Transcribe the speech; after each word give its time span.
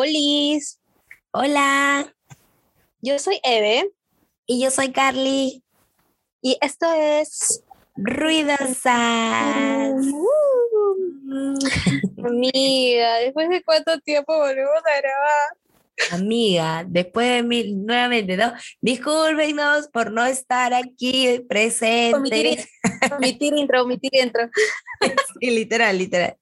Olis, 0.00 0.80
Hola, 1.30 2.10
yo 3.02 3.18
soy 3.18 3.38
Eve 3.42 3.90
y 4.46 4.62
yo 4.62 4.70
soy 4.70 4.92
Carly. 4.92 5.62
y 6.40 6.56
esto 6.62 6.90
es 6.94 7.62
Ruidosas. 7.96 8.86
Amiga, 12.24 13.16
después 13.16 13.50
de 13.50 13.62
cuánto 13.62 14.00
tiempo 14.00 14.38
volvemos 14.38 14.78
a 14.78 15.00
grabar. 15.02 15.59
Amiga, 16.10 16.84
después 16.86 17.28
de 17.28 17.42
mil, 17.42 17.84
nuevamente, 17.84 18.36
¿no? 18.36 18.52
Discúlpenos 18.80 19.88
por 19.88 20.12
no 20.12 20.24
estar 20.24 20.72
aquí 20.74 21.28
Omitir, 21.28 21.46
presentes. 21.46 22.68
omitir 23.16 23.54
intro, 23.54 23.82
omitir 23.82 24.10
intro. 24.14 24.48
Sí, 25.40 25.50
literal, 25.50 25.96
literal. 25.96 26.36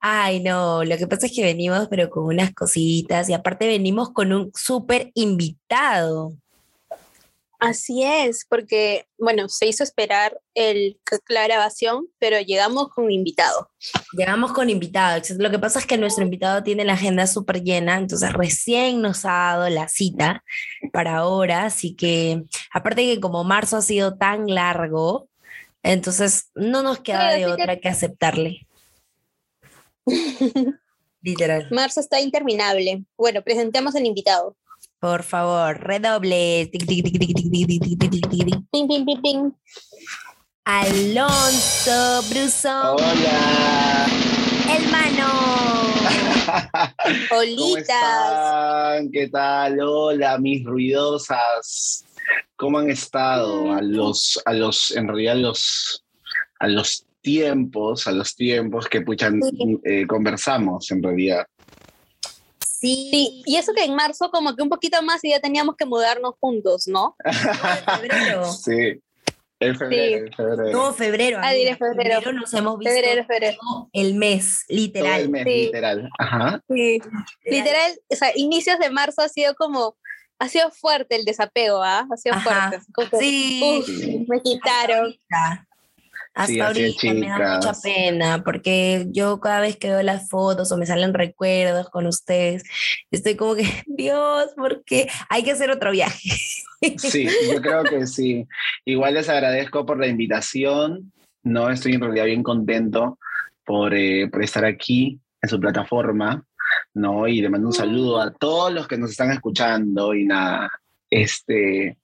Ay, 0.00 0.40
no, 0.40 0.84
lo 0.84 0.98
que 0.98 1.06
pasa 1.06 1.24
es 1.26 1.32
que 1.34 1.42
venimos, 1.42 1.88
pero 1.88 2.10
con 2.10 2.24
unas 2.24 2.52
cositas, 2.52 3.30
y 3.30 3.32
aparte 3.32 3.66
venimos 3.66 4.10
con 4.12 4.34
un 4.34 4.50
súper 4.54 5.10
invitado. 5.14 6.34
Así 7.58 8.02
es, 8.02 8.44
porque, 8.48 9.06
bueno, 9.18 9.48
se 9.48 9.66
hizo 9.66 9.82
esperar 9.82 10.38
el, 10.54 11.00
la 11.28 11.44
grabación, 11.44 12.06
pero 12.18 12.38
llegamos 12.40 12.88
con 12.90 13.10
invitado. 13.10 13.70
Llegamos 14.12 14.52
con 14.52 14.68
invitado. 14.68 15.22
Lo 15.38 15.50
que 15.50 15.58
pasa 15.58 15.78
es 15.78 15.86
que 15.86 15.96
nuestro 15.96 16.22
invitado 16.24 16.62
tiene 16.62 16.84
la 16.84 16.92
agenda 16.92 17.26
súper 17.26 17.62
llena, 17.62 17.96
entonces 17.96 18.32
recién 18.32 19.00
nos 19.00 19.24
ha 19.24 19.30
dado 19.56 19.68
la 19.70 19.88
cita 19.88 20.44
para 20.92 21.16
ahora, 21.16 21.64
así 21.64 21.94
que 21.94 22.42
aparte 22.72 23.06
que 23.06 23.20
como 23.20 23.42
marzo 23.42 23.78
ha 23.78 23.82
sido 23.82 24.16
tan 24.18 24.46
largo, 24.48 25.28
entonces 25.82 26.50
no 26.54 26.82
nos 26.82 26.98
queda 27.00 27.32
Sí, 27.32 27.38
de 27.38 27.44
así 27.44 27.56
que- 27.56 27.62
otra 27.62 27.76
que 27.80 27.88
aceptarle. 27.88 28.66
Literal. 31.22 31.68
Marzo 31.70 32.00
está 32.00 32.20
interminable. 32.20 33.02
Bueno, 33.16 33.42
presentemos 33.42 33.96
al 33.96 34.06
invitado. 34.06 34.56
Por 34.98 35.22
favor, 35.22 35.78
redobles. 35.78 36.68
Ping, 36.70 36.86
ping, 36.86 37.02
ping, 39.04 39.22
ping. 39.22 39.52
Alonso 40.64 42.22
Brusón. 42.30 42.96
Hola. 42.96 44.06
Hermano. 44.68 45.28
Olitas. 47.36 49.02
¿Qué 49.12 49.28
tal? 49.28 49.80
Hola, 49.80 50.38
mis 50.38 50.64
ruidosas. 50.64 52.04
¿Cómo 52.56 52.78
han 52.78 52.90
estado? 52.90 53.72
A 53.72 53.82
los, 53.82 54.40
a 54.46 54.54
los, 54.54 54.90
en 54.92 55.08
realidad, 55.08 55.36
los, 55.36 56.04
a 56.58 56.68
los 56.68 57.04
tiempos, 57.20 58.06
a 58.06 58.12
los 58.12 58.34
tiempos 58.34 58.88
que 58.88 59.02
puchan, 59.02 59.40
eh, 59.84 60.06
conversamos 60.06 60.90
en 60.90 61.02
realidad. 61.02 61.46
Sí, 62.86 63.08
Sí, 63.10 63.42
y 63.46 63.56
eso 63.56 63.72
que 63.74 63.84
en 63.84 63.94
marzo 63.94 64.30
como 64.30 64.54
que 64.54 64.62
un 64.62 64.68
poquito 64.68 65.02
más 65.02 65.22
y 65.24 65.30
ya 65.30 65.40
teníamos 65.40 65.76
que 65.76 65.86
mudarnos 65.86 66.34
juntos, 66.40 66.86
¿no? 66.86 67.16
febrero. 68.00 68.44
sí. 68.52 69.00
En 69.58 69.74
febrero, 69.74 70.26
en 70.26 70.32
febrero. 70.34 70.70
No, 70.70 70.92
febrero. 70.92 71.38
Ah, 71.42 71.52
diré 71.52 71.70
amiga. 71.70 71.86
febrero. 71.88 72.32
nos 72.32 72.52
hemos 72.52 72.78
visto 72.78 72.92
Febrero, 72.94 73.24
febrero. 73.26 73.56
todo 73.58 73.88
el 73.94 74.14
mes, 74.14 74.64
Todo 74.68 74.76
literal. 74.76 75.20
el 75.22 75.28
mes, 75.30 75.44
Sí. 75.44 75.50
literal. 75.64 76.10
Ajá. 76.18 76.60
Sí. 76.68 77.00
Literal, 77.42 77.98
o 78.10 78.16
sea, 78.16 78.32
inicios 78.36 78.78
de 78.78 78.90
marzo 78.90 79.22
ha 79.22 79.28
sido 79.30 79.54
como, 79.54 79.96
ha 80.38 80.48
sido 80.50 80.70
fuerte 80.70 81.16
el 81.16 81.24
desapego, 81.24 81.82
¿ah? 81.82 82.06
Ha 82.12 82.16
sido 82.18 82.34
Ajá. 82.34 82.68
fuerte. 82.70 82.86
como 82.92 83.18
Sí. 83.18 83.78
uf, 83.80 84.28
me 84.28 84.42
quitaron. 84.42 85.14
Hasta 86.36 86.52
Sí, 86.52 86.60
ahorita 86.60 87.14
me 87.14 87.28
da 87.28 87.56
mucha 87.56 87.72
pena 87.82 88.44
porque 88.44 89.06
yo 89.08 89.40
cada 89.40 89.60
vez 89.60 89.78
que 89.78 89.88
veo 89.88 90.02
las 90.02 90.28
fotos 90.28 90.70
o 90.70 90.76
me 90.76 90.84
salen 90.84 91.14
recuerdos 91.14 91.88
con 91.88 92.06
ustedes, 92.06 92.62
estoy 93.10 93.36
como 93.36 93.54
que, 93.54 93.64
Dios, 93.86 94.52
¿por 94.54 94.84
qué? 94.84 95.08
Hay 95.30 95.42
que 95.42 95.52
hacer 95.52 95.70
otro 95.70 95.90
viaje. 95.90 96.28
Sí, 96.98 97.26
yo 97.50 97.62
creo 97.62 97.84
que 97.84 98.06
sí. 98.06 98.46
Igual 98.84 99.14
les 99.14 99.30
agradezco 99.30 99.86
por 99.86 99.98
la 99.98 100.08
invitación. 100.08 101.10
No 101.42 101.70
estoy 101.70 101.94
en 101.94 102.02
realidad 102.02 102.26
bien 102.26 102.42
contento 102.42 103.18
por, 103.64 103.94
eh, 103.94 104.28
por 104.28 104.44
estar 104.44 104.66
aquí 104.66 105.18
en 105.40 105.48
su 105.48 105.58
plataforma. 105.58 106.44
¿no? 106.92 107.26
Y 107.26 107.40
le 107.40 107.48
mando 107.48 107.68
un 107.68 107.72
saludo 107.72 108.20
a 108.20 108.30
todos 108.30 108.72
los 108.74 108.86
que 108.86 108.98
nos 108.98 109.10
están 109.10 109.30
escuchando. 109.30 110.14
Y 110.14 110.26
nada, 110.26 110.68
este, 111.08 111.96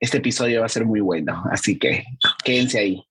este 0.00 0.18
episodio 0.18 0.60
va 0.60 0.66
a 0.66 0.70
ser 0.70 0.84
muy 0.84 1.00
bueno. 1.00 1.44
Así 1.52 1.78
que 1.78 2.04
quédense 2.42 2.78
ahí. 2.78 3.04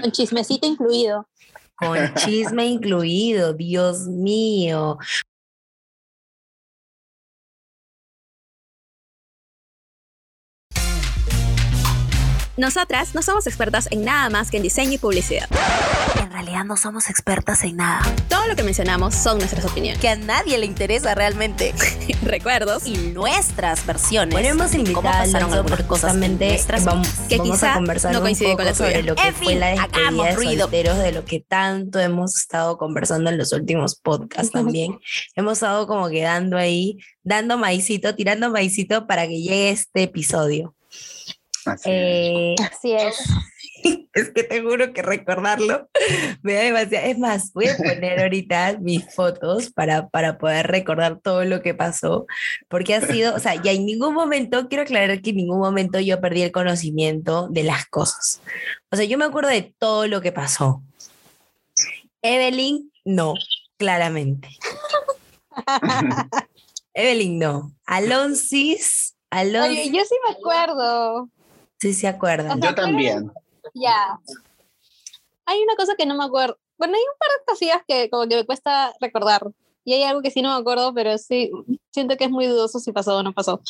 Con 0.00 0.10
chismecito 0.10 0.66
incluido. 0.66 1.28
Con 1.76 2.14
chisme 2.14 2.66
incluido, 2.66 3.52
Dios 3.52 4.08
mío. 4.08 4.98
Nosotras 12.56 13.14
no 13.14 13.22
somos 13.22 13.46
expertas 13.46 13.88
en 13.90 14.04
nada 14.04 14.28
más 14.28 14.50
que 14.50 14.56
en 14.56 14.62
diseño 14.62 14.92
y 14.92 14.98
publicidad. 14.98 15.48
En 16.20 16.30
realidad 16.30 16.64
no 16.64 16.76
somos 16.76 17.08
expertas 17.08 17.64
en 17.64 17.76
nada. 17.76 18.02
Todo 18.28 18.46
lo 18.48 18.56
que 18.56 18.62
mencionamos 18.62 19.14
son 19.14 19.38
nuestras 19.38 19.64
opiniones, 19.64 20.00
Que 20.00 20.08
a 20.08 20.16
nadie 20.16 20.58
le 20.58 20.66
interesa 20.66 21.14
realmente. 21.14 21.74
recuerdos 22.22 22.86
y 22.86 22.96
nuestras 22.96 23.86
versiones. 23.86 24.32
Bueno, 24.32 24.48
hemos 24.48 24.72
de 24.72 24.78
invitado 24.78 25.02
cómo 25.02 25.08
a 25.08 25.18
pasaron 25.18 25.36
Alonso 25.36 25.56
algunas 25.56 25.70
porque 25.70 25.88
cosas 25.88 26.16
nuestras 26.16 26.84
vamos, 26.84 27.08
que 27.28 27.38
vamos 27.38 27.56
quizá 27.56 27.72
a 27.72 27.74
conversar 27.76 28.12
no 28.12 28.18
un 28.18 28.24
coincide 28.24 28.48
poco 28.48 28.56
con 28.58 28.66
la 28.66 28.74
sobre 28.74 29.02
lo 29.02 29.14
que 29.14 29.22
En 29.22 29.34
fue 29.34 29.46
fin, 29.46 29.60
la 29.60 29.68
despedida 29.68 30.24
de 30.24 30.34
ruido. 30.34 30.62
solteros, 30.62 30.98
de 30.98 31.12
lo 31.12 31.24
que 31.24 31.40
tanto 31.40 31.98
hemos 31.98 32.36
estado 32.36 32.76
conversando 32.78 33.30
en 33.30 33.38
los 33.38 33.52
últimos 33.52 33.94
podcasts 33.96 34.52
también. 34.52 34.98
hemos 35.36 35.54
estado 35.54 35.86
como 35.86 36.08
quedando 36.08 36.56
ahí, 36.56 36.98
dando 37.22 37.58
maicito, 37.58 38.14
tirando 38.14 38.50
maicito 38.50 39.06
para 39.06 39.26
que 39.26 39.40
llegue 39.40 39.70
este 39.70 40.02
episodio. 40.02 40.74
Así 41.66 41.90
es. 41.90 41.96
Eh, 41.96 42.54
Así 42.70 42.92
es. 42.92 43.16
es 44.12 44.30
que 44.30 44.42
te 44.42 44.62
juro 44.62 44.92
que 44.92 45.02
recordarlo 45.02 45.88
me 46.42 46.54
da 46.54 46.60
demasiado. 46.62 47.06
Es 47.06 47.18
más, 47.18 47.52
voy 47.52 47.68
a 47.68 47.76
poner 47.76 48.20
ahorita 48.20 48.78
mis 48.80 49.12
fotos 49.14 49.70
para, 49.70 50.08
para 50.08 50.38
poder 50.38 50.66
recordar 50.66 51.20
todo 51.20 51.44
lo 51.44 51.62
que 51.62 51.74
pasó, 51.74 52.26
porque 52.68 52.94
ha 52.94 53.00
sido, 53.00 53.34
o 53.34 53.38
sea, 53.38 53.60
ya 53.60 53.72
en 53.72 53.86
ningún 53.86 54.14
momento, 54.14 54.68
quiero 54.68 54.82
aclarar 54.82 55.20
que 55.22 55.30
en 55.30 55.36
ningún 55.36 55.58
momento 55.58 56.00
yo 56.00 56.20
perdí 56.20 56.42
el 56.42 56.52
conocimiento 56.52 57.48
de 57.48 57.64
las 57.64 57.86
cosas. 57.86 58.40
O 58.90 58.96
sea, 58.96 59.04
yo 59.04 59.18
me 59.18 59.24
acuerdo 59.24 59.50
de 59.50 59.74
todo 59.78 60.06
lo 60.06 60.20
que 60.20 60.32
pasó. 60.32 60.82
Evelyn, 62.22 62.92
no, 63.04 63.34
claramente. 63.78 64.48
Evelyn, 66.94 67.38
no. 67.38 67.72
Alonsis, 67.86 69.16
Alonso, 69.30 69.70
Oye, 69.70 69.90
yo 69.90 70.02
sí 70.04 70.14
me 70.28 70.34
acuerdo. 70.34 71.30
Sí 71.80 71.94
se 71.94 72.06
acuerdan. 72.08 72.58
o 72.58 72.60
sea, 72.60 72.70
Yo 72.70 72.74
también. 72.74 73.30
Ya. 73.74 74.18
Hay 75.46 75.60
una 75.62 75.74
cosa 75.76 75.94
que 75.96 76.06
no 76.06 76.16
me 76.16 76.24
acuerdo. 76.24 76.58
Bueno, 76.78 76.94
hay 76.94 77.00
un 77.02 77.18
par 77.18 77.28
de 77.30 77.44
cosillas 77.46 77.82
que 77.86 78.08
como 78.10 78.28
que 78.28 78.36
me 78.36 78.46
cuesta 78.46 78.92
recordar. 79.00 79.42
Y 79.84 79.94
hay 79.94 80.02
algo 80.02 80.20
que 80.22 80.30
sí 80.30 80.42
no 80.42 80.54
me 80.54 80.60
acuerdo, 80.60 80.92
pero 80.94 81.16
sí 81.18 81.50
siento 81.90 82.16
que 82.16 82.24
es 82.24 82.30
muy 82.30 82.46
dudoso 82.46 82.78
si 82.78 82.92
pasó 82.92 83.16
o 83.16 83.22
no 83.22 83.32
pasó. 83.32 83.60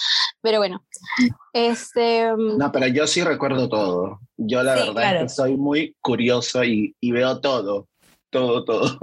Pero 0.43 0.59
bueno. 0.59 0.85
Este. 1.53 2.31
No, 2.37 2.71
pero 2.73 2.89
yo 2.89 3.07
sí 3.07 3.23
recuerdo 3.23 3.69
todo. 3.69 4.21
Yo 4.37 4.63
la 4.63 4.75
Sí, 4.75 4.81
verdad 4.81 4.95
claro. 4.95 5.17
es 5.19 5.23
que 5.25 5.29
soy 5.29 5.57
muy 5.57 5.97
curioso 6.01 6.65
y, 6.65 6.95
y 7.01 7.13
veo 7.13 7.41
todo. 7.41 7.87
Todo, 8.31 8.65
todo. 8.65 8.99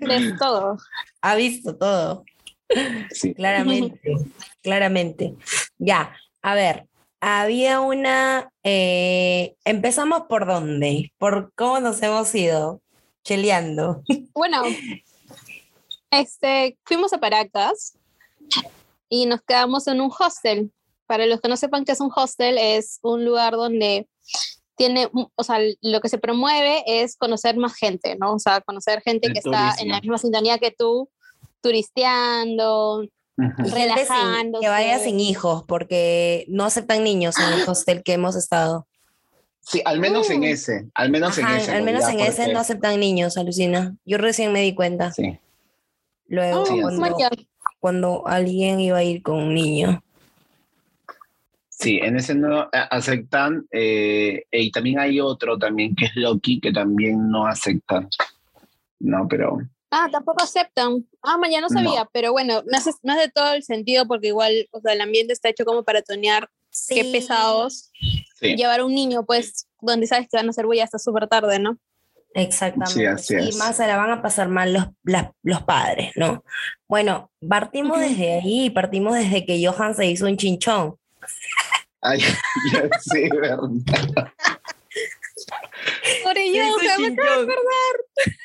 de 0.00 0.34
todo. 0.38 0.76
Ha 1.22 1.34
visto 1.36 1.76
todo. 1.76 2.24
sí. 3.10 3.34
Claramente, 3.34 4.00
claramente. 4.62 5.34
Ya, 5.78 6.14
a 6.42 6.54
ver, 6.54 6.86
había 7.20 7.80
una. 7.80 8.50
eh, 8.62 9.54
empezamos 9.64 10.22
por 10.28 10.46
dónde, 10.46 11.12
por 11.18 11.52
cómo 11.54 11.80
nos 11.80 12.02
hemos 12.02 12.34
ido 12.34 12.80
cheleando. 13.24 14.02
Bueno, 14.34 14.62
este, 16.10 16.78
fuimos 16.84 17.12
a 17.12 17.18
Paracas 17.18 17.96
y 19.08 19.26
nos 19.26 19.40
quedamos 19.42 19.86
en 19.86 20.00
un 20.00 20.10
hostel. 20.16 20.70
Para 21.06 21.26
los 21.26 21.40
que 21.40 21.48
no 21.48 21.56
sepan 21.56 21.84
qué 21.84 21.92
es 21.92 22.00
un 22.00 22.10
hostel, 22.14 22.58
es 22.58 22.98
un 23.02 23.24
lugar 23.24 23.54
donde 23.54 24.08
tiene, 24.76 25.08
o 25.12 25.42
sea, 25.42 25.58
lo 25.80 26.00
que 26.00 26.08
se 26.08 26.18
promueve 26.18 26.82
es 26.86 27.16
conocer 27.16 27.56
más 27.56 27.74
gente, 27.74 28.16
¿no? 28.20 28.34
O 28.34 28.38
sea, 28.38 28.60
conocer 28.60 29.00
gente 29.02 29.28
El 29.28 29.32
que 29.32 29.38
está 29.38 29.74
en 29.78 29.88
la 29.88 30.00
misma 30.00 30.18
sintonía 30.18 30.58
que 30.58 30.70
tú, 30.70 31.08
turisteando, 31.62 33.06
Relajándose. 33.36 34.62
que 34.62 34.68
vaya 34.68 34.98
sin 34.98 35.20
hijos, 35.20 35.64
porque 35.66 36.44
no 36.48 36.64
aceptan 36.64 37.04
niños 37.04 37.36
en 37.38 37.52
el 37.60 37.68
hostel 37.68 38.02
que 38.02 38.14
hemos 38.14 38.34
estado. 38.36 38.86
Sí, 39.60 39.82
al 39.84 39.98
menos 40.00 40.30
en 40.30 40.40
Mm. 40.40 40.44
ese. 40.44 40.86
Al 40.94 41.10
menos 41.10 41.38
Ajá, 41.38 41.54
en 41.56 41.60
ese. 41.60 41.72
al 41.72 41.82
menos 41.82 42.08
en 42.08 42.20
ese 42.20 42.36
porque- 42.42 42.52
no 42.52 42.60
aceptan 42.60 43.00
niños, 43.00 43.36
alucina. 43.36 43.96
Yo 44.04 44.16
recién 44.18 44.52
me 44.52 44.60
di 44.62 44.74
cuenta. 44.74 45.10
Sí. 45.12 45.38
Luego, 46.28 46.62
Oh, 46.62 46.66
cuando, 47.80 48.26
alguien 48.26 48.80
iba 48.80 48.98
a 48.98 49.02
ir 49.04 49.22
con 49.22 49.36
un 49.38 49.54
niño. 49.54 50.02
Sí, 51.68 51.98
en 52.02 52.16
ese 52.16 52.34
no 52.34 52.68
aceptan. 52.72 53.66
eh, 53.70 54.44
y 54.50 54.70
también 54.70 54.98
hay 54.98 55.20
otro 55.20 55.58
también 55.58 55.94
que 55.94 56.06
es 56.06 56.12
Loki, 56.16 56.58
que 56.60 56.72
también 56.72 57.28
no 57.30 57.46
aceptan. 57.46 58.08
No, 58.98 59.28
pero 59.28 59.58
Ah, 59.90 60.08
tampoco 60.10 60.42
aceptan. 60.42 61.06
Ah, 61.22 61.38
mañana 61.38 61.68
no 61.68 61.74
No. 61.80 61.88
sabía, 61.88 62.08
pero 62.12 62.32
bueno, 62.32 62.62
no 62.66 62.76
es, 62.78 62.86
no 63.02 63.12
es 63.14 63.18
de 63.20 63.28
todo 63.30 63.52
el 63.54 63.62
sentido 63.62 64.06
porque 64.06 64.28
igual, 64.28 64.68
o 64.72 64.80
sea, 64.80 64.92
el 64.92 65.00
ambiente 65.00 65.32
está 65.32 65.48
hecho 65.48 65.64
como 65.64 65.84
para 65.84 66.02
tonear 66.02 66.48
qué 66.88 67.02
Sí. 67.04 67.12
pesados. 67.12 67.90
Sí. 68.38 68.56
Llevar 68.56 68.80
a 68.80 68.84
un 68.84 68.94
niño, 68.94 69.24
pues, 69.24 69.66
donde 69.80 70.06
sabes 70.06 70.26
que 70.30 70.36
van 70.36 70.46
a 70.46 70.50
hacer 70.50 70.66
bulla 70.66 70.84
hasta 70.84 70.98
súper 70.98 71.28
tarde, 71.28 71.58
¿no? 71.58 71.78
Exactamente. 72.34 72.92
Sí, 72.92 73.06
así 73.06 73.34
Y 73.34 73.48
es. 73.48 73.56
más 73.56 73.76
se 73.76 73.86
la 73.86 73.96
van 73.96 74.10
a 74.10 74.20
pasar 74.20 74.48
mal 74.48 74.72
los, 74.72 74.84
los 75.42 75.62
padres, 75.62 76.12
¿no? 76.16 76.44
Bueno, 76.86 77.30
partimos 77.48 77.98
desde 77.98 78.34
ahí, 78.40 78.68
partimos 78.68 79.14
desde 79.14 79.46
que 79.46 79.64
Johan 79.66 79.94
se 79.94 80.04
hizo 80.06 80.26
un 80.26 80.36
chinchón. 80.36 80.96
Ay, 82.02 82.20
ya 82.72 82.88
sí, 83.00 83.28
verdad. 83.30 83.58
Por 86.24 86.34
Se 86.34 86.44
ello, 86.44 86.62
hizo 86.64 86.76
o 86.76 86.80
sea, 86.80 86.98
me 86.98 87.08
chinchón 87.08 87.48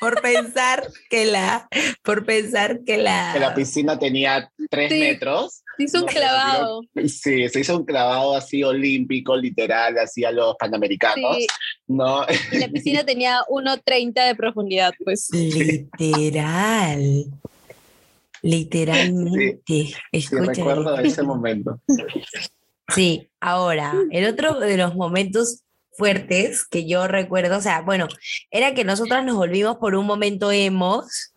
Por 0.00 0.22
pensar 0.22 0.88
que 1.10 1.24
la, 1.26 1.68
por 2.04 2.24
pensar 2.24 2.80
que 2.84 2.98
la, 2.98 3.30
Que 3.32 3.40
la 3.40 3.54
piscina 3.54 3.98
tenía 3.98 4.50
tres 4.70 4.92
Sí. 4.92 5.00
metros. 5.00 5.62
hizo 5.78 5.98
un 5.98 6.04
No, 6.06 6.10
clavado. 6.12 6.80
Sí, 7.08 7.48
se 7.48 7.60
hizo 7.60 7.76
un 7.76 7.84
clavado 7.84 8.36
así 8.36 8.62
olímpico, 8.62 9.36
literal, 9.36 9.98
así 9.98 10.24
a 10.24 10.30
los 10.30 10.54
panamericanos. 10.56 11.36
Sí, 11.36 11.46
¿no? 11.88 12.24
y 12.52 12.58
la 12.58 12.68
piscina 12.68 13.04
tenía 13.06 13.40
1.30 13.48 14.26
de 14.26 14.34
profundidad, 14.36 14.92
pues. 15.04 15.28
literal, 15.98 17.24
literalmente, 18.42 19.60
Sí, 19.66 19.94
escucha, 20.12 20.42
recuerdo 20.52 20.98
ese 20.98 21.22
momento. 21.22 21.80
Sí, 22.94 23.28
ahora, 23.40 23.94
el 24.10 24.26
otro 24.26 24.60
de 24.60 24.76
los 24.76 24.94
momentos 24.94 25.62
fuertes 25.96 26.64
que 26.64 26.86
yo 26.86 27.06
recuerdo, 27.06 27.58
o 27.58 27.60
sea, 27.60 27.82
bueno, 27.82 28.08
era 28.50 28.74
que 28.74 28.84
nosotras 28.84 29.24
nos 29.24 29.36
volvimos 29.36 29.76
por 29.76 29.94
un 29.94 30.06
momento 30.06 30.50
emos, 30.52 31.32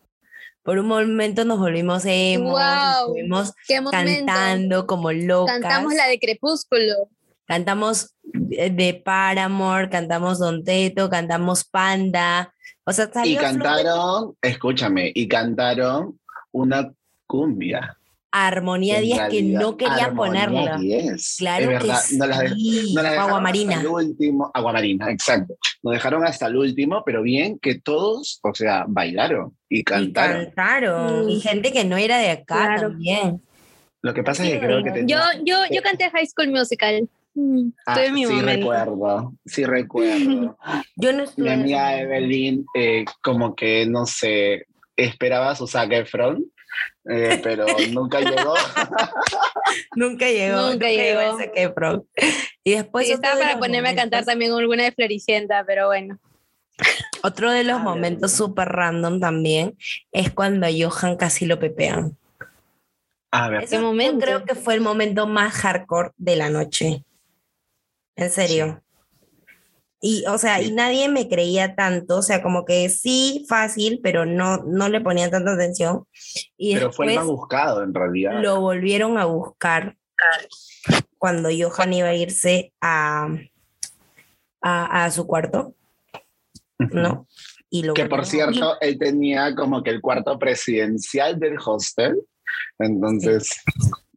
por 0.64 0.80
un 0.80 0.88
momento 0.88 1.46
nos 1.46 1.60
volvimos 1.60 2.04
emos, 2.06 2.52
Guau. 2.52 3.08
estuvimos 3.08 3.54
¿Qué 3.68 3.82
momento? 3.82 4.26
cantando 4.26 4.88
como 4.88 5.12
locas. 5.12 5.60
Cantamos 5.60 5.94
la 5.94 6.08
de 6.08 6.20
Crepúsculo. 6.20 7.10
Cantamos 7.46 8.16
de 8.24 9.02
Paramore, 9.06 9.90
cantamos 9.90 10.40
Don 10.40 10.64
Teto, 10.64 11.10
cantamos 11.10 11.64
Panda. 11.64 12.52
O 12.86 12.92
sea, 12.92 13.10
Y 13.24 13.36
Flor 13.36 13.44
cantaron, 13.44 14.38
escúchame, 14.42 15.12
y 15.14 15.28
cantaron 15.28 16.20
una 16.52 16.92
cumbia. 17.28 17.98
Armonía 18.44 18.98
En 18.98 19.04
10 19.06 19.22
que 19.30 19.42
no 19.44 19.78
querían 19.78 20.00
Armonía 20.00 20.46
ponerla. 20.48 20.78
10. 20.78 21.36
Claro 21.40 21.64
es 21.64 21.68
verdad, 21.70 22.00
que 22.10 22.18
no 22.18 22.26
las 22.28 22.40
de- 22.40 22.50
sí. 22.50 22.94
no 22.94 23.02
las 23.02 23.12
o 23.12 23.14
dejaron 23.14 23.30
Agua 23.30 23.42
Marina. 23.42 23.76
hasta 23.76 23.82
el 23.82 23.88
último, 23.94 24.52
agua 24.54 24.74
marina, 24.74 25.10
exacto. 25.12 25.56
Nos 25.84 25.94
dejaron 25.94 26.26
hasta 26.26 26.48
el 26.48 26.56
último, 26.58 27.04
pero 27.06 27.22
bien 27.22 27.58
que 27.60 27.80
todos, 27.80 28.40
o 28.44 28.54
sea, 28.54 28.86
bailaron 28.88 29.56
y 29.70 29.80
Y 29.80 29.84
cantaron. 29.84 30.46
cantaron. 30.46 31.30
Y 31.30 31.38
Mm. 31.38 31.42
gente 31.42 31.72
que 31.72 31.86
no 31.86 31.98
era 31.98 32.18
de 32.18 32.32
acá 32.32 32.44
Claro. 32.66 32.90
también. 32.90 33.42
Lo 34.02 34.14
que 34.14 34.24
pasa 34.24 34.44
Sí, 34.44 34.52
es 34.52 34.60
que 34.60 34.66
creo 34.66 34.84
que 34.84 34.90
bailaron. 34.92 35.08
Yo, 35.08 35.18
tenía- 35.46 35.66
yo, 35.68 35.76
yo 35.76 35.82
canté 35.82 36.10
High 36.10 36.28
School 36.28 36.52
Musical. 36.52 37.08
Mm, 37.38 37.70
Ah, 37.86 37.96
Estoy 38.02 38.14
sí 38.28 38.34
momento. 38.34 38.46
recuerdo, 38.72 39.34
sí 39.46 39.66
recuerdo. 39.66 40.58
Yo 40.96 41.12
no 41.12 41.24
estuve 41.24 41.48
Mi 41.48 41.54
en 41.54 41.60
amiga. 41.62 42.00
Evelyn, 42.00 42.66
eh, 42.76 43.04
como 43.22 43.56
que, 43.56 43.86
no 43.86 44.06
sé, 44.06 44.68
esperaba 44.96 45.54
su 45.56 45.68
Zac 45.68 45.92
Efron, 45.92 46.46
eh, 47.08 47.40
pero 47.44 47.66
nunca 47.92 48.20
llegó. 48.20 48.56
Nunca 49.96 50.28
llegó. 50.28 50.72
Nunca 50.72 50.90
llegó. 50.90 51.22
ese 51.22 51.52
Kepro. 51.52 52.06
Y 52.64 52.72
después 52.72 53.08
Sí, 53.08 53.14
estaba 53.14 53.40
para 53.40 53.60
ponerme 53.60 53.90
a 53.90 53.96
cantar 53.96 54.26
también 54.26 54.52
alguna 54.54 54.84
de 54.84 54.92
Floricienta, 54.92 55.64
pero 55.66 55.88
bueno. 55.88 56.20
Otro 57.24 57.52
de 57.52 57.64
los 57.64 57.82
momentos 57.82 58.32
súper 58.32 58.68
random 58.70 59.20
también 59.20 59.78
es 60.12 60.32
cuando 60.32 60.68
a 60.68 60.70
Johan 60.70 61.16
casi 61.18 61.46
lo 61.46 61.60
pepean. 61.60 62.18
A 63.32 63.50
ver, 63.50 63.64
Ese 63.64 63.80
momento? 63.80 64.26
Yo 64.26 64.26
creo 64.26 64.46
que 64.46 64.56
fue 64.56 64.76
el 64.76 64.82
momento 64.82 65.28
más 65.28 65.54
hardcore 65.54 66.12
de 66.18 66.36
la 66.36 66.50
noche. 66.50 67.04
En 68.16 68.30
serio. 68.32 68.84
Y, 70.08 70.24
o 70.28 70.38
sea, 70.38 70.62
y 70.62 70.72
nadie 70.72 71.10
me 71.10 71.28
creía 71.28 71.74
tanto, 71.74 72.18
o 72.18 72.22
sea, 72.22 72.44
como 72.44 72.64
que 72.64 72.90
sí, 72.90 73.44
fácil, 73.50 74.02
pero 74.04 74.24
no, 74.24 74.58
no 74.58 74.88
le 74.88 75.02
ponía 75.02 75.32
tanta 75.32 75.54
atención. 75.54 76.06
Y 76.58 76.76
pero 76.76 76.92
fue 76.94 77.08
el 77.08 77.16
más 77.16 77.26
buscado 77.26 77.82
en 77.82 77.92
realidad. 77.92 78.40
lo 78.40 78.62
volvieron 78.62 79.18
a 79.18 79.26
buscar 79.26 79.98
cuando 81.18 81.50
Johan 81.50 81.94
iba 81.94 82.10
a 82.10 82.14
irse 82.14 82.72
a, 82.82 83.30
a, 84.62 85.06
a 85.06 85.10
su 85.10 85.26
cuarto, 85.26 85.74
¿no? 86.78 87.28
Y 87.72 87.82
lo 87.82 87.96
Que 87.96 88.06
por 88.06 88.28
volvieron 88.28 88.54
cierto, 88.54 88.78
él 88.82 89.00
tenía 89.00 89.56
como 89.56 89.82
que 89.82 89.90
el 89.90 90.02
cuarto 90.02 90.38
presidencial 90.38 91.40
del 91.40 91.58
hostel. 91.66 92.22
Entonces, 92.78 93.50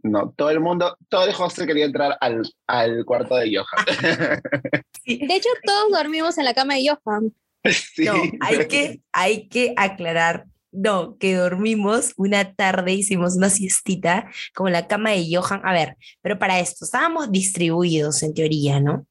no, 0.02 0.34
todo 0.36 0.50
el 0.50 0.60
mundo, 0.60 0.98
todo 1.08 1.24
el 1.24 1.34
hostel 1.34 1.66
quería 1.66 1.86
entrar 1.86 2.18
al, 2.20 2.42
al 2.66 3.06
cuarto 3.06 3.36
de 3.36 3.56
Johan. 3.56 4.42
De 5.16 5.34
hecho, 5.34 5.48
todos 5.64 5.90
dormimos 5.92 6.36
en 6.38 6.44
la 6.44 6.54
cama 6.54 6.74
de 6.74 6.86
Johan. 6.88 7.34
Sí. 7.64 8.04
No, 8.04 8.14
hay 8.40 8.68
que, 8.68 9.00
hay 9.12 9.48
que 9.48 9.74
aclarar, 9.76 10.46
no, 10.70 11.16
que 11.18 11.34
dormimos 11.34 12.12
una 12.16 12.54
tarde, 12.54 12.92
hicimos 12.92 13.36
una 13.36 13.50
siestita, 13.50 14.30
como 14.54 14.68
la 14.68 14.86
cama 14.86 15.10
de 15.10 15.26
Johan. 15.34 15.62
A 15.64 15.72
ver, 15.72 15.96
pero 16.20 16.38
para 16.38 16.60
esto, 16.60 16.84
estábamos 16.84 17.32
distribuidos 17.32 18.22
en 18.22 18.34
teoría, 18.34 18.80
¿no? 18.80 19.06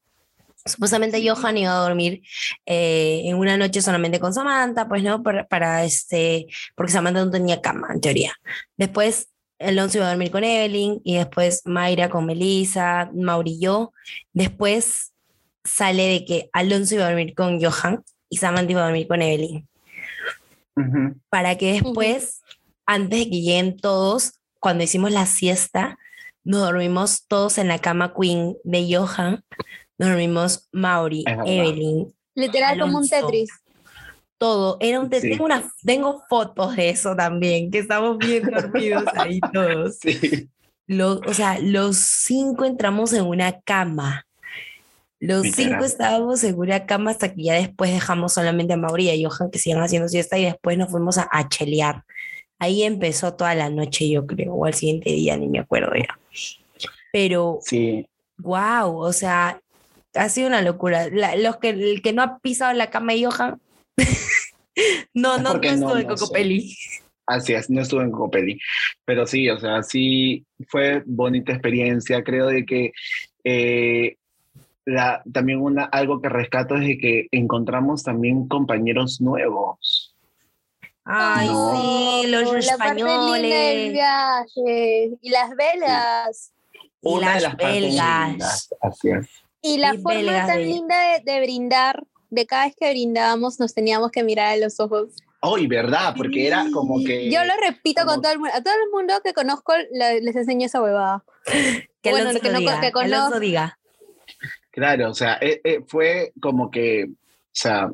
Supuestamente 0.65 1.27
Johan 1.27 1.57
iba 1.57 1.71
a 1.71 1.88
dormir 1.88 2.21
eh, 2.65 3.21
en 3.25 3.38
una 3.38 3.57
noche 3.57 3.81
solamente 3.81 4.19
con 4.19 4.33
Samantha, 4.33 4.88
pues, 4.88 5.01
¿no? 5.01 5.23
Para, 5.23 5.47
para 5.47 5.83
este, 5.83 6.47
porque 6.75 6.91
Samantha 6.91 7.23
no 7.23 7.31
tenía 7.31 7.61
cama, 7.61 7.88
en 7.94 8.01
teoría. 8.01 8.33
Después, 8.75 9.29
Alonso 9.59 9.97
iba 9.97 10.07
a 10.07 10.09
dormir 10.09 10.29
con 10.29 10.44
Evelyn, 10.44 11.01
y 11.03 11.15
después 11.15 11.61
Mayra 11.65 12.09
con 12.09 12.25
Melissa, 12.25 13.09
Mauri 13.13 13.51
y 13.51 13.61
yo. 13.61 13.94
Después 14.33 15.13
sale 15.67 16.03
de 16.07 16.25
que 16.25 16.49
Alonso 16.53 16.95
iba 16.95 17.05
a 17.05 17.09
dormir 17.09 17.35
con 17.35 17.61
Johan 17.63 18.03
y 18.29 18.37
Samantha 18.37 18.71
iba 18.71 18.81
a 18.81 18.85
dormir 18.85 19.07
con 19.07 19.21
Evelyn. 19.21 19.67
Para 21.29 21.57
que 21.57 21.73
después, 21.73 22.41
antes 22.85 23.19
de 23.19 23.25
que 23.29 23.41
lleguen 23.41 23.77
todos, 23.77 24.33
cuando 24.59 24.83
hicimos 24.83 25.11
la 25.11 25.25
siesta, 25.25 25.97
nos 26.43 26.61
dormimos 26.61 27.25
todos 27.27 27.57
en 27.57 27.67
la 27.67 27.79
cama 27.79 28.13
queen 28.19 28.55
de 28.63 28.87
Johan. 28.95 29.43
Nos 29.97 30.09
dormimos 30.09 30.67
Mauri. 30.71 31.23
Evelyn, 31.45 32.13
Literal 32.35 32.79
como 32.79 32.99
un 32.99 33.05
Alonso. 33.05 33.15
Tetris. 33.27 33.49
todo. 34.37 34.77
Era 34.79 34.99
un 34.99 35.09
Sí. 35.11 35.21
tengo, 35.31 35.45
una, 35.45 35.63
tengo 35.83 36.21
fotos 36.29 36.75
de 36.75 36.89
eso 36.89 37.15
también, 37.15 37.71
que 37.71 37.79
estamos 37.79 38.19
bien 38.19 38.43
dormidos 38.43 39.03
ahí 39.15 39.39
todos. 39.51 39.97
Sí. 40.01 40.47
Lo- 40.85 41.19
o 41.25 41.33
sea, 41.33 41.57
los 41.59 41.97
cinco 41.97 42.63
entramos 42.65 43.11
en 43.13 43.25
una 43.25 43.59
cama. 43.61 44.26
Los 45.19 45.44
Literal. 45.44 45.71
cinco 45.71 45.86
estábamos 45.86 46.44
en 46.44 46.57
una 46.59 46.86
cama 46.86 47.12
hasta 47.12 47.33
que 47.33 47.44
ya 47.44 47.54
después 47.56 47.92
dejamos 47.92 48.33
solamente 48.33 48.74
a 48.74 48.78
Mauri 48.78 49.09
y 49.09 49.26
a 49.26 49.30
Johan 49.30 49.50
que 49.50 49.57
sigan 49.59 49.81
haciendo 49.81 50.07
siesta 50.09 50.38
y 50.38 50.45
después 50.45 50.78
nos 50.78 50.92
fuimos 50.92 51.18
a, 51.18 51.28
a 51.31 51.50
chelear. 51.50 52.04
Ahí 52.59 52.83
empezó 52.83 53.33
toda 53.36 53.54
la 53.56 53.69
noche, 53.69 54.09
yo 54.09 54.26
creo, 54.28 54.54
o 54.54 54.66
al 54.66 54.74
siguiente 54.74 55.09
día, 55.12 55.38
ni 55.38 55.47
me 55.47 55.59
acuerdo 55.59 55.92
ya. 55.95 56.19
Pero, 57.12 57.59
Sí. 57.62 58.07
wow, 58.38 58.95
o 58.97 59.14
sea, 59.14 59.59
ha 60.14 60.30
sido 60.30 60.47
una 60.47 60.62
locura. 60.62 61.07
La- 61.12 61.36
los 61.36 61.57
que, 61.57 61.69
el 61.69 62.02
que 62.02 62.14
no 62.14 62.21
ha 62.24 62.40
pisado 62.40 62.74
la 62.74 62.90
cama 62.90 63.14
de 63.14 63.26
Johan, 63.26 63.62
no, 65.14 65.36
Es 65.36 65.42
no, 65.42 65.54
no 65.56 65.62
estuvo 65.62 65.97
en 65.97 66.07
no 66.07 66.18
sé. 66.18 66.21
Cocopeli. 66.24 66.78
Así 67.26 67.54
es, 67.54 67.69
no 67.69 67.81
estuve 67.81 68.04
en 68.04 68.12
Copeli. 68.12 68.59
Pero 69.06 69.26
sí, 69.28 69.50
o 69.50 69.59
sea, 69.59 69.83
sí 69.83 70.45
fue 70.69 71.04
bonita 71.06 71.52
experiencia. 71.52 72.24
Creo 72.24 72.47
de 72.47 72.66
que 72.66 72.92
eh, 73.44 74.16
la, 74.87 75.21
también 75.33 75.59
una, 75.61 75.83
algo 75.83 76.21
que 76.21 76.29
rescato 76.29 76.75
es 76.75 76.81
de 76.87 76.97
que 76.97 77.27
encontramos 77.31 78.03
también 78.03 78.47
compañeros 78.47 79.19
nuevos. 79.21 80.15
Ay, 81.03 81.47
No. 81.47 81.75
sí, 82.21 82.27
los 82.31 82.65
La 82.65 82.77
parte 82.77 82.95
linda 82.95 83.13
del 83.33 83.45
españoles. 83.45 83.91
viaje. 83.94 85.09
Y 85.21 85.29
las 85.29 85.56
velas. 85.56 86.53
Y 87.01 87.19
las 87.19 87.41
las 87.41 87.57
belgas. 87.57 88.69
Y 89.61 89.77
la 89.77 89.94
Y 89.94 89.97
forma 89.97 90.17
belgas 90.19 90.47
tan 90.47 90.57
de- 90.57 90.65
linda 90.65 90.95
de, 90.99 91.31
de 91.31 91.41
brindar, 91.41 92.03
de 92.29 92.45
cada 92.45 92.65
vez 92.65 92.75
que 92.79 92.89
brindábamos 92.91 93.59
nos 93.59 93.73
teníamos 93.73 94.11
que 94.11 94.23
mirar 94.23 94.53
a 94.53 94.57
los 94.57 94.79
ojos. 94.79 95.15
Hoy, 95.41 95.67
¿verdad? 95.67 96.13
Porque 96.17 96.47
era 96.47 96.65
como 96.73 96.99
que... 97.03 97.29
Yo 97.31 97.44
lo 97.45 97.53
repito 97.57 98.01
como- 98.01 98.13
con 98.13 98.21
todo 98.23 98.31
el 98.31 98.39
mundo. 98.39 98.53
A 98.56 98.61
todo 98.63 98.73
el 98.73 98.89
mundo 98.91 99.13
que 99.23 99.33
conozco 99.33 99.73
le- 99.91 100.21
les 100.21 100.35
enseño 100.35 100.65
esa 100.65 100.81
huevada. 100.81 101.23
Que 102.01 102.09
Bueno, 102.11 102.31
que 102.39 102.49
no- 102.51 102.59
diga, 102.59 102.79
que 102.81 102.87
que 102.87 102.91
conozco- 102.94 103.39
diga. 103.39 103.77
Claro, 104.77 105.09
o 105.09 105.13
sea, 105.15 105.39
eh, 105.41 105.59
eh, 105.63 105.79
fue 105.87 106.33
como 106.39 106.69
que, 106.69 107.05
o 107.05 107.15
sea, 107.51 107.89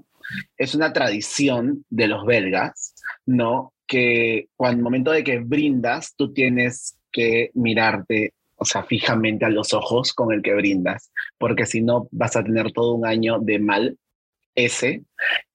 es 0.57 0.75
una 0.75 0.91
tradición 0.91 1.85
de 1.89 2.09
los 2.09 2.25
belgas, 2.25 2.93
¿no? 3.25 3.71
Que 3.87 4.49
cuando 4.57 4.79
el 4.79 4.83
momento 4.83 5.11
de 5.11 5.23
que 5.23 5.39
brindas, 5.39 6.13
tú 6.17 6.33
tienes 6.33 6.97
que 7.09 7.51
mirarte, 7.53 8.33
o 8.57 8.65
sea, 8.65 8.83
fijamente 8.83 9.45
a 9.45 9.49
los 9.49 9.73
ojos 9.73 10.11
con 10.11 10.33
el 10.33 10.41
que 10.41 10.53
brindas, 10.55 11.13
porque 11.37 11.65
si 11.65 11.79
no 11.79 12.09
vas 12.11 12.35
a 12.35 12.43
tener 12.43 12.73
todo 12.73 12.95
un 12.95 13.05
año 13.05 13.39
de 13.39 13.59
mal 13.59 13.97
S. 14.53 15.01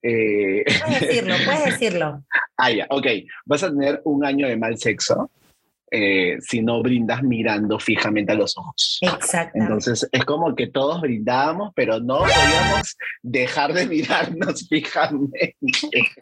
eh, 0.01 0.63
Puedes 0.65 0.99
decirlo, 0.99 1.35
puedes 1.45 1.65
decirlo. 1.65 2.23
ah, 2.57 2.71
ya, 2.71 2.87
ok. 2.89 3.05
Vas 3.45 3.61
a 3.61 3.69
tener 3.69 4.01
un 4.03 4.25
año 4.25 4.47
de 4.47 4.57
mal 4.57 4.79
sexo 4.79 5.29
eh, 5.91 6.37
si 6.41 6.61
no 6.61 6.81
brindas 6.81 7.23
mirando 7.23 7.79
fijamente 7.79 8.31
a 8.31 8.35
los 8.35 8.57
ojos. 8.57 8.99
Exacto. 9.01 9.57
Entonces 9.59 10.07
es 10.11 10.25
como 10.25 10.55
que 10.55 10.67
todos 10.67 11.01
brindábamos, 11.01 11.71
pero 11.75 11.99
no 11.99 12.19
podíamos 12.19 12.97
dejar 13.21 13.73
de 13.73 13.87
mirarnos 13.87 14.67
fijamente. 14.69 15.55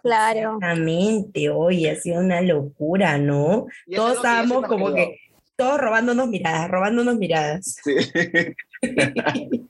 Claro. 0.02 0.56
Exactamente, 0.56 1.50
oye, 1.50 1.92
ha 1.92 1.96
sido 1.96 2.22
una 2.22 2.42
locura, 2.42 3.18
¿no? 3.18 3.66
Todos 3.94 4.12
que 4.12 4.18
estábamos 4.18 4.66
como 4.66 4.88
quedó. 4.88 4.96
que, 4.96 5.20
todos 5.56 5.80
robándonos 5.80 6.28
miradas, 6.28 6.70
robándonos 6.70 7.16
miradas. 7.16 7.76
Sí. 7.84 7.96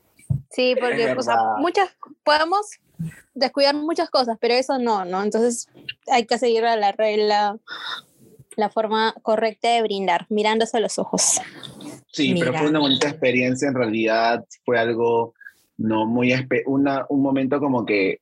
Sí, 0.50 0.76
porque 0.80 1.12
o 1.12 1.22
sea, 1.22 1.38
muchas 1.60 1.96
podemos 2.24 2.80
descuidar 3.34 3.76
muchas 3.76 4.10
cosas, 4.10 4.38
pero 4.40 4.56
eso 4.56 4.80
no, 4.80 5.06
¿no? 5.06 5.22
Entonces 5.24 5.68
hay 6.08 6.26
que 6.26 6.38
seguir 6.38 6.66
a 6.66 6.76
la 6.76 6.92
regla, 6.92 7.58
la 8.58 8.70
forma 8.70 9.16
correcta 9.22 9.70
de 9.70 9.82
brindar, 9.84 10.26
mirándose 10.30 10.76
a 10.76 10.80
los 10.82 11.00
ojos. 11.00 11.40
Sí, 12.12 12.36
pero 12.40 12.54
fue 12.54 12.70
una 12.70 12.80
bonita 12.80 13.08
experiencia, 13.08 13.68
en 13.68 13.76
realidad 13.76 14.44
fue 14.66 14.78
algo 14.80 15.34
no 15.78 16.06
muy 16.06 16.34
espe- 16.34 16.64
una, 16.66 17.06
un 17.10 17.22
momento 17.22 17.60
como 17.60 17.86
que 17.86 18.20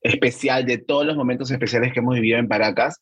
especial 0.00 0.64
de 0.64 0.78
todos 0.78 1.06
los 1.06 1.16
momentos 1.16 1.50
especiales 1.50 1.92
que 1.92 2.00
hemos 2.00 2.14
vivido 2.14 2.38
en 2.38 2.48
Paracas, 2.48 2.98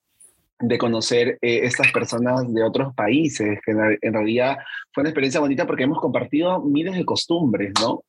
de 0.59 0.77
conocer 0.77 1.39
eh, 1.41 1.61
estas 1.63 1.91
personas 1.93 2.53
de 2.53 2.63
otros 2.63 2.93
países, 2.95 3.59
que 3.65 3.71
en, 3.71 3.99
en 4.03 4.13
realidad 4.13 4.59
fue 4.93 5.03
una 5.03 5.09
experiencia 5.11 5.41
bonita 5.41 5.67
porque 5.67 5.85
hemos 5.85 6.01
compartido 6.01 6.61
miles 6.61 6.97
de 6.97 7.05
costumbres, 7.05 7.73
¿no? 7.81 8.03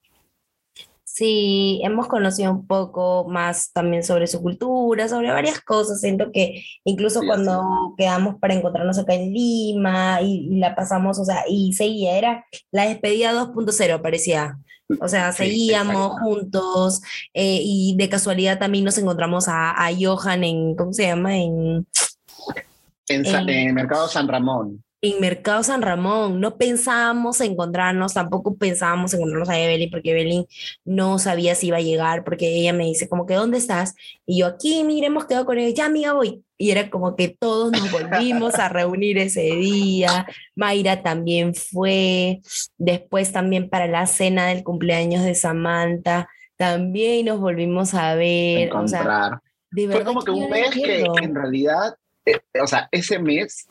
Sí, 1.22 1.80
hemos 1.84 2.08
conocido 2.08 2.52
un 2.52 2.66
poco 2.66 3.28
más 3.30 3.72
también 3.74 4.04
sobre 4.04 4.26
su 4.26 4.42
cultura, 4.42 5.08
sobre 5.08 5.30
varias 5.32 5.62
cosas. 5.62 6.02
Siento 6.02 6.32
que 6.32 6.64
incluso 6.84 7.20
Sí, 7.20 7.28
cuando 7.28 7.94
quedamos 7.96 8.40
para 8.40 8.56
encontrarnos 8.56 8.98
acá 8.98 9.14
en 9.14 9.32
Lima 9.32 10.20
y, 10.24 10.48
y 10.52 10.58
la 10.58 10.74
pasamos, 10.74 11.20
o 11.20 11.24
sea, 11.26 11.44
y 11.48 11.74
seguía, 11.74 12.18
era 12.18 12.44
la 12.72 12.88
despedida 12.88 13.34
2.0, 13.34 14.02
parecía. 14.02 14.58
O 15.00 15.08
sea, 15.08 15.32
seguíamos 15.32 16.20
juntos 16.22 17.02
eh, 17.36 17.60
y 17.64 17.96
de 17.98 18.10
casualidad 18.10 18.58
también 18.58 18.84
nos 18.84 18.98
encontramos 18.98 19.48
a, 19.48 19.70
a 19.72 19.92
Johan 19.96 20.44
en, 20.44 20.76
¿cómo 20.76 20.92
se 20.92 21.04
llama? 21.06 21.38
En, 21.38 21.86
En, 23.10 23.26
En- 23.26 23.48
en 23.50 23.68
el 23.68 23.74
mercado 23.76 24.08
San 24.08 24.28
Ramón. 24.28 24.84
En 25.02 25.20
Mercado 25.20 25.64
San 25.64 25.82
Ramón. 25.82 26.40
No 26.40 26.58
pensábamos 26.58 27.42
encontrarnos, 27.42 28.14
tampoco 28.14 28.56
pensábamos 28.56 29.14
encontrarnos 29.14 29.50
a 29.50 29.60
Evelyn, 29.60 29.90
porque 29.90 30.12
Evelyn 30.12 30.46
no 30.86 31.18
sabía 31.20 31.56
si 31.56 31.68
iba 31.68 31.78
a 31.78 31.82
llegar, 31.82 32.24
porque 32.24 32.56
ella 32.56 32.72
me 32.72 32.86
dice 32.86 33.10
como 33.10 33.26
que, 33.26 33.34
¿dónde 33.34 33.58
estás? 33.58 33.96
Y 34.26 34.40
yo, 34.40 34.48
aquí, 34.48 34.84
mire, 34.84 35.08
hemos 35.08 35.26
quedado 35.26 35.46
con 35.46 35.58
ella, 35.58 35.74
ya, 35.76 35.86
amiga, 35.86 36.14
voy. 36.14 36.44
Y 36.58 36.70
era 36.70 36.92
como 36.92 37.16
que 37.16 37.30
todos 37.30 37.72
nos 37.72 37.92
volvimos 37.92 38.56
a 38.56 38.70
reunir 38.70 39.18
ese 39.18 39.42
día. 39.42 40.28
Mayra 40.56 41.02
también 41.02 41.56
fue. 41.56 42.42
Después 42.78 43.32
también 43.32 43.68
para 43.68 43.88
la 43.88 44.06
cena 44.06 44.46
del 44.46 44.64
cumpleaños 44.64 45.24
de 45.24 45.34
Samantha, 45.34 46.30
también 46.58 47.26
nos 47.26 47.40
volvimos 47.40 47.96
a 47.96 48.14
ver. 48.14 48.72
O 48.76 48.88
sea, 48.88 49.00
encontrar. 49.00 49.40
de 49.72 49.86
Fue 49.88 49.96
verdad 49.96 50.06
como 50.06 50.24
que 50.24 50.30
un 50.30 50.52
mes 50.52 50.70
que 50.70 51.02
en 51.02 51.34
realidad, 51.34 51.96
eh, 52.28 52.40
o 52.62 52.68
sea, 52.68 52.88
ese 52.92 53.18
mes 53.18 53.66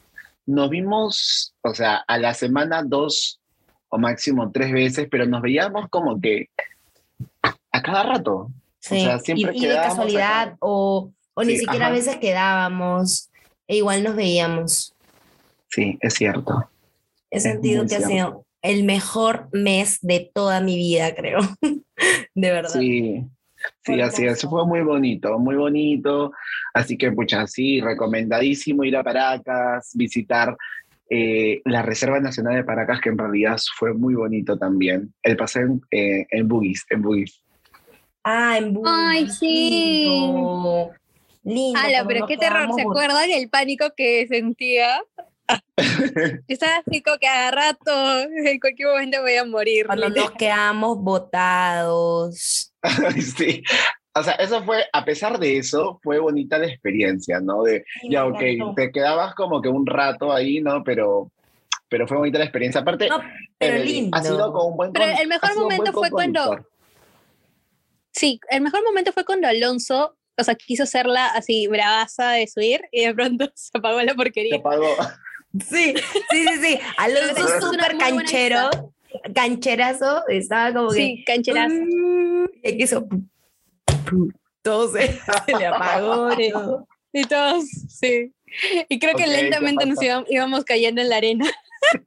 nos 0.46 0.70
vimos, 0.70 1.54
o 1.62 1.74
sea, 1.74 1.96
a 2.06 2.18
la 2.18 2.34
semana 2.34 2.82
dos 2.82 3.40
o 3.88 3.98
máximo 3.98 4.50
tres 4.52 4.72
veces, 4.72 5.08
pero 5.10 5.26
nos 5.26 5.42
veíamos 5.42 5.88
como 5.90 6.20
que 6.20 6.48
a 7.72 7.82
cada 7.82 8.02
rato. 8.02 8.50
Sí, 8.78 9.02
sea, 9.02 9.18
siempre 9.18 9.52
y, 9.54 9.64
y 9.64 9.68
de 9.68 9.74
casualidad 9.74 10.42
acá. 10.42 10.56
o, 10.60 11.12
o 11.34 11.44
ni 11.44 11.56
siquiera 11.56 11.88
a 11.88 11.90
veces 11.90 12.16
quedábamos 12.16 13.30
e 13.66 13.76
igual 13.76 14.02
nos 14.02 14.16
veíamos. 14.16 14.94
Sí, 15.68 15.98
es 16.00 16.14
cierto. 16.14 16.68
He 17.30 17.36
Es 17.36 17.44
sentido 17.44 17.86
que 17.86 17.96
ha 17.96 18.00
sido 18.00 18.44
el 18.62 18.84
mejor 18.84 19.48
mes 19.52 19.98
de 20.02 20.30
toda 20.34 20.60
mi 20.60 20.76
vida, 20.76 21.14
creo. 21.14 21.40
de 22.34 22.50
verdad. 22.50 22.70
Sí, 22.70 23.24
sí, 23.82 24.00
así 24.00 24.26
es. 24.26 24.42
Fue 24.42 24.66
muy 24.66 24.80
bonito, 24.82 25.38
muy 25.38 25.56
bonito. 25.56 26.32
Así 26.74 26.96
que, 26.96 27.12
pucha, 27.12 27.46
sí, 27.46 27.80
recomendadísimo 27.80 28.84
ir 28.84 28.96
a 28.96 29.04
Paracas, 29.04 29.90
visitar 29.94 30.56
eh, 31.08 31.60
la 31.64 31.82
Reserva 31.82 32.20
Nacional 32.20 32.54
de 32.54 32.64
Paracas, 32.64 33.00
que 33.00 33.08
en 33.08 33.18
realidad 33.18 33.58
fue 33.76 33.92
muy 33.92 34.14
bonito 34.14 34.56
también. 34.56 35.12
El 35.22 35.36
paseo 35.36 35.62
en, 35.62 35.80
eh, 35.90 36.26
en 36.30 36.48
Bugis, 36.48 36.86
en 36.90 37.02
Bugis. 37.02 37.42
Ah, 38.22 38.58
en 38.58 38.74
Bugis, 38.74 38.92
Ay, 38.94 39.28
sí. 39.28 40.04
Lindo. 40.08 40.90
Lindo, 41.42 41.80
Ala, 41.80 42.04
pero 42.06 42.26
qué 42.26 42.36
terror, 42.36 42.68
¿se 42.74 42.82
acuerdan 42.82 43.30
el 43.30 43.48
pánico 43.48 43.86
que 43.96 44.26
sentía? 44.28 45.00
Estaba 46.48 46.82
así 46.86 47.02
como 47.02 47.18
que 47.18 47.26
a 47.26 47.50
rato, 47.50 47.90
en 48.44 48.60
cualquier 48.60 48.88
momento 48.88 49.22
voy 49.22 49.34
a 49.34 49.44
morir. 49.44 49.86
Cuando 49.86 50.08
nos 50.10 50.30
quedamos 50.32 50.98
botados. 50.98 52.69
sí. 53.36 53.62
O 54.14 54.22
sea, 54.24 54.32
eso 54.34 54.64
fue, 54.64 54.84
a 54.92 55.04
pesar 55.04 55.38
de 55.38 55.58
eso, 55.58 56.00
fue 56.02 56.18
bonita 56.18 56.58
la 56.58 56.66
experiencia, 56.66 57.38
¿no? 57.40 57.62
De, 57.62 57.84
Sí, 58.00 58.10
ya, 58.10 58.26
ok, 58.26 58.40
encantó. 58.40 58.74
te 58.74 58.90
quedabas 58.90 59.34
como 59.34 59.62
que 59.62 59.68
un 59.68 59.86
rato 59.86 60.32
ahí, 60.32 60.60
¿no? 60.60 60.82
Pero, 60.82 61.30
pero 61.88 62.08
fue 62.08 62.16
bonita 62.16 62.38
la 62.38 62.44
experiencia. 62.46 62.80
Aparte, 62.80 63.08
No, 63.08 63.20
pero 63.58 63.76
Evelyn, 63.76 63.94
lindo. 63.94 64.18
ha 64.18 64.22
sido 64.22 64.52
con 64.52 64.72
un 64.72 64.76
buen 64.76 64.92
Pero 64.92 65.06
con- 65.06 65.16
el 65.20 65.28
mejor 65.28 65.56
momento 65.56 65.92
fue 65.92 66.10
cuando-. 66.10 66.66
Sí, 68.12 68.40
el 68.50 68.60
mejor 68.62 68.82
momento 68.84 69.12
fue 69.12 69.24
cuando 69.24 69.46
Alonso, 69.46 70.16
o 70.36 70.42
sea, 70.44 70.54
quiso 70.56 70.82
hacerla 70.82 71.26
así 71.28 71.68
bravaza 71.68 72.32
de 72.32 72.46
subir 72.48 72.82
y 72.90 73.04
de 73.06 73.14
pronto 73.14 73.48
se 73.54 73.70
apagó 73.78 74.02
la 74.02 74.14
porquería. 74.14 74.56
apagó. 74.56 74.96
Sí, 75.68 75.94
sí, 76.30 76.46
sí, 76.48 76.56
sí. 76.62 76.80
Alonso 76.96 77.46
súper 77.60 77.96
canchero, 77.96 78.70
cancherazo, 79.34 80.26
estaba 80.28 80.72
como 80.72 80.88
que 80.90 80.94
Sí, 80.96 81.24
cancherazo. 81.26 81.74
Mm, 81.74 82.44
Y 82.62 82.76
que 82.78 82.84
eso. 82.84 83.06
Todo 84.62 84.92
se, 84.92 85.18
se 85.46 85.56
le 85.58 85.66
apagó. 85.66 86.30
Sí. 87.12 87.18
Y 87.22 87.24
todos, 87.24 87.64
sí. 87.88 88.32
Y 88.88 88.98
creo 89.00 89.16
que 89.16 89.24
Ok, 89.24 89.30
¿qué 89.30 89.36
lentamente 89.42 89.84
nos 89.84 90.00
íbamos, 90.00 90.30
íbamos 90.30 90.64
cayendo 90.64 91.00
en 91.02 91.08
la 91.08 91.16
arena. 91.16 91.44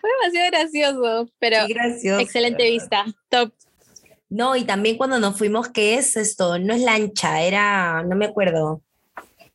Fue 0.00 0.10
demasiado 0.20 0.50
gracioso, 0.50 1.30
pero 1.38 1.58
Qué 1.68 1.74
gracioso. 1.74 2.20
excelente 2.20 2.64
vista. 2.68 3.04
Top. 3.28 3.52
No, 4.28 4.56
y 4.56 4.64
también 4.64 4.96
cuando 4.96 5.20
nos 5.20 5.38
fuimos, 5.38 5.68
¿qué 5.68 5.94
es 5.94 6.16
esto? 6.16 6.58
No 6.58 6.74
es 6.74 6.80
lancha, 6.80 7.42
era, 7.42 8.02
no 8.02 8.16
me 8.16 8.26
acuerdo, 8.26 8.82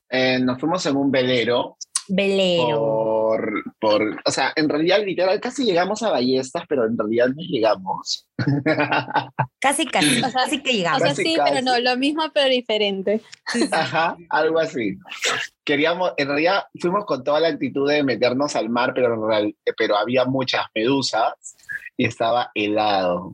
Eh, 0.09 0.39
nos 0.39 0.59
fuimos 0.61 0.85
en 0.85 0.95
un 0.95 1.11
velero 1.11 1.77
velero. 2.07 2.77
por, 2.79 3.63
por, 3.79 4.21
o 4.25 4.31
sea, 4.31 4.53
en 4.55 4.69
realidad 4.69 5.03
literal 5.03 5.39
casi 5.39 5.65
llegamos 5.65 6.01
a 6.03 6.09
Ballestas, 6.11 6.63
pero 6.69 6.85
en 6.85 6.97
realidad 6.97 7.27
no 7.29 7.41
llegamos. 7.41 8.27
Casi, 9.59 9.85
casi, 9.87 10.17
O 10.19 10.29
sea, 10.29 10.43
casi 10.43 10.61
que 10.61 10.69
O 10.69 10.73
llegamos. 10.73 10.99
sea, 11.01 11.09
Casi, 11.09 11.23
sí, 11.23 11.35
casi. 11.35 11.51
pero 11.51 11.61
no, 11.65 11.79
lo 11.79 11.97
mismo 11.97 12.23
pero 12.33 12.49
diferente. 12.49 13.21
Ajá, 13.71 14.15
algo 14.29 14.59
así. 14.59 14.97
Queríamos, 15.63 16.11
en 16.17 16.27
realidad 16.27 16.63
fuimos 16.79 17.05
con 17.05 17.23
toda 17.23 17.39
la 17.39 17.47
actitud 17.47 17.89
de 17.89 18.03
meternos 18.03 18.55
al 18.55 18.69
mar, 18.69 18.91
pero, 18.93 19.13
en 19.15 19.27
real- 19.27 19.55
pero 19.77 19.97
había 19.97 20.25
muchas 20.25 20.65
medusas 20.75 21.33
y 21.97 22.05
estaba 22.05 22.51
helado. 22.53 23.33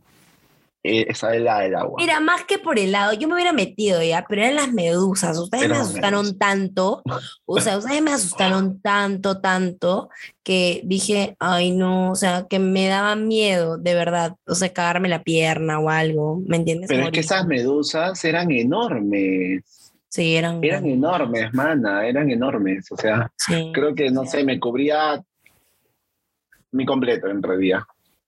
Eh, 0.84 1.06
estaba 1.10 1.36
helada 1.36 1.66
el 1.66 1.76
agua. 1.76 1.96
Mira, 2.00 2.20
más 2.20 2.44
que 2.46 2.58
por 2.58 2.80
el 2.80 2.92
lado, 2.92 3.14
yo 3.14 3.28
me 3.28 3.36
hubiera 3.36 3.54
metido 3.54 4.02
ya, 4.02 4.26
pero 4.28 4.42
eran 4.42 4.56
las 4.56 4.74
medusas. 4.74 5.38
Ustedes 5.38 5.70
me 5.70 5.76
asustaron 5.76 6.40
tanto, 6.40 7.04
o 7.46 7.60
sea, 7.60 7.78
ustedes 7.78 8.02
me 8.02 8.12
asustaron 8.12 8.82
tanto, 8.82 9.40
tanto, 9.40 10.10
que 10.42 10.82
dije, 10.84 11.36
ay 11.38 11.72
no, 11.72 12.12
o 12.12 12.16
sea, 12.16 12.48
que 12.50 12.58
me 12.58 12.88
daba 12.88 13.16
miedo, 13.16 13.78
de 13.78 13.94
verdad, 13.94 14.36
o 14.48 14.56
sea, 14.56 14.74
cagarme 14.74 15.08
la 15.08 15.22
pierna 15.22 15.78
o 15.80 15.90
algo, 15.90 16.42
¿me 16.48 16.58
entiendes? 16.58 16.88
pero 16.88 17.04
es 17.04 17.12
que 17.12 17.20
esas 17.20 17.46
medusas 17.46 18.24
eran 18.26 18.50
enormes. 18.50 19.94
Sí, 20.10 20.36
eran. 20.36 20.64
Eran 20.64 20.86
enormes, 20.88 21.54
mana, 21.54 22.06
eran 22.06 22.30
enormes. 22.30 22.92
O 22.92 22.98
sea, 22.98 23.32
sí. 23.38 23.72
creo 23.74 23.96
que, 23.96 24.10
no 24.10 24.26
sé, 24.26 24.44
me 24.44 24.60
cubría 24.60 25.24
mi 26.72 26.86
completo 26.86 27.28
en 27.28 27.42
realidad. 27.44 27.82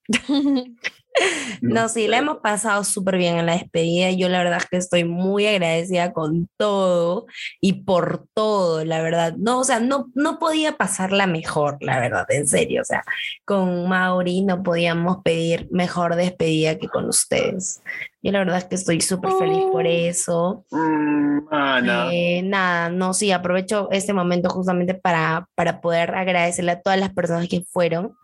No, 1.62 1.88
sí, 1.88 2.08
la 2.08 2.18
hemos 2.18 2.38
pasado 2.38 2.84
súper 2.84 3.18
bien 3.18 3.38
en 3.38 3.46
la 3.46 3.54
despedida. 3.54 4.12
Yo 4.12 4.30
la 4.30 4.40
verdad 4.40 4.58
es 4.58 4.66
que 4.68 4.78
estoy 4.78 5.04
muy 5.04 5.48
agradecida 5.48 6.12
con 6.14 6.50
todo 6.58 7.26
y 7.62 7.84
por 7.84 8.28
todo, 8.34 8.84
la 8.84 9.02
verdad. 9.02 9.34
No, 9.38 9.60
o 9.60 9.64
sea, 9.64 9.80
no, 9.80 10.12
no 10.14 10.40
podía 10.40 10.78
pasarla 10.78 11.28
mejor, 11.28 11.78
la 11.82 12.00
verdad, 12.00 12.26
en 12.30 12.48
serio. 12.48 12.82
O 12.82 12.86
sea, 12.86 13.04
con 13.46 13.88
Mauri 13.88 14.42
no 14.42 14.64
podíamos 14.64 15.18
pedir 15.24 15.68
mejor 15.72 16.16
despedida 16.16 16.78
que 16.78 16.88
con 16.88 17.06
ustedes. 17.06 17.82
Yo 18.22 18.32
la 18.32 18.40
verdad 18.40 18.60
es 18.60 18.66
que 18.66 18.76
estoy 18.76 19.02
súper 19.02 19.32
feliz 19.34 19.64
por 19.72 19.86
eso. 19.86 20.66
Mm, 20.72 21.40
mana. 21.52 22.10
Eh, 22.12 22.42
nada, 22.42 22.90
no, 22.90 23.14
sí, 23.14 23.32
aprovecho 23.32 23.90
este 23.92 24.14
momento 24.14 24.50
justamente 24.50 24.94
para, 24.94 25.50
para 25.56 25.82
poder 25.82 26.16
agradecerle 26.16 26.72
a 26.72 26.82
todas 26.82 27.00
las 27.00 27.14
personas 27.14 27.50
que 27.50 27.64
fueron 27.70 28.16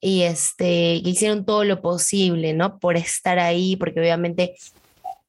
y 0.00 0.22
este, 0.22 0.96
que 1.02 1.10
hicieron 1.10 1.44
todo 1.44 1.64
lo 1.64 1.82
posible, 1.82 2.52
¿no? 2.54 2.78
Por 2.78 2.96
estar 2.96 3.38
ahí, 3.38 3.76
porque 3.76 4.00
obviamente 4.00 4.56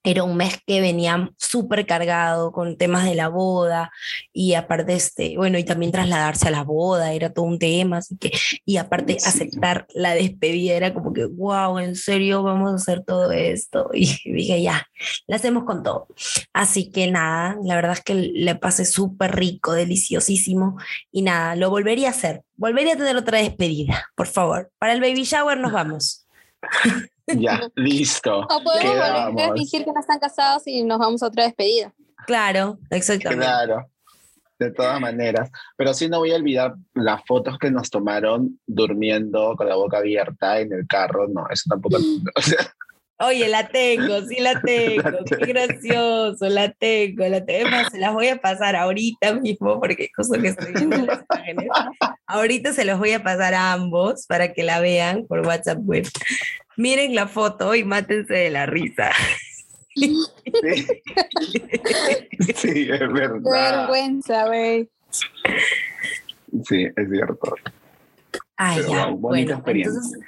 era 0.04 0.24
un 0.24 0.36
mes 0.36 0.60
que 0.66 0.82
venía 0.82 1.32
súper 1.38 1.86
cargado 1.86 2.52
con 2.52 2.78
temas 2.78 3.06
de 3.06 3.16
la 3.16 3.28
boda 3.28 3.92
y 4.34 4.56
aparte, 4.56 4.94
este, 4.94 5.38
bueno, 5.38 5.58
y 5.58 5.64
también 5.64 5.92
trasladarse 5.92 6.48
a 6.48 6.52
la 6.52 6.64
boda 6.64 7.14
era 7.14 7.32
todo 7.34 7.46
un 7.46 7.60
tema, 7.60 7.98
así 7.98 8.18
que, 8.18 8.32
y 8.66 8.78
aparte 8.78 9.18
aceptar 9.26 9.86
la 9.94 10.14
despedida 10.14 10.76
era 10.76 10.94
como 10.94 11.14
que, 11.14 11.26
wow, 11.26 11.80
en 11.80 11.96
serio 11.96 12.44
vamos 12.44 12.72
a 12.72 12.76
hacer 12.76 13.04
todo 13.04 13.32
esto. 13.32 13.90
Y 14.02 14.34
dije, 14.34 14.62
ya, 14.62 14.88
la 15.28 15.36
hacemos 15.36 15.64
con 15.64 15.84
todo. 15.84 16.08
Así 16.54 16.92
que 16.92 17.10
nada, 17.12 17.58
la 17.64 17.76
verdad 17.76 17.94
es 17.94 18.02
que 18.02 18.16
le 18.16 18.56
pasé 18.56 18.86
súper 18.86 19.36
rico, 19.36 19.74
deliciosísimo 19.74 20.78
y 21.12 21.22
nada, 21.22 21.56
lo 21.56 21.70
volvería 21.70 22.08
a 22.08 22.12
hacer. 22.12 22.44
Volvería 22.56 22.94
a 22.94 22.98
tener 22.98 23.16
otra 23.16 23.40
despedida, 23.40 24.10
por 24.16 24.28
favor. 24.28 24.72
Para 24.80 24.94
el 24.94 25.02
baby 25.02 25.24
shower 25.24 25.58
nos 25.58 25.72
vamos. 25.72 26.21
Ya, 27.28 27.62
listo. 27.76 28.40
O 28.40 28.64
podemos 28.64 28.96
volver 29.30 29.52
a 29.52 29.54
fingir 29.54 29.86
que 29.86 29.94
no 29.94 30.00
están 30.00 30.20
casados 30.20 30.64
y 30.66 30.84
nos 30.84 31.00
vamos 31.00 31.24
a 31.24 31.28
otra 31.28 31.46
despedida. 31.46 31.94
Claro, 32.26 32.78
exactamente. 32.90 33.46
Claro, 33.46 33.90
de 34.60 34.72
todas 34.72 35.00
maneras. 35.00 35.50
Pero 35.78 35.94
sí 35.94 36.10
no 36.10 36.20
voy 36.20 36.32
a 36.32 36.36
olvidar 36.36 36.76
las 36.94 37.22
fotos 37.26 37.58
que 37.58 37.72
nos 37.72 37.90
tomaron 37.90 38.60
durmiendo 38.66 39.56
con 39.56 39.70
la 39.70 39.76
boca 39.76 40.00
abierta 40.00 40.60
en 40.60 40.74
el 40.74 40.88
carro. 40.88 41.28
No, 41.28 41.46
eso 41.50 41.64
tampoco. 41.70 41.98
O 42.36 42.42
sea, 42.42 42.74
Oye, 43.24 43.48
la 43.50 43.68
tengo, 43.68 44.22
sí 44.28 44.38
la 44.40 44.60
tengo. 44.66 45.20
Qué 45.26 45.46
gracioso, 45.46 46.50
la 46.50 46.72
tengo, 46.72 47.28
la 47.28 47.46
tengo. 47.46 47.70
Se 47.92 48.00
las 48.00 48.14
voy 48.14 48.28
a 48.28 48.38
pasar 48.38 48.76
ahorita 48.76 49.34
mismo 49.36 49.80
porque 49.80 50.10
justo 50.16 50.42
que 50.42 50.50
estoy 50.50 50.74
viendo 50.74 50.98
las 50.98 51.24
imágenes. 51.30 51.68
Ahorita 52.28 52.74
se 52.74 52.86
los 52.86 52.98
voy 53.00 53.12
a 53.12 53.24
pasar 53.24 53.54
a 53.54 53.74
ambos 53.74 54.26
para 54.28 54.54
que 54.54 54.64
la 54.64 54.80
vean 54.80 55.26
por 55.28 55.46
WhatsApp 55.46 55.80
web. 55.82 56.08
Miren 56.78 57.14
la 57.16 57.28
foto 57.28 57.76
y 57.76 57.84
mátense 57.84 58.34
de 58.34 58.50
la 58.50 58.66
risa. 58.66 59.12
sí. 59.96 60.16
sí, 62.56 62.88
es 62.90 63.00
Qué 63.00 63.08
verdad. 63.08 63.42
vergüenza, 63.44 64.48
güey. 64.48 64.90
Sí, 66.68 66.86
es 66.96 67.10
cierto. 67.10 67.56
Ay, 68.58 68.78
Pero 68.82 68.90
ya. 68.94 69.06
Bueno, 69.08 69.54
experiencia. 69.54 69.98
entonces 69.98 70.20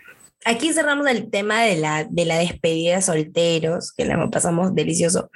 aquí 0.45 0.73
cerramos 0.73 1.07
el 1.07 1.29
tema 1.29 1.63
de 1.63 1.77
la, 1.77 2.05
de 2.05 2.25
la 2.25 2.37
despedida 2.37 2.95
de 2.95 3.01
solteros, 3.01 3.91
que 3.91 4.05
la 4.05 4.29
pasamos 4.29 4.75
delicioso. 4.75 5.29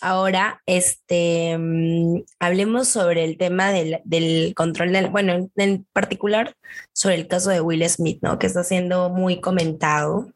Ahora, 0.00 0.62
este, 0.66 1.56
mm, 1.58 2.24
hablemos 2.38 2.88
sobre 2.88 3.24
el 3.24 3.38
tema 3.38 3.72
del, 3.72 4.00
del 4.04 4.54
control 4.54 4.92
del, 4.92 5.08
bueno, 5.08 5.50
en, 5.56 5.86
particular 5.92 6.54
sobre 6.92 7.16
el 7.16 7.28
caso 7.28 7.50
de 7.50 7.60
Will 7.60 7.88
Smith, 7.88 8.18
¿no? 8.22 8.38
Que 8.38 8.46
está 8.46 8.64
siendo 8.64 9.10
muy 9.10 9.40
comentado 9.40 10.30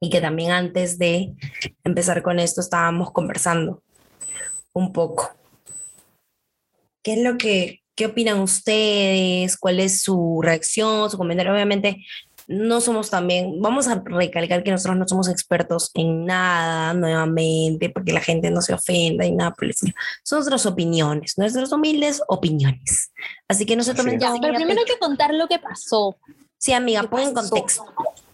y 0.00 0.10
que 0.10 0.20
también 0.20 0.50
antes 0.50 0.98
de 0.98 1.34
empezar 1.84 2.22
con 2.22 2.38
esto 2.38 2.60
estábamos 2.60 3.10
conversando 3.12 3.82
un 4.72 4.92
poco. 4.92 5.34
¿Qué 7.02 7.14
es 7.14 7.22
lo 7.22 7.36
que, 7.36 7.82
qué 7.94 8.06
opinan 8.06 8.40
ustedes? 8.40 9.56
¿Cuál 9.56 9.80
es 9.80 10.02
su 10.02 10.40
reacción, 10.42 11.10
su 11.10 11.18
comentario? 11.18 11.52
Obviamente, 11.52 12.04
no 12.46 12.80
somos 12.80 13.10
también, 13.10 13.60
vamos 13.60 13.88
a 13.88 14.02
recalcar 14.04 14.62
que 14.62 14.70
nosotros 14.70 14.96
no 14.96 15.08
somos 15.08 15.28
expertos 15.28 15.90
en 15.94 16.26
nada 16.26 16.94
nuevamente, 16.94 17.88
porque 17.90 18.12
la 18.12 18.20
gente 18.20 18.50
no 18.50 18.60
se 18.60 18.74
ofenda 18.74 19.24
y 19.24 19.32
nada 19.32 19.52
por 19.52 19.64
el 19.64 19.70
estilo. 19.70 19.94
Son 20.22 20.38
nuestras 20.38 20.66
opiniones, 20.66 21.38
nuestras 21.38 21.72
humildes 21.72 22.22
opiniones. 22.28 23.12
Así 23.48 23.66
que 23.66 23.76
no 23.76 23.82
se 23.82 23.94
tomen 23.94 24.16
es. 24.16 24.22
ya. 24.22 24.34
Pero 24.40 24.54
primero 24.54 24.80
hay 24.80 24.86
que 24.86 24.98
contar 24.98 25.32
lo 25.34 25.48
que 25.48 25.58
pasó. 25.58 26.16
Sí, 26.58 26.72
amiga, 26.72 27.02
¿Qué 27.02 27.08
pon 27.08 27.20
en 27.20 27.34
contexto. 27.34 27.84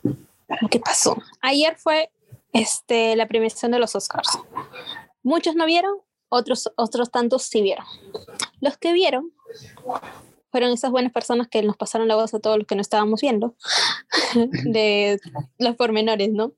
Lo 0.02 0.68
que 0.68 0.80
pasó. 0.80 1.16
Ayer 1.40 1.76
fue 1.76 2.10
este, 2.52 3.16
la 3.16 3.26
premiación 3.26 3.72
de 3.72 3.78
los 3.78 3.94
Oscars. 3.94 4.38
Muchos 5.22 5.54
no 5.54 5.66
vieron, 5.66 5.96
otros, 6.28 6.70
otros 6.76 7.10
tantos 7.10 7.44
sí 7.44 7.62
vieron. 7.62 7.84
Los 8.60 8.76
que 8.78 8.92
vieron 8.92 9.32
fueron 10.50 10.72
esas 10.72 10.90
buenas 10.90 11.12
personas 11.12 11.48
que 11.48 11.62
nos 11.62 11.76
pasaron 11.76 12.08
la 12.08 12.16
voz 12.16 12.34
a 12.34 12.40
todos 12.40 12.58
los 12.58 12.66
que 12.66 12.74
no 12.74 12.80
estábamos 12.80 13.20
viendo, 13.20 13.54
de 14.64 15.20
los 15.58 15.76
pormenores, 15.76 16.30
¿no? 16.32 16.52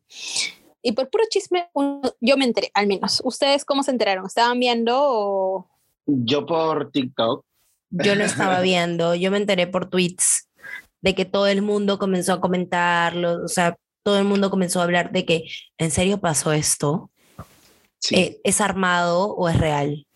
Y 0.82 0.92
por 0.92 1.10
puro 1.10 1.24
chisme, 1.30 1.68
uno- 1.74 2.00
yo 2.20 2.36
me 2.36 2.44
enteré, 2.44 2.70
al 2.74 2.86
menos. 2.86 3.22
¿Ustedes 3.24 3.64
cómo 3.64 3.82
se 3.82 3.90
enteraron? 3.92 4.26
¿Estaban 4.26 4.58
viendo 4.58 4.98
o...? 5.00 5.68
Yo 6.06 6.44
por 6.44 6.90
TikTok, 6.90 7.44
Yo 7.90 8.14
lo 8.16 8.24
estaba 8.24 8.60
viendo, 8.62 9.14
yo 9.14 9.30
me 9.30 9.36
enteré 9.36 9.66
por 9.68 9.88
tweets 9.88 10.48
de 11.00 11.14
que 11.14 11.24
todo 11.24 11.46
el 11.46 11.62
mundo 11.62 11.98
comenzó 11.98 12.32
a 12.32 12.40
comentarlo, 12.40 13.44
o 13.44 13.48
sea, 13.48 13.76
todo 14.04 14.18
el 14.18 14.24
mundo 14.24 14.50
comenzó 14.50 14.80
a 14.80 14.84
hablar 14.84 15.12
de 15.12 15.24
que, 15.24 15.44
¿en 15.78 15.90
serio 15.92 16.18
pasó 16.20 16.52
esto? 16.52 17.10
sí. 17.98 18.16
Eh, 18.16 18.40
¿Es 18.42 18.60
armado 18.60 19.32
o 19.34 19.48
es 19.48 19.56
real? 19.58 20.06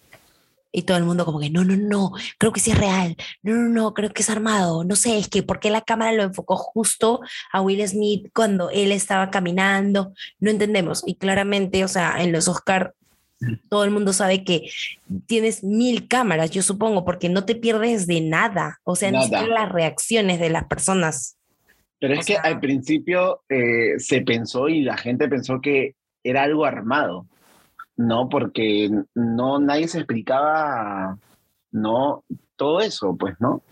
Y 0.79 0.83
todo 0.83 0.99
el 0.99 1.05
mundo 1.05 1.25
como 1.25 1.41
que, 1.41 1.49
no, 1.49 1.65
no, 1.65 1.75
no, 1.75 2.13
creo 2.37 2.53
que 2.53 2.61
sí 2.61 2.71
es 2.71 2.77
real, 2.77 3.17
no, 3.43 3.55
no, 3.55 3.69
no, 3.71 3.95
creo 3.95 4.11
que 4.11 4.21
es 4.21 4.29
armado, 4.29 4.85
no 4.85 4.95
sé, 4.95 5.17
es 5.17 5.27
que 5.29 5.43
¿por 5.43 5.59
qué 5.59 5.71
la 5.71 5.81
cámara 5.81 6.13
lo 6.13 6.23
enfocó 6.23 6.57
justo 6.59 7.21
a 7.51 7.63
Will 7.63 7.87
Smith 7.89 8.29
cuando 8.35 8.69
él 8.69 8.93
estaba 8.93 9.31
caminando? 9.31 10.13
No 10.39 10.51
entendemos. 10.51 11.03
Y 11.07 11.15
claramente, 11.15 11.83
o 11.83 11.89
sea, 11.89 12.23
en 12.23 12.31
los 12.31 12.47
Oscar 12.47 12.93
todo 13.71 13.85
el 13.85 13.91
mundo 13.91 14.13
sabe 14.13 14.45
que 14.45 14.69
tienes 15.27 15.65
mil 15.65 16.09
cámaras, 16.09 16.51
yo 16.51 16.61
supongo, 16.63 17.05
porque 17.07 17.29
no 17.31 17.45
te 17.47 17.55
pierdes 17.55 18.07
de 18.07 18.21
nada, 18.21 18.81
o 18.85 18.97
sea, 18.97 19.11
ni 19.11 19.17
Nada. 19.19 19.29
siquiera 19.29 19.47
las 19.63 19.73
reacciones 19.73 20.41
de 20.41 20.51
las 20.51 20.65
personas. 20.65 21.37
Pero 21.99 22.15
o 22.15 22.19
es 22.21 22.27
que 22.27 22.35
sea- 22.35 22.43
al 22.43 22.61
principio 22.61 23.43
eh, 23.49 23.99
se 23.99 24.21
pensó 24.21 24.69
y 24.69 24.83
la 24.83 24.99
gente 24.99 25.27
pensó 25.29 25.61
que 25.63 25.95
era 26.23 26.43
algo 26.43 26.65
armado, 26.67 27.27
¿no? 27.97 28.29
Porque 28.29 28.91
no 29.15 29.59
nadie 29.59 29.89
se 29.89 29.99
explicaba, 29.99 31.19
¿no? 31.71 32.25
Todo 32.57 32.81
eso, 32.81 33.17
pues, 33.17 33.35
¿no? 33.41 33.63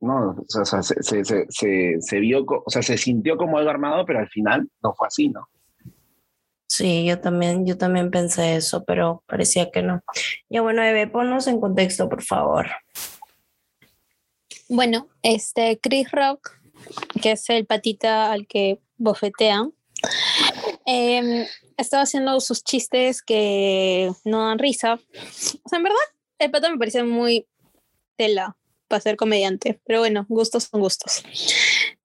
No, 0.00 0.36
o 0.36 0.64
sea, 0.64 0.82
se, 0.82 1.02
se, 1.02 1.24
se, 1.24 1.46
se, 1.48 1.96
se 1.98 2.20
vio, 2.20 2.44
o 2.46 2.70
sea, 2.70 2.82
se 2.82 2.98
sintió 2.98 3.36
como 3.36 3.56
algo 3.56 3.70
armado, 3.70 4.04
pero 4.04 4.18
al 4.18 4.28
final 4.28 4.68
no 4.82 4.92
fue 4.92 5.06
así, 5.06 5.30
¿no? 5.30 5.48
Sí, 6.66 7.04
yo 7.04 7.20
también, 7.20 7.64
yo 7.66 7.78
también 7.78 8.10
pensé 8.10 8.56
eso, 8.56 8.84
pero 8.84 9.22
parecía 9.26 9.70
que 9.70 9.82
no. 9.82 10.02
Ya 10.50 10.60
bueno, 10.60 10.82
Eve, 10.82 11.06
ponnos 11.06 11.46
en 11.46 11.60
contexto, 11.60 12.08
por 12.08 12.22
favor. 12.22 12.66
Bueno, 14.68 15.08
este 15.22 15.78
Chris 15.78 16.10
Rock, 16.10 16.50
que 17.22 17.32
es 17.32 17.48
el 17.50 17.64
patita 17.64 18.32
al 18.32 18.46
que 18.46 18.80
bofetean, 18.96 19.72
em, 20.84 21.46
estaba 21.76 22.02
haciendo 22.02 22.40
sus 22.40 22.62
chistes 22.62 23.22
que 23.22 24.10
no 24.24 24.46
dan 24.46 24.58
risa. 24.58 24.94
O 24.94 25.68
sea, 25.68 25.78
en 25.78 25.82
verdad, 25.82 25.98
el 26.38 26.50
pata 26.50 26.70
me 26.70 26.78
parece 26.78 27.02
muy 27.02 27.46
tela 28.16 28.56
para 28.88 29.00
ser 29.00 29.16
comediante, 29.16 29.80
pero 29.84 30.00
bueno, 30.00 30.26
gustos 30.28 30.64
son 30.64 30.80
gustos. 30.80 31.22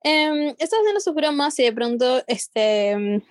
Em, 0.03 0.55
estaba 0.57 0.81
haciendo 0.81 0.99
sus 1.01 1.13
bromas 1.13 1.59
y 1.59 1.63
de 1.63 1.73
pronto 1.73 2.23
este, 2.27 2.91
em, 2.91 3.21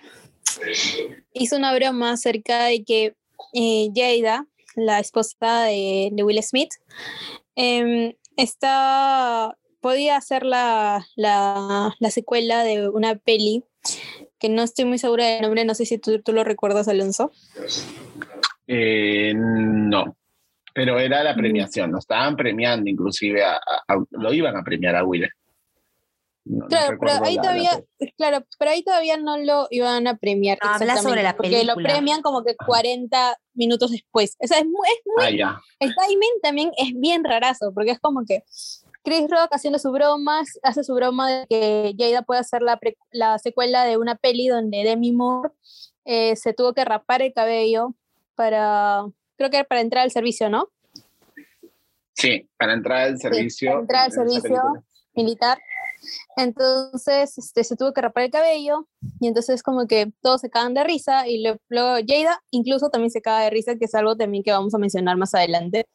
hizo 1.33 1.55
una 1.55 1.73
broma 1.73 2.11
acerca 2.11 2.65
de 2.65 2.83
que 2.83 3.15
eh, 3.53 3.89
Jada, 3.95 4.45
la 4.75 4.99
esposa 4.99 5.63
de, 5.63 6.11
Will 6.23 6.43
Smith, 6.43 6.71
está, 8.37 9.57
podía 9.81 10.17
hacer 10.17 10.43
la, 10.43 11.07
la, 11.15 11.95
la 11.99 12.11
secuela 12.11 12.63
de 12.63 12.89
una 12.89 13.15
peli 13.15 13.63
que 14.39 14.49
no 14.49 14.63
estoy 14.63 14.85
muy 14.85 14.97
segura 14.97 15.25
del 15.25 15.41
nombre, 15.43 15.65
no 15.65 15.75
sé 15.75 15.85
si 15.85 15.97
tú, 15.97 16.21
tú 16.21 16.31
lo 16.33 16.43
recuerdas, 16.43 16.87
Alonso. 16.87 17.31
Eh, 18.67 19.33
no, 19.35 20.15
pero 20.73 20.99
era 20.99 21.23
la 21.23 21.35
premiación, 21.35 21.91
lo 21.91 21.99
estaban 21.99 22.35
premiando 22.35 22.89
inclusive, 22.89 23.43
a- 23.43 23.55
a- 23.55 23.83
a- 23.87 24.03
lo 24.11 24.33
iban 24.33 24.55
a 24.55 24.63
premiar 24.63 24.95
a 24.95 25.03
Will. 25.03 25.27
No- 26.45 26.59
no 26.61 26.67
Claro, 26.67 26.97
pero 26.99 27.11
ahí 27.25 27.35
la- 27.35 27.41
la 27.41 27.41
todavía, 27.41 27.83
claro, 28.17 28.45
pero 28.57 28.71
ahí 28.71 28.83
todavía 28.83 29.17
no 29.17 29.37
lo 29.37 29.67
iban 29.71 30.07
a 30.07 30.17
premiar. 30.17 30.57
No, 30.63 30.69
habla 30.69 30.97
sobre 30.97 31.21
la 31.21 31.35
porque 31.35 31.63
lo 31.63 31.75
película. 31.75 31.89
premian 31.89 32.21
como 32.21 32.43
que 32.43 32.55
40 32.55 33.37
minutos 33.53 33.91
después. 33.91 34.35
O 34.39 34.47
sea, 34.47 34.59
es 34.59 34.65
muy, 34.65 34.87
es 34.87 35.01
muy 35.05 35.41
Ah, 35.41 35.61
el 35.79 35.93
timing 35.93 36.41
también 36.41 36.71
es 36.77 36.91
bien 36.95 37.23
rarazo, 37.23 37.71
porque 37.73 37.91
es 37.91 37.99
como 37.99 38.23
que 38.25 38.43
Chris 39.03 39.29
Rock 39.29 39.49
haciendo 39.51 39.79
su 39.79 39.91
broma, 39.91 40.43
hace 40.63 40.83
su 40.83 40.93
broma 40.93 41.29
de 41.29 41.47
que 41.47 41.95
Jada 41.97 42.21
puede 42.21 42.41
hacer 42.41 42.61
la, 42.61 42.77
pre- 42.77 42.97
la 43.11 43.39
secuela 43.39 43.85
de 43.85 43.97
una 43.97 44.15
peli 44.15 44.47
donde 44.47 44.83
Demi 44.83 45.11
Moore 45.11 45.51
eh, 46.05 46.35
se 46.35 46.53
tuvo 46.53 46.73
que 46.73 46.85
rapar 46.85 47.21
el 47.21 47.33
cabello 47.33 47.93
para, 48.35 49.05
creo 49.37 49.49
que 49.49 49.57
era 49.57 49.65
para 49.67 49.81
entrar 49.81 50.03
al 50.03 50.11
servicio, 50.11 50.49
¿no? 50.49 50.69
Sí, 52.13 52.49
para 52.57 52.73
entrar 52.73 53.07
al 53.07 53.19
servicio. 53.19 53.69
para 53.69 53.81
entrar 53.81 54.05
al 54.05 54.11
servicio. 54.11 54.61
Militar. 55.13 55.59
Entonces 56.37 57.37
este, 57.37 57.63
se 57.63 57.75
tuvo 57.75 57.93
que 57.93 58.01
rapar 58.01 58.23
el 58.25 58.31
cabello 58.31 58.87
y 59.19 59.27
entonces 59.27 59.63
como 59.63 59.85
que 59.85 60.11
todos 60.21 60.39
se 60.41 60.49
cagan 60.49 60.73
de 60.73 60.83
risa 60.85 61.27
y 61.27 61.43
luego 61.69 61.97
Jada 62.07 62.41
incluso 62.51 62.89
también 62.89 63.11
se 63.11 63.21
caga 63.21 63.41
de 63.41 63.49
risa, 63.49 63.75
que 63.75 63.85
es 63.85 63.95
algo 63.95 64.15
también 64.15 64.43
que 64.43 64.51
vamos 64.51 64.73
a 64.73 64.77
mencionar 64.77 65.17
más 65.17 65.33
adelante. 65.33 65.87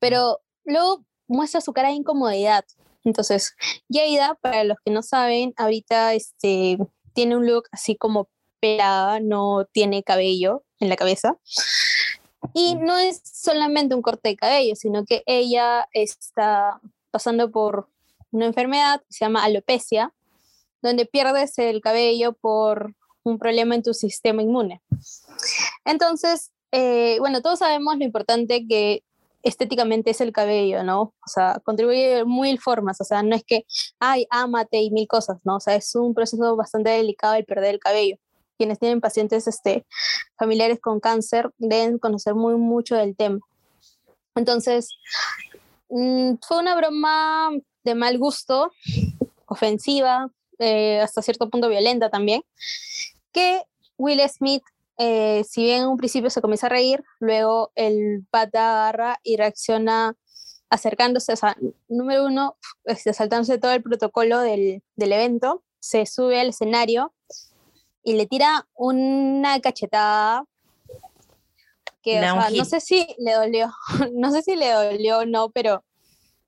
Pero 0.00 0.40
luego 0.64 1.04
muestra 1.26 1.60
su 1.60 1.72
cara 1.72 1.88
de 1.88 1.94
incomodidad. 1.94 2.64
Entonces, 3.04 3.54
Jada, 3.92 4.34
para 4.36 4.64
los 4.64 4.78
que 4.84 4.90
no 4.90 5.02
saben, 5.02 5.52
ahorita 5.56 6.14
este, 6.14 6.78
tiene 7.12 7.36
un 7.36 7.46
look 7.46 7.64
así 7.70 7.96
como 7.96 8.28
pelada, 8.60 9.20
no 9.20 9.66
tiene 9.72 10.02
cabello 10.02 10.64
en 10.80 10.88
la 10.88 10.96
cabeza. 10.96 11.36
Y 12.52 12.76
no 12.76 12.96
es 12.98 13.20
solamente 13.24 13.94
un 13.94 14.02
corte 14.02 14.30
de 14.30 14.36
cabello, 14.36 14.74
sino 14.76 15.04
que 15.04 15.22
ella 15.26 15.88
está 15.92 16.80
pasando 17.10 17.50
por 17.50 17.88
una 18.30 18.46
enfermedad 18.46 19.00
que 19.00 19.12
se 19.12 19.24
llama 19.24 19.44
alopecia, 19.44 20.12
donde 20.82 21.06
pierdes 21.06 21.58
el 21.58 21.80
cabello 21.80 22.32
por 22.32 22.94
un 23.22 23.38
problema 23.38 23.74
en 23.74 23.82
tu 23.82 23.94
sistema 23.94 24.42
inmune. 24.42 24.82
Entonces, 25.84 26.50
eh, 26.72 27.16
bueno, 27.20 27.40
todos 27.40 27.60
sabemos 27.60 27.96
lo 27.96 28.04
importante 28.04 28.66
que 28.68 29.02
estéticamente 29.44 30.10
es 30.10 30.20
el 30.20 30.32
cabello, 30.32 30.82
¿no? 30.82 31.02
O 31.02 31.28
sea, 31.28 31.60
contribuye 31.62 32.16
de 32.16 32.24
mil 32.24 32.58
formas, 32.58 33.00
o 33.00 33.04
sea, 33.04 33.22
no 33.22 33.36
es 33.36 33.44
que, 33.44 33.64
ay, 34.00 34.26
ámate 34.30 34.78
y 34.80 34.90
mil 34.90 35.06
cosas, 35.06 35.38
¿no? 35.44 35.56
O 35.56 35.60
sea, 35.60 35.76
es 35.76 35.94
un 35.94 36.14
proceso 36.14 36.56
bastante 36.56 36.90
delicado 36.90 37.34
el 37.34 37.44
perder 37.44 37.74
el 37.74 37.80
cabello. 37.80 38.16
Quienes 38.56 38.78
tienen 38.78 39.00
pacientes 39.00 39.46
este, 39.46 39.84
familiares 40.38 40.80
con 40.80 40.98
cáncer 40.98 41.50
deben 41.58 41.98
conocer 41.98 42.34
muy 42.34 42.56
mucho 42.56 42.96
del 42.96 43.16
tema. 43.16 43.38
Entonces, 44.34 44.88
mm, 45.90 46.34
fue 46.46 46.58
una 46.58 46.74
broma 46.74 47.50
de 47.84 47.94
mal 47.94 48.18
gusto, 48.18 48.72
ofensiva, 49.46 50.30
eh, 50.58 51.00
hasta 51.00 51.20
cierto 51.20 51.50
punto 51.50 51.68
violenta 51.68 52.08
también, 52.08 52.42
que 53.32 53.62
Will 53.98 54.20
Smith 54.28 54.62
eh, 54.98 55.44
si 55.48 55.64
bien 55.64 55.82
en 55.82 55.88
un 55.88 55.96
principio 55.96 56.30
se 56.30 56.40
comienza 56.40 56.66
a 56.66 56.70
reír, 56.70 57.02
luego 57.20 57.72
el 57.74 58.24
pata 58.30 58.88
agarra 58.88 59.20
y 59.22 59.36
reacciona 59.36 60.16
acercándose, 60.70 61.32
o 61.32 61.36
sea, 61.36 61.56
número 61.88 62.26
uno, 62.26 62.56
este, 62.84 63.12
saltándose 63.12 63.58
todo 63.58 63.72
el 63.72 63.82
protocolo 63.82 64.40
del, 64.40 64.82
del 64.96 65.12
evento, 65.12 65.62
se 65.78 66.06
sube 66.06 66.40
al 66.40 66.48
escenario 66.48 67.12
y 68.02 68.14
le 68.14 68.26
tira 68.26 68.66
una 68.74 69.60
cachetada 69.60 70.44
que, 72.02 72.18
o 72.18 72.20
sea, 72.20 72.50
no 72.50 72.64
sé 72.64 72.80
si 72.80 73.06
le 73.18 73.32
dolió, 73.32 73.72
no 74.12 74.30
sé 74.30 74.42
si 74.42 74.56
le 74.56 74.70
dolió 74.70 75.20
o 75.20 75.26
no, 75.26 75.50
pero 75.50 75.84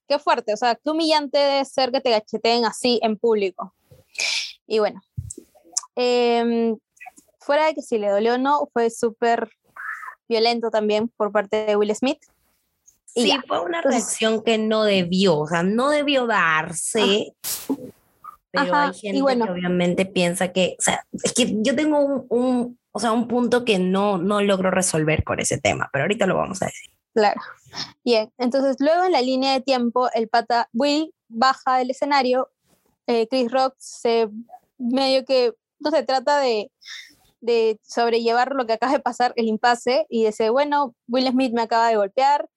qué 0.07 0.19
fuerte, 0.19 0.53
o 0.53 0.57
sea, 0.57 0.75
qué 0.75 0.91
humillante 0.91 1.39
debe 1.39 1.65
ser 1.65 1.91
que 1.91 2.01
te 2.01 2.11
cacheteen 2.11 2.65
así 2.65 3.01
en 3.03 3.17
público. 3.17 3.75
Y 4.67 4.79
bueno, 4.81 5.01
em, 5.95 6.77
fuera 7.47 7.67
de 7.67 7.75
que 7.75 7.83
si 7.83 7.97
le 7.99 8.09
dolió 8.11 8.35
o 8.35 8.39
no, 8.39 8.69
fue 8.73 8.91
súper 8.91 9.49
violento 10.29 10.71
también 10.71 11.09
por 11.17 11.31
parte 11.33 11.65
de 11.67 11.77
Will 11.77 11.95
Smith. 11.95 12.19
Y 13.15 13.23
Sí, 13.23 13.29
ya. 13.29 13.43
fue 13.47 13.61
una 13.61 13.79
Entonces- 13.79 14.03
reacción 14.03 14.43
que 14.43 14.59
no 14.59 14.83
debió, 14.85 15.39
o 15.39 15.47
sea, 15.47 15.63
no 15.63 15.89
debió 15.91 16.27
darse. 16.27 17.33
Pero 18.51 18.73
Ajá, 18.73 18.89
hay 18.89 18.95
gente 18.95 19.23
bueno. 19.23 19.47
que 19.47 19.53
obviamente 19.53 20.05
piensa 20.07 20.53
que, 20.53 20.77
o 20.79 20.83
sea, 20.83 21.05
es 21.23 21.33
que 21.33 21.55
yo 21.63 21.75
tengo 21.77 21.99
un, 22.01 22.27
un- 22.29 22.79
o 22.93 22.99
sea, 22.99 23.13
un 23.13 23.29
punto 23.29 23.65
que 23.65 23.79
no, 23.79 24.19
no 24.19 24.41
logro 24.43 24.71
resolver 24.71 25.23
con 25.25 25.39
ese 25.41 25.59
tema, 25.59 25.89
pero 25.93 26.05
ahorita 26.05 26.27
lo 26.27 26.37
vamos 26.37 26.63
a 26.63 26.67
decir. 26.67 26.91
Claro. 27.15 27.41
Bien, 28.05 28.31
entonces 28.39 28.77
luego 28.79 29.05
en 29.05 29.13
la 29.13 29.21
línea 29.23 29.53
de 29.53 29.61
tiempo, 29.61 30.09
el 30.15 30.29
pata 30.29 30.69
Will 30.73 31.13
baja 31.29 31.77
del 31.79 31.91
escenario, 31.91 32.49
eh, 33.07 33.27
Chris 33.29 33.51
Rock 33.53 33.75
se 33.79 34.29
medio 34.79 35.25
que, 35.25 35.53
no 35.79 35.91
se 35.91 36.03
trata 36.03 36.41
de, 36.41 36.71
de 37.47 37.81
sobrellevar 37.83 38.53
lo 38.55 38.67
que 38.67 38.75
acaba 38.75 38.93
de 38.93 39.01
pasar, 39.01 39.33
el 39.37 39.47
impasse, 39.47 40.07
y 40.11 40.27
dice, 40.27 40.51
bueno, 40.51 40.95
Will 41.09 41.29
Smith 41.29 41.55
me 41.55 41.63
acaba 41.63 41.89
de 41.89 41.97
golpear, 41.97 42.49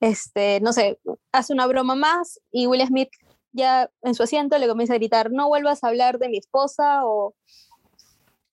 este, 0.00 0.60
no 0.60 0.72
sé, 0.72 0.98
hace 1.32 1.52
una 1.54 1.66
broma 1.66 1.94
más, 1.94 2.40
y 2.50 2.66
Will 2.66 2.86
Smith 2.86 3.08
ya 3.52 3.90
en 4.02 4.14
su 4.14 4.22
asiento 4.22 4.58
le 4.58 4.68
comienza 4.68 4.94
a 4.94 4.98
gritar, 4.98 5.30
no 5.30 5.48
vuelvas 5.48 5.82
a 5.82 5.88
hablar 5.88 6.18
de 6.18 6.28
mi 6.28 6.36
esposa, 6.36 7.06
o, 7.06 7.34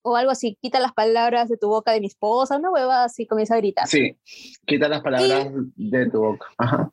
o 0.03 0.15
algo 0.15 0.31
así, 0.31 0.57
quita 0.61 0.79
las 0.79 0.93
palabras 0.93 1.49
de 1.49 1.57
tu 1.57 1.67
boca 1.67 1.91
de 1.91 1.99
mi 1.99 2.07
esposa, 2.07 2.57
una 2.57 2.71
hueva 2.71 3.03
así, 3.03 3.27
comienza 3.27 3.55
a 3.55 3.57
gritar. 3.57 3.87
Sí, 3.87 4.17
quita 4.65 4.87
las 4.87 5.01
palabras 5.01 5.47
de 5.75 6.09
tu 6.09 6.19
boca. 6.21 6.47
Ajá. 6.57 6.91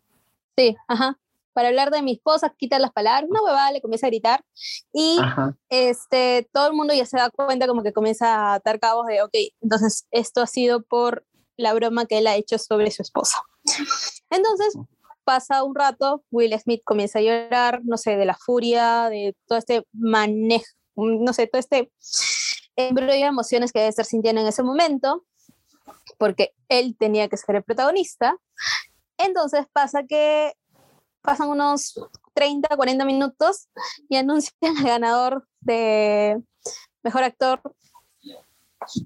Sí, 0.56 0.76
ajá. 0.88 1.18
Para 1.52 1.68
hablar 1.68 1.90
de 1.90 2.02
mi 2.02 2.12
esposa, 2.12 2.54
quita 2.56 2.78
las 2.78 2.92
palabras, 2.92 3.30
una 3.30 3.42
huevada, 3.42 3.72
le 3.72 3.80
comienza 3.80 4.06
a 4.06 4.10
gritar. 4.10 4.44
Y 4.92 5.18
Ajá. 5.20 5.56
este, 5.68 6.48
todo 6.52 6.66
el 6.68 6.72
mundo 6.72 6.94
ya 6.94 7.06
se 7.06 7.18
da 7.18 7.30
cuenta 7.30 7.66
como 7.66 7.82
que 7.82 7.92
comienza 7.92 8.34
a 8.34 8.54
atar 8.54 8.80
cabos 8.80 9.06
de, 9.06 9.22
ok, 9.22 9.34
entonces 9.60 10.06
esto 10.10 10.42
ha 10.42 10.46
sido 10.46 10.82
por 10.82 11.24
la 11.56 11.74
broma 11.74 12.06
que 12.06 12.18
él 12.18 12.26
ha 12.26 12.36
hecho 12.36 12.58
sobre 12.58 12.90
su 12.90 13.02
esposa. 13.02 13.42
Entonces 14.30 14.76
pasa 15.24 15.62
un 15.62 15.74
rato, 15.74 16.24
Will 16.30 16.58
Smith 16.58 16.82
comienza 16.84 17.18
a 17.18 17.22
llorar, 17.22 17.80
no 17.84 17.96
sé, 17.96 18.16
de 18.16 18.26
la 18.26 18.34
furia, 18.34 19.08
de 19.08 19.36
todo 19.46 19.58
este 19.58 19.86
manejo, 19.92 20.64
no 20.96 21.32
sé, 21.32 21.46
todo 21.46 21.60
este 21.60 21.92
embrollo 22.76 23.12
de 23.12 23.20
emociones 23.20 23.72
que 23.72 23.80
debe 23.80 23.90
estar 23.90 24.04
sintiendo 24.04 24.40
en 24.40 24.48
ese 24.48 24.62
momento, 24.62 25.24
porque 26.18 26.54
él 26.68 26.96
tenía 26.98 27.28
que 27.28 27.36
ser 27.36 27.56
el 27.56 27.62
protagonista. 27.62 28.36
Entonces 29.18 29.66
pasa 29.72 30.04
que 30.04 30.54
pasan 31.22 31.48
unos 31.48 31.94
30, 32.34 32.76
40 32.76 33.04
minutos 33.04 33.68
y 34.08 34.16
anuncian 34.16 34.76
al 34.78 34.84
ganador 34.84 35.48
de 35.60 36.42
mejor 37.02 37.24
actor 37.24 37.60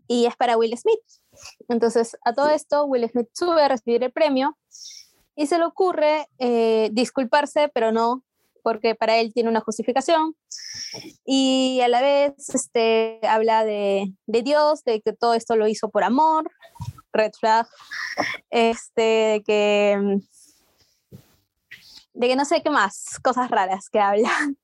y 0.07 0.27
es 0.27 0.37
para 0.37 0.57
Will 0.57 0.77
Smith. 0.77 1.01
Entonces, 1.69 2.17
a 2.25 2.33
todo 2.33 2.49
esto, 2.49 2.85
Will 2.87 3.09
Smith 3.09 3.29
sube 3.33 3.63
a 3.63 3.69
recibir 3.69 4.03
el 4.03 4.13
premio 4.13 4.57
y 5.35 5.47
se 5.47 5.59
le 5.59 5.67
ocurre 5.67 6.29
eh, 6.39 6.89
disculparse, 6.93 7.69
pero 7.69 7.93
no, 7.93 8.25
porque 8.63 8.95
para 8.95 9.19
él 9.19 9.33
tiene 9.35 9.51
una 9.51 9.61
justificación. 9.61 10.35
Y 11.25 11.81
a 11.83 11.89
la 11.89 12.01
vez 12.01 12.33
este, 12.55 13.21
habla 13.23 13.65
de, 13.65 14.13
de 14.27 14.43
Dios, 14.43 14.83
de 14.85 15.03
que 15.03 15.13
todo 15.13 15.35
esto 15.35 15.57
lo 15.57 15.69
hizo 15.69 15.91
por 15.91 16.05
amor, 16.05 16.51
red 17.13 17.33
flag, 17.39 17.67
este, 18.51 19.43
que 19.47 20.21
de 22.17 22.29
que 22.29 22.37
no 22.37 22.45
sé 22.45 22.63
qué 22.63 22.71
más, 22.71 23.21
cosas 23.23 23.51
raras 23.51 23.89
que 23.91 24.01
habla. 24.01 24.31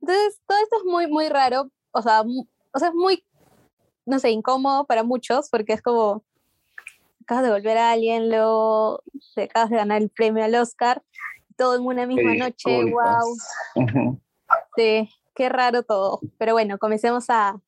Entonces, 0.00 0.40
todo 0.46 0.58
esto 0.62 0.76
es 0.78 0.84
muy, 0.84 1.06
muy 1.06 1.28
raro, 1.28 1.70
o 1.90 2.02
sea, 2.02 2.22
o 2.22 2.78
sea, 2.78 2.88
es 2.88 2.94
muy, 2.94 3.24
no 4.06 4.18
sé, 4.18 4.30
incómodo 4.30 4.86
para 4.86 5.02
muchos, 5.02 5.48
porque 5.50 5.72
es 5.72 5.82
como, 5.82 6.22
acabas 7.22 7.44
de 7.44 7.50
volver 7.50 7.78
a 7.78 7.92
alguien, 7.92 8.28
luego 8.28 9.02
te 9.34 9.44
acabas 9.44 9.70
de 9.70 9.76
ganar 9.76 10.02
el 10.02 10.10
premio 10.10 10.44
al 10.44 10.54
Oscar, 10.54 11.02
todo 11.56 11.76
en 11.76 11.84
una 11.86 12.06
misma 12.06 12.34
noche, 12.34 12.70
disculpas. 12.70 13.24
wow, 13.74 14.20
sí, 14.76 15.08
qué 15.34 15.48
raro 15.48 15.82
todo. 15.82 16.20
Pero 16.38 16.52
bueno, 16.52 16.78
comencemos 16.78 17.30
a, 17.30 17.58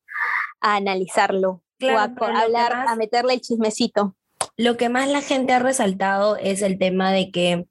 a 0.61 0.75
analizarlo, 0.75 1.61
Claro, 1.79 2.13
o 2.19 2.25
a, 2.25 2.31
lo 2.31 2.37
hablar, 2.37 2.75
más- 2.77 2.89
a 2.91 2.95
meterle 2.95 3.33
el 3.33 3.41
chismecito. 3.41 4.15
Lo 4.57 4.77
que 4.77 4.89
más 4.89 5.07
la 5.09 5.21
gente 5.21 5.53
ha 5.53 5.59
resaltado 5.59 6.35
es 6.37 6.61
el 6.61 6.77
tema 6.77 7.11
de 7.11 7.31
que 7.31 7.67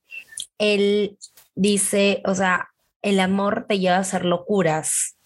él 0.59 1.17
dice, 1.61 2.23
o 2.25 2.35
sea, 2.35 2.71
el 3.03 3.21
amor 3.21 3.67
te 3.69 3.79
lleva 3.79 3.97
a 3.97 4.01
hacer 4.01 4.25
locuras, 4.25 5.19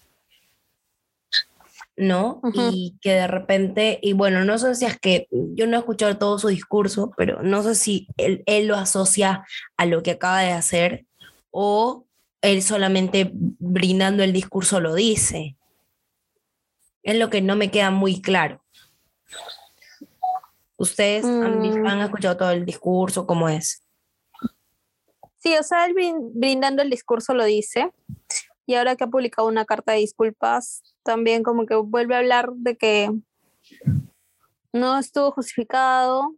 ¿no? 1.97 2.41
Y 2.53 2.97
que 3.01 3.13
de 3.13 3.29
repente, 3.29 4.01
y 4.03 4.15
bueno, 4.15 4.45
no 4.45 4.59
sé 4.59 4.75
si 4.75 4.85
es 4.85 4.99
que 4.99 5.29
yo 5.31 5.69
no 5.69 5.77
he 5.77 5.79
escuchado 5.79 6.19
todo 6.19 6.41
su 6.41 6.49
discurso, 6.49 7.13
pero 7.17 7.41
no 7.45 7.63
sé 7.63 7.77
si 7.77 8.09
él, 8.17 8.43
él 8.47 8.67
lo 8.67 8.75
asocia 8.75 9.45
a 9.77 9.87
lo 9.87 10.03
que 10.03 10.11
acaba 10.11 10.41
de 10.41 10.51
hacer 10.51 11.07
o 11.53 12.05
él 12.43 12.63
solamente 12.63 13.31
brindando 13.33 14.25
el 14.25 14.33
discurso 14.33 14.81
lo 14.81 14.93
dice. 14.95 15.57
Es 17.05 17.17
lo 17.17 17.31
que 17.31 17.43
no 17.43 17.55
me 17.55 17.71
queda 17.71 17.93
muy 17.93 18.21
claro. 18.21 18.61
¿Ustedes 20.77 21.25
han, 21.25 21.61
Mm. 21.61 21.87
han 21.87 22.01
escuchado 22.01 22.37
todo 22.37 22.51
el 22.51 22.65
discurso? 22.65 23.25
¿Cómo 23.25 23.49
es? 23.49 23.84
Sí, 25.45 25.55
o 25.61 25.63
sea, 25.63 25.85
él 25.85 25.95
brin- 25.95 26.31
brindando 26.33 26.81
el 26.81 26.89
discurso 26.89 27.35
lo 27.35 27.45
dice. 27.45 27.93
Y 28.65 28.77
ahora 28.77 28.97
que 28.97 29.05
ha 29.05 29.09
publicado 29.09 29.47
una 29.47 29.67
carta 29.67 29.93
de 29.93 29.99
disculpas, 29.99 30.83
también 31.03 31.43
como 31.43 31.67
que 31.67 31.75
vuelve 31.75 32.15
a 32.15 32.21
hablar 32.21 32.51
de 32.55 32.77
que 32.79 33.11
no 34.73 34.99
estuvo 34.99 35.33
justificado 35.33 36.35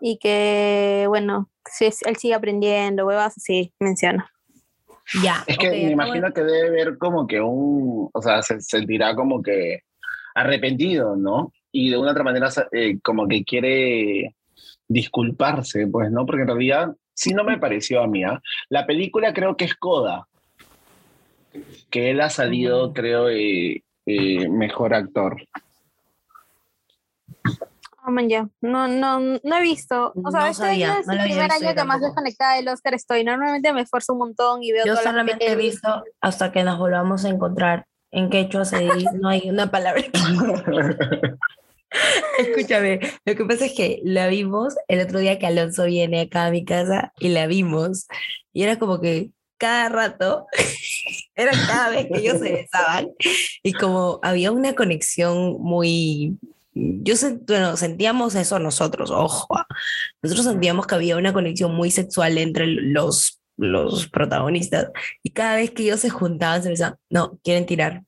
y 0.00 0.18
que, 0.18 1.04
bueno, 1.06 1.48
él 1.80 2.16
sigue 2.16 2.34
aprendiendo, 2.34 3.06
huevas 3.06 3.36
así, 3.36 3.72
menciona. 3.78 4.28
Ya. 5.22 5.44
Es 5.46 5.56
que 5.58 5.70
me 5.70 5.92
imagino 5.92 6.32
que 6.32 6.42
debe 6.42 6.70
ver 6.70 6.98
como 6.98 7.28
que 7.28 7.40
un, 7.40 8.10
o 8.12 8.22
sea, 8.22 8.42
se 8.42 8.60
sentirá 8.60 9.14
como 9.14 9.40
que 9.40 9.84
arrepentido, 10.34 11.14
¿no? 11.14 11.52
Y 11.70 11.90
de 11.90 11.96
una 11.98 12.10
otra 12.10 12.24
manera 12.24 12.50
eh, 12.72 12.98
como 13.04 13.28
que 13.28 13.44
quiere 13.44 14.34
disculparse, 14.88 15.86
pues, 15.86 16.10
¿no? 16.10 16.26
Porque 16.26 16.42
en 16.42 16.48
realidad 16.48 16.94
sí 17.14 17.32
no 17.34 17.44
me 17.44 17.58
pareció 17.58 18.02
a 18.02 18.06
mí. 18.06 18.24
¿ah? 18.24 18.40
La 18.68 18.86
película 18.86 19.32
creo 19.32 19.56
que 19.56 19.64
es 19.64 19.74
Coda, 19.74 20.26
que 21.90 22.10
él 22.10 22.20
ha 22.20 22.30
salido, 22.30 22.92
creo, 22.92 23.28
eh, 23.28 23.82
eh, 24.06 24.48
mejor 24.48 24.94
actor. 24.94 25.36
Ah, 28.06 28.10
man, 28.12 28.28
ya. 28.28 28.48
No, 28.60 28.86
no, 28.86 29.18
no 29.18 29.56
he 29.56 29.60
visto. 29.60 30.12
O 30.14 30.30
sea, 30.30 30.40
No 30.40 30.46
este 30.46 30.62
sabía, 30.62 30.92
año 30.92 31.00
es 31.00 31.06
no 31.08 31.12
el 31.14 31.22
primer 31.24 31.50
año 31.50 31.70
yo 31.70 31.74
que 31.74 31.84
más 31.84 32.00
desconectada 32.00 32.54
del 32.54 32.68
Oscar 32.68 32.94
estoy. 32.94 33.24
Normalmente 33.24 33.72
me 33.72 33.80
esfuerzo 33.80 34.12
un 34.12 34.20
montón 34.20 34.62
y 34.62 34.70
veo 34.70 34.86
Yo 34.86 34.94
solamente 34.94 35.50
he 35.50 35.56
visto 35.56 36.04
hasta 36.20 36.52
que 36.52 36.62
nos 36.62 36.78
volvamos 36.78 37.24
a 37.24 37.30
encontrar 37.30 37.86
En 38.12 38.30
quechua 38.30 38.64
se 38.64 38.78
dice, 38.78 39.10
no 39.20 39.28
hay 39.28 39.50
una 39.50 39.72
palabra. 39.72 40.04
Escúchame, 42.38 43.00
lo 43.24 43.34
que 43.34 43.44
pasa 43.44 43.66
es 43.66 43.72
que 43.72 44.00
la 44.04 44.26
vimos 44.28 44.74
el 44.88 45.00
otro 45.00 45.18
día 45.18 45.38
que 45.38 45.46
Alonso 45.46 45.84
viene 45.84 46.22
acá 46.22 46.46
a 46.46 46.50
mi 46.50 46.64
casa 46.64 47.12
y 47.18 47.28
la 47.28 47.46
vimos. 47.46 48.06
Y 48.52 48.62
era 48.62 48.78
como 48.78 49.00
que 49.00 49.30
cada 49.58 49.88
rato, 49.88 50.46
era 51.34 51.52
cada 51.66 51.90
vez 51.90 52.06
que 52.12 52.18
ellos 52.18 52.38
se 52.40 52.52
besaban. 52.52 53.08
Y 53.62 53.72
como 53.72 54.20
había 54.22 54.52
una 54.52 54.74
conexión 54.74 55.56
muy. 55.60 56.36
Yo 56.74 57.14
sent- 57.14 57.46
bueno, 57.46 57.76
sentíamos 57.78 58.34
eso 58.34 58.58
nosotros, 58.58 59.10
ojo. 59.10 59.56
ah. 59.56 59.66
Nosotros 60.22 60.44
sentíamos 60.46 60.86
que 60.86 60.94
había 60.94 61.16
una 61.16 61.32
conexión 61.32 61.74
muy 61.74 61.90
sexual 61.90 62.36
entre 62.36 62.66
los, 62.66 63.40
los 63.56 64.08
protagonistas. 64.10 64.90
Y 65.22 65.30
cada 65.30 65.56
vez 65.56 65.70
que 65.70 65.84
ellos 65.84 66.00
se 66.00 66.10
juntaban, 66.10 66.62
se 66.62 66.68
besaban. 66.68 66.98
No, 67.08 67.38
quieren 67.42 67.64
tirar. 67.64 68.02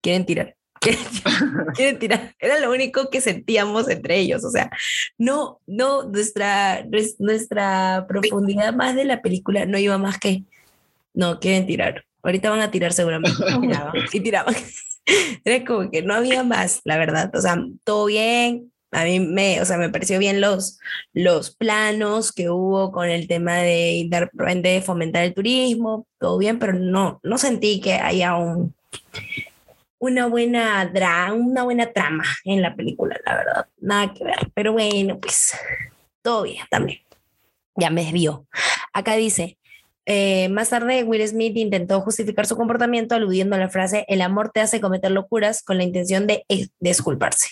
Quieren 0.00 0.24
tirar. 0.26 0.54
Quieren 1.74 1.98
tirar. 1.98 2.34
Era 2.38 2.58
lo 2.60 2.70
único 2.70 3.10
que 3.10 3.20
sentíamos 3.20 3.88
entre 3.88 4.18
ellos. 4.18 4.44
O 4.44 4.50
sea, 4.50 4.70
no, 5.16 5.60
no, 5.66 6.04
nuestra, 6.04 6.84
nues- 6.86 7.16
nuestra 7.18 8.06
profundidad 8.08 8.74
más 8.74 8.94
de 8.94 9.04
la 9.04 9.22
película 9.22 9.66
no 9.66 9.78
iba 9.78 9.98
más 9.98 10.18
que, 10.18 10.44
no, 11.14 11.40
quieren 11.40 11.66
tirar. 11.66 12.04
Ahorita 12.22 12.50
van 12.50 12.60
a 12.60 12.70
tirar 12.70 12.92
seguramente. 12.92 13.38
Y 13.52 13.60
tiraban. 13.60 13.94
Y 14.12 14.20
tiraban. 14.20 14.54
Era 15.44 15.64
como 15.64 15.90
que 15.90 16.02
no 16.02 16.14
había 16.14 16.42
más, 16.44 16.80
la 16.84 16.98
verdad. 16.98 17.30
O 17.34 17.40
sea, 17.40 17.56
todo 17.84 18.06
bien. 18.06 18.72
A 18.90 19.04
mí 19.04 19.20
me, 19.20 19.60
o 19.60 19.66
sea, 19.66 19.76
me 19.76 19.90
pareció 19.90 20.18
bien 20.18 20.40
los, 20.40 20.78
los 21.12 21.54
planos 21.54 22.32
que 22.32 22.48
hubo 22.48 22.90
con 22.90 23.10
el 23.10 23.28
tema 23.28 23.56
de 23.56 24.82
fomentar 24.82 25.24
el 25.24 25.34
turismo, 25.34 26.06
todo 26.18 26.38
bien, 26.38 26.58
pero 26.58 26.72
no, 26.72 27.20
no 27.22 27.36
sentí 27.36 27.82
que 27.82 27.92
haya 27.94 28.34
un, 28.36 28.74
una 29.98 30.26
buena 30.26 30.86
dra 30.86 31.32
una 31.32 31.64
buena 31.64 31.92
trama 31.92 32.24
en 32.44 32.62
la 32.62 32.74
película, 32.74 33.18
la 33.24 33.36
verdad. 33.36 33.68
Nada 33.78 34.14
que 34.14 34.24
ver. 34.24 34.50
Pero 34.54 34.72
bueno, 34.72 35.18
pues 35.18 35.56
todo 36.22 36.42
bien 36.42 36.64
también. 36.70 37.00
Ya 37.76 37.90
me 37.90 38.04
desvió. 38.04 38.46
Acá 38.92 39.14
dice, 39.14 39.58
eh, 40.10 40.48
más 40.48 40.70
tarde 40.70 41.04
Will 41.04 41.26
Smith 41.28 41.56
intentó 41.56 42.00
justificar 42.00 42.46
su 42.46 42.56
comportamiento 42.56 43.14
aludiendo 43.14 43.56
a 43.56 43.58
la 43.58 43.68
frase, 43.68 44.04
el 44.08 44.22
amor 44.22 44.50
te 44.52 44.60
hace 44.60 44.80
cometer 44.80 45.10
locuras 45.10 45.62
con 45.62 45.76
la 45.76 45.84
intención 45.84 46.26
de 46.26 46.44
eh, 46.48 46.68
disculparse. 46.80 47.48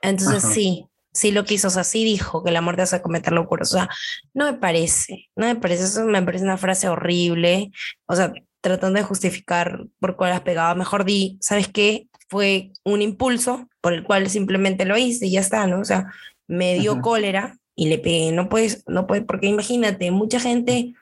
Entonces 0.00 0.44
Ajá. 0.44 0.54
sí, 0.54 0.86
sí 1.12 1.32
lo 1.32 1.44
quiso, 1.44 1.68
o 1.68 1.70
sea, 1.70 1.82
sí 1.82 2.04
dijo 2.04 2.44
que 2.44 2.50
el 2.50 2.56
amor 2.56 2.76
te 2.76 2.82
hace 2.82 3.02
cometer 3.02 3.32
locuras. 3.32 3.74
O 3.74 3.78
sea, 3.78 3.88
no 4.32 4.44
me 4.44 4.58
parece, 4.58 5.28
no 5.34 5.46
me 5.46 5.56
parece, 5.56 5.84
eso 5.84 6.04
me 6.04 6.22
parece 6.22 6.44
una 6.44 6.56
frase 6.56 6.88
horrible. 6.88 7.72
O 8.06 8.14
sea, 8.14 8.32
tratando 8.60 8.98
de 8.98 9.04
justificar 9.04 9.86
por 10.00 10.16
cuál 10.16 10.32
has 10.32 10.40
pegado, 10.40 10.74
mejor 10.76 11.04
di, 11.04 11.38
¿sabes 11.40 11.68
qué? 11.68 12.08
Fue 12.28 12.72
un 12.84 13.02
impulso 13.02 13.68
por 13.80 13.92
el 13.92 14.04
cual 14.04 14.28
simplemente 14.28 14.84
lo 14.84 14.96
hice 14.96 15.26
y 15.26 15.32
ya 15.32 15.40
está, 15.40 15.66
¿no? 15.66 15.80
O 15.80 15.84
sea, 15.84 16.12
me 16.46 16.78
dio 16.78 17.00
cólera 17.00 17.58
y 17.74 17.88
le 17.88 17.98
pegué. 17.98 18.32
No 18.32 18.48
puedes, 18.48 18.84
no 18.86 19.06
puedes, 19.06 19.24
porque 19.24 19.46
imagínate, 19.46 20.10
mucha 20.10 20.40
gente, 20.40 20.94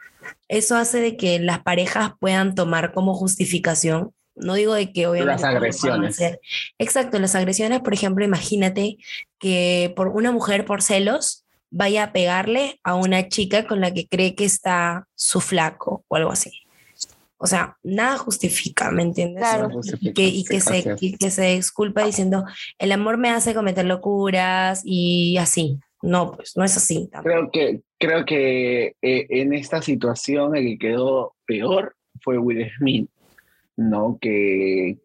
eso 0.48 0.76
hace 0.76 1.00
de 1.00 1.16
que 1.16 1.38
las 1.38 1.60
parejas 1.60 2.12
puedan 2.20 2.54
tomar 2.54 2.92
como 2.92 3.14
justificación. 3.14 4.12
No 4.34 4.54
digo 4.54 4.74
de 4.74 4.92
que 4.92 5.06
obviamente 5.06 5.42
Las 5.42 5.44
agresiones. 5.44 6.18
Exacto, 6.78 7.18
las 7.18 7.34
agresiones, 7.34 7.80
por 7.80 7.94
ejemplo, 7.94 8.24
imagínate 8.24 8.98
que 9.38 9.92
por 9.96 10.08
una 10.08 10.30
mujer 10.30 10.66
por 10.66 10.82
celos 10.82 11.46
vaya 11.70 12.04
a 12.04 12.12
pegarle 12.12 12.78
a 12.84 12.94
una 12.94 13.28
chica 13.28 13.66
con 13.66 13.80
la 13.80 13.92
que 13.92 14.06
cree 14.06 14.34
que 14.34 14.44
está 14.44 15.08
su 15.14 15.40
flaco 15.40 16.04
o 16.08 16.16
algo 16.16 16.30
así. 16.30 16.65
O 17.38 17.46
sea, 17.46 17.76
nada 17.82 18.16
justifica, 18.16 18.90
¿me 18.90 19.02
entiendes? 19.02 19.42
Claro. 19.42 19.68
Y 20.00 20.12
que, 20.14 20.24
y 20.24 20.44
que 20.44 20.60
se, 20.60 20.96
y 21.00 21.16
que 21.16 21.30
se 21.30 21.54
disculpa 21.54 22.04
diciendo, 22.04 22.44
el 22.78 22.92
amor 22.92 23.18
me 23.18 23.28
hace 23.28 23.54
cometer 23.54 23.84
locuras 23.84 24.80
y 24.84 25.36
así. 25.36 25.78
No, 26.02 26.32
pues 26.32 26.56
no 26.56 26.64
es 26.64 26.76
así. 26.76 27.08
tampoco. 27.10 27.34
Creo 27.34 27.50
que, 27.50 27.80
creo 27.98 28.24
que 28.24 28.86
eh, 29.02 29.26
en 29.28 29.52
esta 29.52 29.82
situación 29.82 30.56
el 30.56 30.64
que 30.64 30.78
quedó 30.78 31.34
peor 31.46 31.96
fue 32.22 32.38
Will 32.38 32.70
Smith, 32.78 33.10
¿no? 33.76 34.18
Que, 34.20 34.98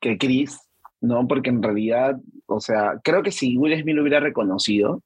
que 0.00 0.18
Chris, 0.18 0.58
¿no? 1.00 1.26
Porque 1.26 1.50
en 1.50 1.62
realidad, 1.62 2.18
o 2.46 2.60
sea, 2.60 3.00
creo 3.02 3.22
que 3.22 3.32
si 3.32 3.56
Will 3.56 3.80
Smith 3.80 3.94
lo 3.94 4.02
hubiera 4.02 4.20
reconocido, 4.20 5.02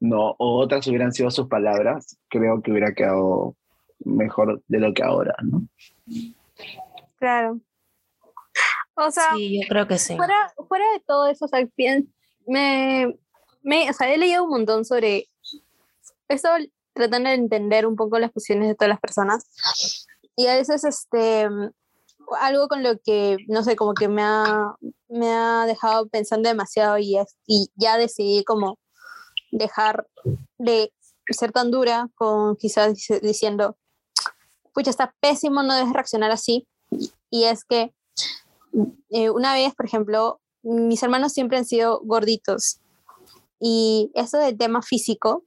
¿no? 0.00 0.34
O 0.38 0.58
otras 0.58 0.86
hubieran 0.88 1.12
sido 1.12 1.30
sus 1.30 1.48
palabras, 1.48 2.18
creo 2.28 2.62
que 2.62 2.70
hubiera 2.70 2.94
quedado 2.94 3.56
mejor 4.04 4.62
de 4.66 4.80
lo 4.80 4.92
que 4.92 5.02
ahora, 5.02 5.34
¿no? 5.42 5.66
Claro. 7.18 7.60
O 8.94 9.10
sea, 9.10 9.34
Sí, 9.34 9.60
yo 9.60 9.68
creo 9.68 9.86
que 9.86 9.98
sí. 9.98 10.16
fuera, 10.16 10.52
fuera 10.68 10.84
de 10.92 11.00
todo 11.00 11.26
eso, 11.26 11.44
o 11.44 11.48
sea, 11.48 11.66
me, 12.46 13.18
me, 13.62 13.90
o 13.90 13.92
sea, 13.92 14.12
he 14.12 14.16
leído 14.16 14.44
un 14.44 14.50
montón 14.50 14.84
sobre 14.84 15.28
eso, 16.28 16.48
tratando 16.94 17.28
de 17.28 17.34
entender 17.34 17.86
un 17.86 17.96
poco 17.96 18.18
las 18.18 18.32
posiciones 18.32 18.68
de 18.68 18.74
todas 18.74 18.88
las 18.88 19.00
personas. 19.00 20.06
Y 20.34 20.46
a 20.46 20.54
veces, 20.54 20.84
este, 20.84 21.48
algo 22.40 22.68
con 22.68 22.82
lo 22.82 22.98
que, 22.98 23.36
no 23.48 23.62
sé, 23.62 23.76
como 23.76 23.94
que 23.94 24.08
me 24.08 24.22
ha, 24.22 24.74
me 25.08 25.30
ha 25.30 25.66
dejado 25.66 26.08
pensando 26.08 26.48
demasiado 26.48 26.98
y, 26.98 27.18
y 27.46 27.70
ya 27.74 27.98
decidí 27.98 28.44
como 28.44 28.78
dejar 29.50 30.06
de 30.58 30.92
ser 31.28 31.52
tan 31.52 31.70
dura 31.70 32.08
con 32.14 32.56
quizás 32.56 32.94
diciendo, 33.22 33.76
pucha, 34.76 34.90
está 34.90 35.14
pésimo, 35.20 35.62
no 35.62 35.74
debes 35.74 35.92
reaccionar 35.94 36.30
así. 36.30 36.68
Y 37.30 37.44
es 37.44 37.64
que 37.64 37.94
eh, 39.08 39.30
una 39.30 39.54
vez, 39.54 39.74
por 39.74 39.86
ejemplo, 39.86 40.38
mis 40.62 41.02
hermanos 41.02 41.32
siempre 41.32 41.56
han 41.56 41.64
sido 41.64 42.00
gorditos 42.04 42.80
y 43.58 44.10
eso 44.14 44.36
del 44.36 44.58
tema 44.58 44.82
físico, 44.82 45.44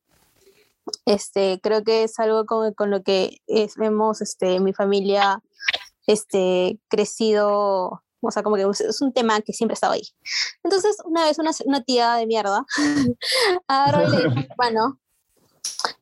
este, 1.06 1.60
creo 1.62 1.84
que 1.84 2.04
es 2.04 2.18
algo 2.20 2.46
con, 2.48 2.74
con 2.74 2.90
lo 2.90 3.04
que 3.04 3.38
es- 3.46 3.78
hemos, 3.78 4.22
este, 4.22 4.60
mi 4.60 4.74
familia, 4.74 5.44
este, 6.08 6.80
crecido, 6.90 8.02
o 8.22 8.32
sea, 8.32 8.42
como 8.42 8.56
que 8.56 8.64
es- 8.64 9.02
un 9.02 9.14
tema 9.14 9.42
que 9.42 9.54
siempre 9.54 9.74
ha 9.74 9.76
estado 9.76 9.94
ahí. 9.94 10.08
Entonces, 10.64 10.98
una 11.06 11.26
vez 11.26 11.38
una, 11.38 11.52
una 11.66 11.84
tía 11.84 12.16
de 12.16 12.26
mierda 12.26 12.66
agarró 13.68 14.08
y 14.08 14.10
le 14.12 14.18
dijo 14.24 14.34
hermano 14.58 15.00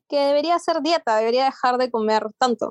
que 0.08 0.18
debería 0.18 0.54
hacer 0.54 0.80
dieta, 0.80 1.16
debería 1.16 1.44
dejar 1.44 1.76
de 1.76 1.90
comer 1.90 2.22
tanto. 2.38 2.70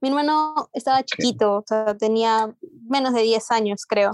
Mi 0.00 0.08
hermano 0.08 0.70
estaba 0.72 1.02
chiquito, 1.02 1.56
o 1.56 1.64
sea, 1.66 1.96
tenía 1.96 2.54
menos 2.88 3.12
de 3.12 3.22
10 3.22 3.50
años, 3.50 3.84
creo. 3.86 4.12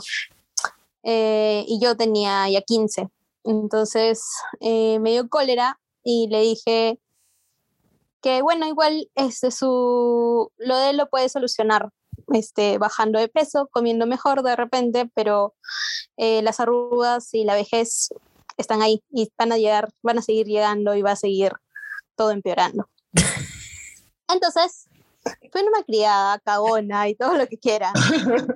Eh, 1.05 1.65
y 1.69 1.79
yo 1.81 1.97
tenía 1.97 2.49
ya 2.49 2.61
15. 2.61 3.09
Entonces 3.45 4.25
eh, 4.61 4.99
me 4.99 5.13
dio 5.13 5.29
cólera 5.29 5.79
y 6.03 6.27
le 6.29 6.41
dije 6.41 6.99
que, 8.21 8.43
bueno, 8.43 8.67
igual 8.67 9.09
este, 9.15 9.53
su, 9.53 10.51
lo 10.57 10.77
de 10.77 10.91
él 10.91 10.97
lo 10.97 11.09
puede 11.09 11.29
solucionar 11.29 11.91
este, 12.33 12.79
bajando 12.79 13.21
de 13.21 13.29
peso, 13.29 13.69
comiendo 13.71 14.07
mejor 14.07 14.43
de 14.43 14.57
repente, 14.57 15.09
pero 15.15 15.55
eh, 16.17 16.43
las 16.43 16.59
arrugas 16.59 17.33
y 17.35 17.45
la 17.45 17.55
vejez 17.55 18.09
están 18.57 18.83
ahí 18.83 19.05
y 19.11 19.31
van 19.39 19.53
a 19.53 19.59
llegar, 19.59 19.91
van 20.03 20.19
a 20.19 20.23
seguir 20.23 20.47
llegando 20.47 20.97
y 20.97 21.03
va 21.03 21.13
a 21.13 21.17
seguir 21.17 21.53
todo 22.17 22.33
empeorando. 22.33 22.89
Entonces, 24.29 24.89
fui 25.53 25.63
una 25.63 25.83
criada, 25.85 26.39
cagona 26.41 27.09
y 27.09 27.15
todo 27.15 27.37
lo 27.37 27.47
que 27.47 27.59
quiera. 27.59 27.93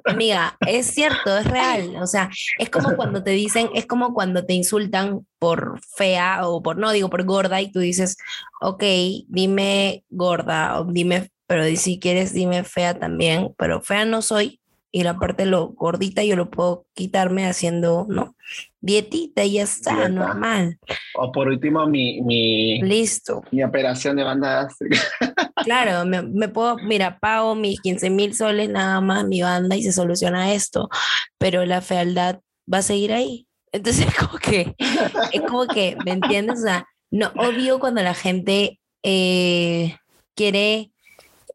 Amiga, 0.05 0.57
es 0.67 0.87
cierto, 0.87 1.37
es 1.37 1.47
real. 1.47 1.97
O 2.01 2.07
sea, 2.07 2.31
es 2.59 2.71
como 2.71 2.97
cuando 2.97 3.23
te 3.23 3.31
dicen, 3.31 3.71
es 3.75 3.87
como 3.87 4.15
cuando 4.15 4.45
te 4.45 4.55
insultan 4.55 5.27
por 5.39 5.81
fea 5.97 6.47
o 6.49 6.63
por, 6.63 6.77
no 6.77 6.93
digo 6.93 7.11
por 7.11 7.25
gorda 7.25 7.61
y 7.61 7.73
tú 7.73 7.81
dices, 7.81 8.17
ok, 8.61 8.83
dime 9.29 10.05
gorda 10.11 10.81
o 10.81 10.85
dime, 10.85 11.31
pero 11.47 11.65
si 11.77 11.99
quieres 11.99 12.33
dime 12.33 12.65
fea 12.65 12.99
también, 12.99 13.55
pero 13.59 13.81
fea 13.81 14.05
no 14.05 14.23
soy 14.23 14.60
y 14.93 15.05
la 15.05 15.19
parte 15.19 15.47
lo 15.47 15.69
gordita 15.69 16.25
yo 16.25 16.37
lo 16.37 16.51
puedo 16.51 16.87
quitarme 16.95 17.47
haciendo, 17.47 18.07
¿no? 18.09 18.35
Dietita 18.81 19.45
y 19.45 19.53
ya 19.55 19.63
está, 19.63 19.95
Dieta. 19.95 20.09
normal. 20.09 20.79
O 21.15 21.31
por 21.31 21.49
último, 21.49 21.87
mi, 21.87 22.21
mi, 22.23 22.83
Listo. 22.83 23.43
mi 23.53 23.63
operación 23.63 24.17
de 24.17 24.25
banda 24.25 24.63
gástrica. 24.63 24.99
Claro, 25.63 26.07
me, 26.07 26.23
me 26.23 26.49
puedo, 26.49 26.77
mira, 26.79 27.19
pago 27.19 27.55
mis 27.55 27.79
15 27.83 28.09
mil 28.09 28.35
soles 28.35 28.71
nada 28.71 29.03
más 29.03 29.27
mi 29.27 29.43
banda 29.43 29.77
y 29.77 29.83
se 29.83 29.93
soluciona 29.93 30.55
esto, 30.55 30.89
pero 31.37 31.67
la 31.67 31.83
fealdad 31.83 32.41
va 32.73 32.79
a 32.79 32.83
seguir 32.83 33.13
ahí. 33.13 33.47
Entonces, 33.71 34.07
es 34.09 34.15
como 34.17 34.39
que, 34.39 34.75
es 35.33 35.43
como 35.43 35.67
que, 35.67 35.99
¿me 36.03 36.13
entiendes? 36.13 36.61
O 36.61 36.63
sea, 36.63 36.87
no, 37.11 37.31
obvio 37.37 37.79
cuando 37.79 38.03
la 38.03 38.15
gente 38.15 38.81
eh, 39.03 39.97
quiere, 40.35 40.93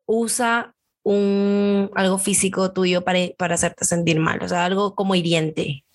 usa 0.05 0.74
un, 1.05 1.91
algo 1.93 2.17
físico 2.17 2.73
tuyo 2.73 3.03
para, 3.03 3.19
para 3.37 3.53
hacerte 3.55 3.85
sentir 3.85 4.19
mal, 4.19 4.41
o 4.41 4.47
sea, 4.47 4.65
algo 4.65 4.95
como 4.95 5.13
hiriente. 5.13 5.85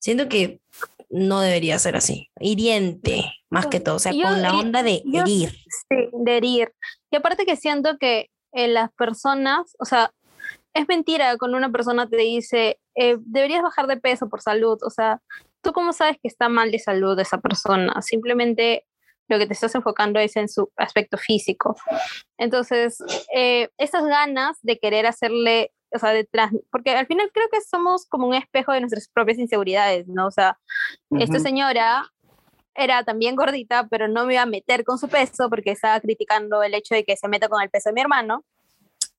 Siento 0.00 0.28
que 0.28 0.60
no 1.08 1.40
debería 1.40 1.78
ser 1.78 1.94
así. 1.96 2.30
Hiriente, 2.40 3.32
más 3.48 3.68
que 3.68 3.78
todo, 3.78 3.94
o 3.94 3.98
sea, 4.00 4.10
Yo- 4.12 4.24
con 4.24 4.42
la 4.42 4.54
onda 4.58 4.82
de 4.82 5.02
yo- 5.06 5.22
herir. 5.22 5.50
Sí, 5.50 6.08
de 6.12 6.36
herir. 6.36 6.72
Y 7.12 7.16
aparte 7.16 7.46
que 7.46 7.56
siento 7.56 7.96
que 7.98 8.28
eh, 8.52 8.66
las 8.68 8.90
personas, 8.92 9.76
o 9.78 9.84
sea, 9.84 10.10
es 10.74 10.88
mentira 10.88 11.36
cuando 11.38 11.56
una 11.56 11.70
persona 11.70 12.08
te 12.08 12.16
dice, 12.16 12.80
eh, 12.96 13.16
deberías 13.20 13.62
bajar 13.62 13.86
de 13.86 13.98
peso 13.98 14.28
por 14.28 14.42
salud. 14.42 14.78
O 14.82 14.90
sea, 14.90 15.20
¿tú 15.62 15.72
cómo 15.72 15.92
sabes 15.92 16.16
que 16.20 16.26
está 16.28 16.48
mal 16.48 16.72
de 16.72 16.78
salud 16.80 17.18
esa 17.20 17.38
persona? 17.38 18.02
Simplemente 18.02 18.84
lo 19.28 19.38
que 19.38 19.46
te 19.46 19.52
estás 19.54 19.74
enfocando 19.74 20.20
es 20.20 20.36
en 20.36 20.48
su 20.48 20.70
aspecto 20.76 21.18
físico. 21.18 21.76
Entonces, 22.38 22.98
eh, 23.34 23.68
esas 23.78 24.04
ganas 24.04 24.58
de 24.62 24.78
querer 24.78 25.06
hacerle, 25.06 25.72
o 25.92 25.98
sea, 25.98 26.10
detrás, 26.10 26.52
porque 26.70 26.90
al 26.90 27.06
final 27.06 27.30
creo 27.32 27.48
que 27.50 27.60
somos 27.60 28.06
como 28.06 28.26
un 28.26 28.34
espejo 28.34 28.72
de 28.72 28.80
nuestras 28.80 29.08
propias 29.08 29.38
inseguridades, 29.38 30.06
¿no? 30.08 30.26
O 30.26 30.30
sea, 30.30 30.58
esta 31.18 31.36
Ujú. 31.36 31.44
señora 31.44 32.10
era 32.74 33.04
también 33.04 33.36
gordita, 33.36 33.88
pero 33.88 34.06
no 34.06 34.26
me 34.26 34.34
iba 34.34 34.42
a 34.42 34.46
meter 34.46 34.84
con 34.84 34.98
su 34.98 35.08
peso 35.08 35.48
porque 35.48 35.70
estaba 35.70 35.98
criticando 36.00 36.62
el 36.62 36.74
hecho 36.74 36.94
de 36.94 37.04
que 37.04 37.16
se 37.16 37.28
meta 37.28 37.48
con 37.48 37.62
el 37.62 37.70
peso 37.70 37.88
de 37.88 37.94
mi 37.94 38.00
hermano. 38.02 38.44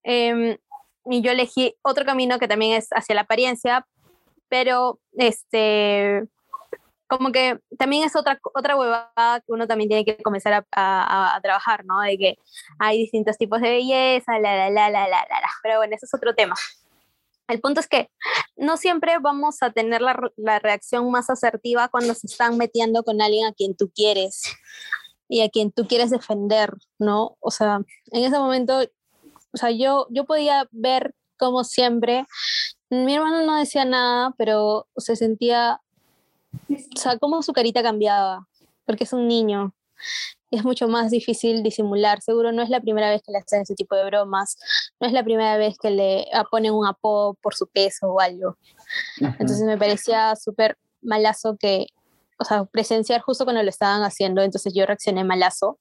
Em, 0.04 0.58
y 1.06 1.22
yo 1.22 1.32
elegí 1.32 1.76
otro 1.82 2.06
camino 2.06 2.40
que 2.40 2.48
también 2.48 2.74
es 2.74 2.90
hacia 2.92 3.16
la 3.16 3.22
apariencia, 3.22 3.88
pero 4.48 5.00
este, 5.14 6.28
como 7.08 7.32
que 7.32 7.60
también 7.78 8.04
es 8.04 8.16
otra, 8.16 8.40
otra 8.54 8.76
huevada 8.76 9.40
que 9.40 9.52
uno 9.52 9.68
también 9.68 9.90
tiene 9.90 10.06
que 10.06 10.18
comenzar 10.18 10.54
a, 10.54 10.66
a- 10.72 11.36
a 11.36 11.42
trabajar, 11.42 11.86
¿no? 11.86 12.02
De 12.02 12.18
que 12.18 12.36
hay 12.80 12.98
distintos 13.00 13.38
tipos 13.38 13.62
de 13.62 13.70
belleza, 13.70 14.40
la, 14.40 14.56
la, 14.56 14.70
la, 14.70 14.90
la, 14.90 15.08
la, 15.08 15.26
la, 15.30 15.40
la. 15.42 15.50
Pero 15.64 15.78
bueno, 15.78 15.96
ese 15.96 16.06
es 16.06 16.14
otro 16.14 16.36
tema. 16.36 16.56
El 17.48 17.62
punto 17.62 17.80
es 17.80 17.88
que 17.88 18.10
no 18.58 18.76
siempre 18.76 19.20
vamos 19.20 19.64
a 19.64 19.72
tener 19.72 20.02
la, 20.02 20.20
la 20.36 20.60
reacción 20.60 21.10
más 21.12 21.30
asertiva 21.30 21.88
cuando 21.88 22.14
se 22.14 22.28
están 22.28 22.58
metiendo 22.58 23.04
con 23.04 23.22
alguien 23.22 23.46
a 23.48 23.54
quien 23.54 23.76
tú 23.78 23.90
quieres 23.96 24.42
y 25.30 25.42
a 25.42 25.50
quien 25.50 25.72
tú 25.72 25.88
quieres 25.88 26.10
defender, 26.10 26.74
¿no? 27.00 27.38
O 27.40 27.52
sea, 27.52 27.80
en 28.12 28.24
ese 28.26 28.38
momento, 28.38 28.80
o 29.54 29.58
sea, 29.58 29.72
yo, 29.72 30.08
yo 30.10 30.26
podía 30.26 30.68
ver 30.72 31.16
como 31.38 31.64
siempre, 31.64 32.26
mi 32.90 33.16
hermano 33.16 33.44
no 33.44 33.56
decía 33.58 33.86
nada, 33.86 34.34
pero 34.38 34.88
se 34.98 35.16
sentía, 35.16 35.80
o 36.70 37.00
sea, 37.00 37.18
como 37.18 37.42
su 37.44 37.54
carita 37.54 37.82
cambiaba, 37.84 38.48
porque 38.86 39.04
es 39.04 39.14
un 39.14 39.28
niño. 39.28 39.74
Y 40.50 40.58
es 40.58 40.64
mucho 40.64 40.88
más 40.88 41.12
difícil 41.12 41.62
disimular. 41.64 42.22
Seguro 42.22 42.52
no 42.54 42.62
es 42.62 42.70
la 42.70 42.80
primera 42.80 43.10
vez 43.10 43.22
que 43.22 43.32
le 43.34 43.40
hacen 43.40 43.64
ese 43.64 43.76
tipo 43.76 43.96
de 43.96 44.06
bromas, 44.06 44.56
no 45.00 45.08
es 45.08 45.14
la 45.14 45.24
primera 45.24 45.58
vez 45.58 45.78
que 45.78 45.90
le 45.90 46.26
ponen 46.52 46.74
un 46.74 46.86
apodo 46.88 47.34
por 47.42 47.54
su 47.56 47.68
peso 47.68 48.08
o 48.08 48.20
algo. 48.22 48.58
Entonces 49.20 49.62
me 49.66 49.78
parecía 49.78 50.36
súper 50.36 50.78
malazo 51.02 51.58
que, 51.60 51.88
o 52.40 52.46
sea, 52.46 52.64
presenciar 52.66 53.22
justo 53.22 53.44
cuando 53.44 53.62
lo 53.64 53.70
estaban 53.70 54.04
haciendo, 54.04 54.42
entonces 54.42 54.74
yo 54.74 54.86
reaccioné 54.86 55.24
malazo, 55.26 55.80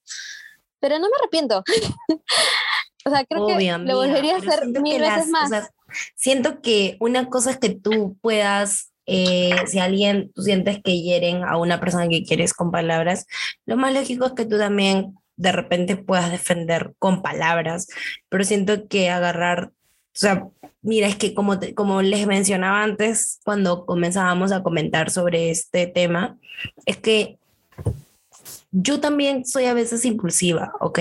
pero 0.79 0.99
no 0.99 1.05
me 1.07 1.13
arrepiento. 1.21 1.63
o 3.05 3.09
sea, 3.09 3.23
creo 3.25 3.43
Obvio, 3.45 3.55
que 3.57 3.73
amiga, 3.73 3.93
lo 3.93 3.99
volvería 3.99 4.35
a 4.35 4.37
hacer 4.39 4.59
siento 4.59 4.81
mil 4.81 4.93
que 4.97 4.99
veces 5.01 5.17
las- 5.17 5.27
o 5.27 5.31
más. 5.31 5.49
sea, 5.49 5.69
siento 6.15 6.61
que 6.61 6.97
una 6.99 7.29
cosa 7.29 7.51
es 7.51 7.57
que 7.59 7.69
tú 7.69 8.17
puedas, 8.21 8.91
eh, 9.07 9.55
si 9.65 9.79
alguien, 9.79 10.31
tú 10.35 10.41
sientes 10.43 10.79
que 10.83 11.01
hieren 11.01 11.43
a 11.43 11.57
una 11.57 11.79
persona 11.79 12.07
que 12.09 12.23
quieres 12.23 12.53
con 12.53 12.71
palabras, 12.71 13.25
lo 13.65 13.77
más 13.77 13.93
lógico 13.93 14.25
es 14.27 14.33
que 14.33 14.45
tú 14.45 14.57
también 14.57 15.15
de 15.37 15.51
repente 15.51 15.95
puedas 15.95 16.31
defender 16.31 16.93
con 16.99 17.21
palabras, 17.21 17.87
pero 18.29 18.43
siento 18.43 18.87
que 18.87 19.09
agarrar, 19.09 19.67
o 19.67 19.71
sea, 20.13 20.47
mira, 20.81 21.07
es 21.07 21.15
que 21.15 21.33
como, 21.33 21.59
te- 21.59 21.73
como 21.73 22.01
les 22.01 22.27
mencionaba 22.27 22.83
antes, 22.83 23.39
cuando 23.45 23.85
comenzábamos 23.85 24.51
a 24.51 24.63
comentar 24.63 25.09
sobre 25.11 25.49
este 25.51 25.87
tema, 25.87 26.37
es 26.85 26.97
que 26.97 27.37
yo 28.71 28.99
también 28.99 29.45
soy 29.45 29.65
a 29.65 29.73
veces 29.73 30.05
impulsiva, 30.05 30.73
¿ok? 30.81 30.99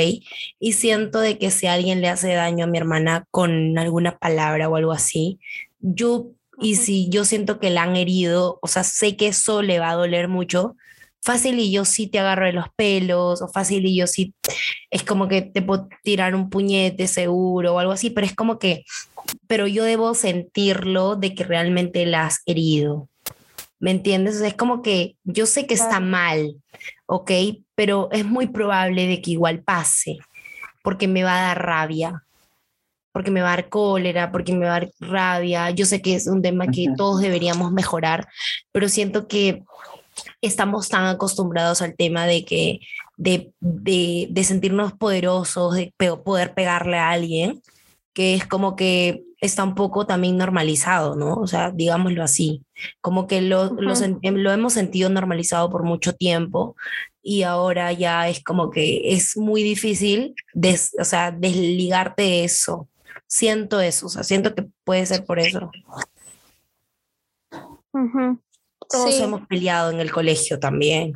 Y 0.60 0.72
siento 0.72 1.20
de 1.20 1.38
que 1.38 1.50
si 1.50 1.66
alguien 1.66 2.00
le 2.00 2.08
hace 2.08 2.32
daño 2.32 2.64
a 2.64 2.68
mi 2.68 2.78
hermana 2.78 3.24
con 3.30 3.76
alguna 3.78 4.16
palabra 4.18 4.68
o 4.68 4.76
algo 4.76 4.92
así, 4.92 5.40
yo, 5.80 6.28
y 6.60 6.76
si 6.76 7.08
yo 7.08 7.24
siento 7.24 7.58
que 7.58 7.70
la 7.70 7.82
han 7.82 7.96
herido, 7.96 8.58
o 8.62 8.68
sea, 8.68 8.84
sé 8.84 9.16
que 9.16 9.28
eso 9.28 9.62
le 9.62 9.78
va 9.78 9.90
a 9.90 9.94
doler 9.94 10.28
mucho, 10.28 10.76
fácil 11.22 11.58
y 11.58 11.72
yo 11.72 11.84
sí 11.84 12.06
te 12.06 12.20
agarro 12.20 12.46
de 12.46 12.52
los 12.52 12.66
pelos, 12.76 13.42
o 13.42 13.48
fácil 13.48 13.84
y 13.84 13.96
yo 13.96 14.06
sí, 14.06 14.32
es 14.90 15.02
como 15.02 15.28
que 15.28 15.42
te 15.42 15.60
puedo 15.60 15.88
tirar 16.02 16.34
un 16.34 16.48
puñete 16.48 17.08
seguro 17.08 17.74
o 17.74 17.78
algo 17.78 17.92
así, 17.92 18.10
pero 18.10 18.26
es 18.26 18.34
como 18.34 18.58
que, 18.58 18.84
pero 19.46 19.66
yo 19.66 19.84
debo 19.84 20.14
sentirlo 20.14 21.16
de 21.16 21.34
que 21.34 21.44
realmente 21.44 22.06
la 22.06 22.26
has 22.26 22.40
herido. 22.46 23.08
¿Me 23.78 23.90
entiendes? 23.90 24.36
O 24.36 24.38
sea, 24.38 24.48
es 24.48 24.54
como 24.54 24.80
que 24.80 25.16
yo 25.24 25.44
sé 25.44 25.66
que 25.66 25.74
está 25.74 26.00
mal, 26.00 26.56
¿ok? 27.04 27.30
Pero 27.74 28.08
es 28.10 28.24
muy 28.24 28.46
probable 28.46 29.06
de 29.06 29.20
que 29.20 29.32
igual 29.32 29.62
pase, 29.62 30.16
porque 30.82 31.08
me 31.08 31.24
va 31.24 31.36
a 31.36 31.48
dar 31.48 31.66
rabia, 31.66 32.22
porque 33.16 33.30
me 33.30 33.40
va 33.40 33.54
a 33.54 33.56
dar 33.56 33.70
cólera, 33.70 34.30
porque 34.30 34.52
me 34.52 34.66
va 34.66 34.76
a 34.76 34.80
dar 34.80 34.90
rabia. 35.00 35.70
Yo 35.70 35.86
sé 35.86 36.02
que 36.02 36.14
es 36.14 36.26
un 36.26 36.42
tema 36.42 36.66
que 36.66 36.88
Ujú. 36.88 36.96
todos 36.96 37.20
deberíamos 37.22 37.72
mejorar, 37.72 38.28
pero 38.72 38.90
siento 38.90 39.26
que 39.26 39.62
estamos 40.42 40.90
tan 40.90 41.06
acostumbrados 41.06 41.80
al 41.80 41.96
tema 41.96 42.26
de 42.26 42.44
que 42.44 42.80
de, 43.16 43.52
de, 43.60 44.26
de 44.28 44.44
sentirnos 44.44 44.92
poderosos, 44.92 45.76
de 45.76 45.94
pe- 45.96 46.14
poder 46.18 46.52
pegarle 46.52 46.98
a 46.98 47.08
alguien, 47.08 47.62
que 48.12 48.34
es 48.34 48.46
como 48.46 48.76
que 48.76 49.22
está 49.40 49.64
un 49.64 49.74
poco 49.74 50.04
también 50.06 50.36
normalizado, 50.36 51.16
¿no? 51.16 51.36
O 51.36 51.46
sea, 51.46 51.70
digámoslo 51.70 52.22
así, 52.22 52.64
como 53.00 53.26
que 53.26 53.40
lo, 53.40 53.72
lo, 53.80 53.92
Ujú. 53.94 54.02
sen- 54.20 54.20
lo 54.42 54.52
hemos 54.52 54.74
sentido 54.74 55.08
normalizado 55.08 55.70
por 55.70 55.84
mucho 55.84 56.12
tiempo 56.12 56.76
y 57.22 57.44
ahora 57.44 57.92
ya 57.94 58.28
es 58.28 58.44
como 58.44 58.68
que 58.70 59.00
es 59.14 59.38
muy 59.38 59.62
difícil, 59.62 60.34
des- 60.52 60.94
o 61.00 61.04
sea, 61.04 61.30
desligarte 61.30 62.22
de 62.22 62.44
eso. 62.44 62.88
Siento 63.26 63.80
eso, 63.80 64.06
o 64.06 64.08
sea, 64.08 64.22
siento 64.22 64.54
que 64.54 64.66
puede 64.84 65.04
ser 65.06 65.24
por 65.24 65.38
eso. 65.40 65.70
Todos 68.88 69.14
Sí. 69.14 69.22
hemos 69.22 69.46
peleado 69.46 69.90
en 69.90 70.00
el 70.00 70.12
colegio 70.12 70.58
también, 70.60 71.14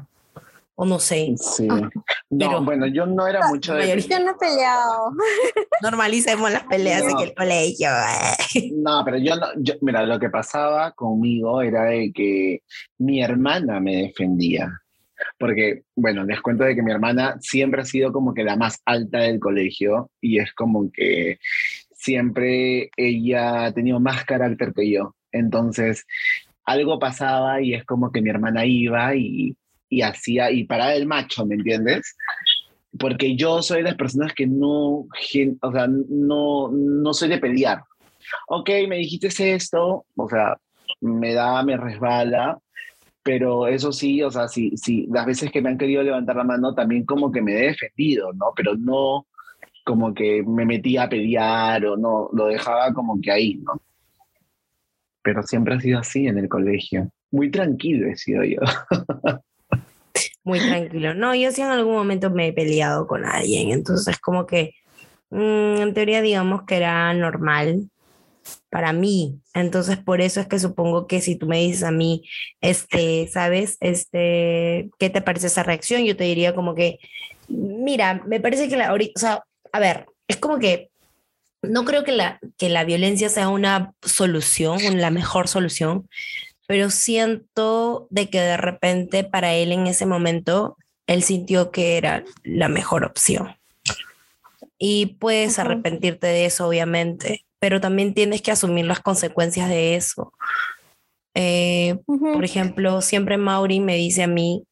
o 0.74 0.84
no 0.86 0.98
sé, 0.98 1.34
Sí. 1.36 1.68
Ah, 1.70 1.88
No, 2.30 2.48
pero- 2.48 2.64
bueno, 2.64 2.86
yo 2.86 3.06
no 3.06 3.26
era 3.28 3.46
mucho 3.48 3.74
de... 3.74 4.00
Yo 4.00 4.18
no 4.20 4.30
he 4.32 4.34
peleado. 4.34 5.12
normalicemos 5.82 6.50
las 6.50 6.64
peleas 6.64 7.02
en 7.02 7.18
el 7.18 7.34
colegio. 7.34 7.88
No, 8.74 9.02
pero 9.04 9.18
yo 9.18 9.36
no, 9.36 9.46
yo- 9.58 9.74
mira, 9.82 10.04
lo 10.04 10.18
que 10.18 10.30
pasaba 10.30 10.92
conmigo 10.92 11.62
era 11.62 11.84
de 11.84 12.12
que 12.12 12.62
mi 12.98 13.22
hermana 13.22 13.78
me 13.78 13.96
defendía. 13.96 14.80
Porque, 15.38 15.82
bueno, 15.94 16.24
les 16.24 16.40
cuento 16.40 16.64
de 16.64 16.74
que 16.74 16.82
mi 16.82 16.90
hermana 16.92 17.36
siempre 17.40 17.82
ha 17.82 17.84
sido 17.84 18.10
como 18.10 18.32
que 18.32 18.42
la 18.42 18.56
más 18.56 18.80
alta 18.86 19.18
del 19.18 19.38
colegio 19.38 20.10
y 20.20 20.38
es 20.38 20.52
como 20.54 20.90
que 20.90 21.38
siempre 22.00 22.90
ella 22.96 23.66
ha 23.66 23.72
tenido 23.72 24.00
más 24.00 24.24
carácter 24.24 24.72
que 24.74 24.90
yo. 24.90 25.14
Entonces, 25.32 26.06
algo 26.64 26.98
pasaba 26.98 27.60
y 27.60 27.74
es 27.74 27.84
como 27.84 28.10
que 28.10 28.22
mi 28.22 28.30
hermana 28.30 28.64
iba 28.64 29.14
y, 29.14 29.56
y 29.88 30.02
hacía, 30.02 30.50
y 30.50 30.64
paraba 30.64 30.94
el 30.94 31.06
macho, 31.06 31.46
¿me 31.46 31.56
entiendes? 31.56 32.16
Porque 32.98 33.36
yo 33.36 33.62
soy 33.62 33.78
de 33.78 33.90
las 33.90 33.96
personas 33.96 34.32
que 34.34 34.46
no, 34.46 35.06
o 35.06 35.72
sea, 35.72 35.86
no, 35.88 36.70
no 36.72 37.14
soy 37.14 37.28
de 37.28 37.38
pelear 37.38 37.82
ok, 38.48 38.68
me 38.88 38.96
dijiste 38.96 39.54
esto, 39.54 40.04
o 40.16 40.28
sea, 40.28 40.56
me 41.00 41.34
da, 41.34 41.62
me 41.62 41.76
resbala, 41.76 42.58
pero 43.22 43.68
eso 43.68 43.92
sí, 43.92 44.22
o 44.22 44.30
sea, 44.30 44.48
sí, 44.48 44.72
sí, 44.76 45.06
las 45.10 45.26
veces 45.26 45.50
que 45.50 45.60
me 45.62 45.70
han 45.70 45.78
querido 45.78 46.02
levantar 46.02 46.36
la 46.36 46.44
mano 46.44 46.74
también 46.74 47.04
como 47.04 47.30
que 47.30 47.42
me 47.42 47.52
he 47.52 47.66
defendido, 47.68 48.32
¿no? 48.32 48.46
Pero 48.56 48.74
no 48.76 49.26
como 49.90 50.14
que 50.14 50.44
me 50.46 50.64
metía 50.64 51.02
a 51.02 51.08
pelear 51.08 51.84
o 51.84 51.96
no, 51.96 52.30
lo 52.32 52.46
dejaba 52.46 52.94
como 52.94 53.20
que 53.20 53.32
ahí, 53.32 53.54
¿no? 53.56 53.82
Pero 55.20 55.42
siempre 55.42 55.74
ha 55.74 55.80
sido 55.80 55.98
así 55.98 56.28
en 56.28 56.38
el 56.38 56.48
colegio. 56.48 57.10
Muy 57.32 57.50
tranquilo 57.50 58.06
he 58.06 58.14
sido 58.16 58.44
yo. 58.44 58.60
Muy 60.44 60.60
tranquilo. 60.60 61.12
No, 61.14 61.34
yo 61.34 61.50
sí 61.50 61.60
en 61.60 61.72
algún 61.72 61.94
momento 61.94 62.30
me 62.30 62.46
he 62.46 62.52
peleado 62.52 63.08
con 63.08 63.24
alguien, 63.24 63.72
entonces 63.72 64.16
como 64.20 64.46
que 64.46 64.74
mm, 65.30 65.82
en 65.82 65.92
teoría 65.92 66.22
digamos 66.22 66.62
que 66.62 66.76
era 66.76 67.12
normal 67.12 67.90
para 68.70 68.92
mí. 68.92 69.40
Entonces 69.54 69.96
por 69.98 70.20
eso 70.20 70.40
es 70.40 70.46
que 70.46 70.60
supongo 70.60 71.08
que 71.08 71.20
si 71.20 71.34
tú 71.34 71.48
me 71.48 71.58
dices 71.58 71.82
a 71.82 71.90
mí, 71.90 72.22
este, 72.60 73.26
¿sabes? 73.26 73.76
Este, 73.80 74.88
¿qué 75.00 75.10
te 75.10 75.20
parece 75.20 75.48
esa 75.48 75.64
reacción? 75.64 76.04
Yo 76.04 76.16
te 76.16 76.24
diría 76.24 76.54
como 76.54 76.76
que, 76.76 77.00
mira, 77.48 78.22
me 78.28 78.38
parece 78.38 78.68
que 78.68 78.76
la 78.76 78.94
o 78.94 78.98
sea, 79.18 79.42
a 79.72 79.80
ver, 79.80 80.06
es 80.28 80.36
como 80.36 80.58
que 80.58 80.90
no 81.62 81.84
creo 81.84 82.04
que 82.04 82.12
la, 82.12 82.38
que 82.56 82.68
la 82.68 82.84
violencia 82.84 83.28
sea 83.28 83.48
una 83.48 83.92
solución, 84.02 85.00
la 85.00 85.10
mejor 85.10 85.48
solución, 85.48 86.08
pero 86.66 86.90
siento 86.90 88.06
de 88.10 88.30
que 88.30 88.40
de 88.40 88.56
repente 88.56 89.24
para 89.24 89.54
él 89.54 89.72
en 89.72 89.86
ese 89.86 90.06
momento, 90.06 90.76
él 91.06 91.22
sintió 91.22 91.70
que 91.70 91.96
era 91.96 92.24
la 92.44 92.68
mejor 92.68 93.04
opción. 93.04 93.56
Y 94.78 95.16
puedes 95.18 95.58
arrepentirte 95.58 96.28
de 96.28 96.46
eso, 96.46 96.68
obviamente, 96.68 97.44
pero 97.58 97.80
también 97.80 98.14
tienes 98.14 98.40
que 98.40 98.52
asumir 98.52 98.86
las 98.86 99.00
consecuencias 99.00 99.68
de 99.68 99.96
eso. 99.96 100.32
Eh, 101.34 101.98
por 102.06 102.44
ejemplo, 102.44 103.02
siempre 103.02 103.36
Mauri 103.36 103.80
me 103.80 103.96
dice 103.96 104.22
a 104.22 104.26
mí, 104.26 104.64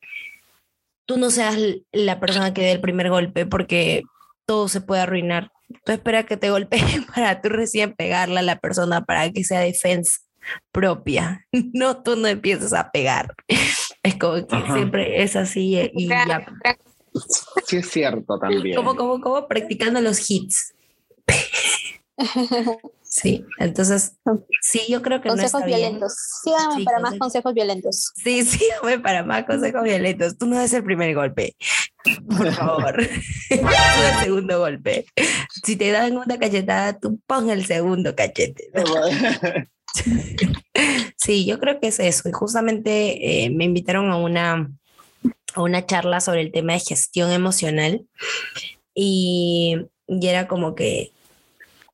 tú 1.04 1.18
no 1.18 1.30
seas 1.30 1.56
la 1.92 2.20
persona 2.20 2.54
que 2.54 2.62
dé 2.62 2.72
el 2.72 2.80
primer 2.80 3.10
golpe 3.10 3.44
porque 3.44 4.04
todo 4.48 4.66
se 4.68 4.80
puede 4.80 5.02
arruinar 5.02 5.52
tú 5.84 5.92
esperas 5.92 6.26
que 6.26 6.36
te 6.36 6.50
golpeen 6.50 7.04
para 7.14 7.40
tú 7.40 7.48
recién 7.48 7.94
pegarle 7.94 8.40
a 8.40 8.42
la 8.42 8.58
persona 8.58 9.04
para 9.04 9.30
que 9.30 9.44
sea 9.44 9.60
defensa 9.60 10.20
propia. 10.72 11.46
No, 11.72 12.02
tú 12.02 12.16
no 12.16 12.28
empiezas 12.28 12.72
a 12.72 12.90
pegar. 12.90 13.34
Es 14.00 14.14
como 14.16 14.46
que 14.46 14.54
Ajá. 14.54 14.74
siempre 14.74 15.22
es 15.22 15.34
así 15.34 15.76
y 15.92 16.06
ya. 16.06 16.46
Sí 17.66 17.78
es 17.78 17.90
cierto 17.90 18.38
también. 18.38 18.76
Como, 18.76 18.94
como, 18.94 19.20
como 19.20 19.48
practicando 19.48 20.00
los 20.00 20.30
hits. 20.30 20.72
Sí, 23.10 23.42
entonces, 23.58 24.16
sí, 24.60 24.82
yo 24.88 25.00
creo 25.00 25.22
que 25.22 25.28
no 25.28 25.34
consejos 25.36 25.54
está 25.62 25.66
bien. 25.66 25.78
violentos. 25.78 26.14
Síganme 26.44 26.74
Sí, 26.76 26.84
para 26.84 26.98
más 27.00 27.14
consejos- 27.18 27.54
violentos. 27.54 28.12
Sí, 28.22 28.44
sí, 28.44 28.64
hombre, 28.82 28.98
para 29.00 29.24
más 29.24 29.44
consejos 29.44 29.82
violentos. 29.82 30.36
Tú 30.36 30.46
no 30.46 30.58
des 30.58 30.72
el 30.74 30.84
primer 30.84 31.14
golpe, 31.14 31.56
por 32.28 32.52
favor. 32.52 33.00
El 33.00 34.24
segundo 34.24 34.58
golpe. 34.58 35.06
Si 35.64 35.76
te 35.76 35.90
dan 35.90 36.16
una 36.18 36.38
cachetada, 36.38 36.98
tú 36.98 37.18
pon 37.26 37.48
el 37.50 37.64
segundo 37.66 38.14
cachete. 38.14 38.70
Sí, 41.16 41.44
yo 41.44 41.58
creo 41.58 41.80
que 41.80 41.88
es 41.88 41.98
eso. 41.98 42.28
Y 42.28 42.32
justamente 42.32 43.44
eh, 43.44 43.50
me 43.50 43.64
invitaron 43.64 44.10
a 44.10 44.16
una, 44.16 44.70
a 45.54 45.62
una 45.62 45.84
charla 45.84 46.20
sobre 46.20 46.42
el 46.42 46.52
tema 46.52 46.74
de 46.74 46.80
gestión 46.80 47.32
emocional. 47.32 48.06
Y, 48.94 49.76
y 50.06 50.26
era 50.26 50.46
como 50.48 50.74
que, 50.74 51.12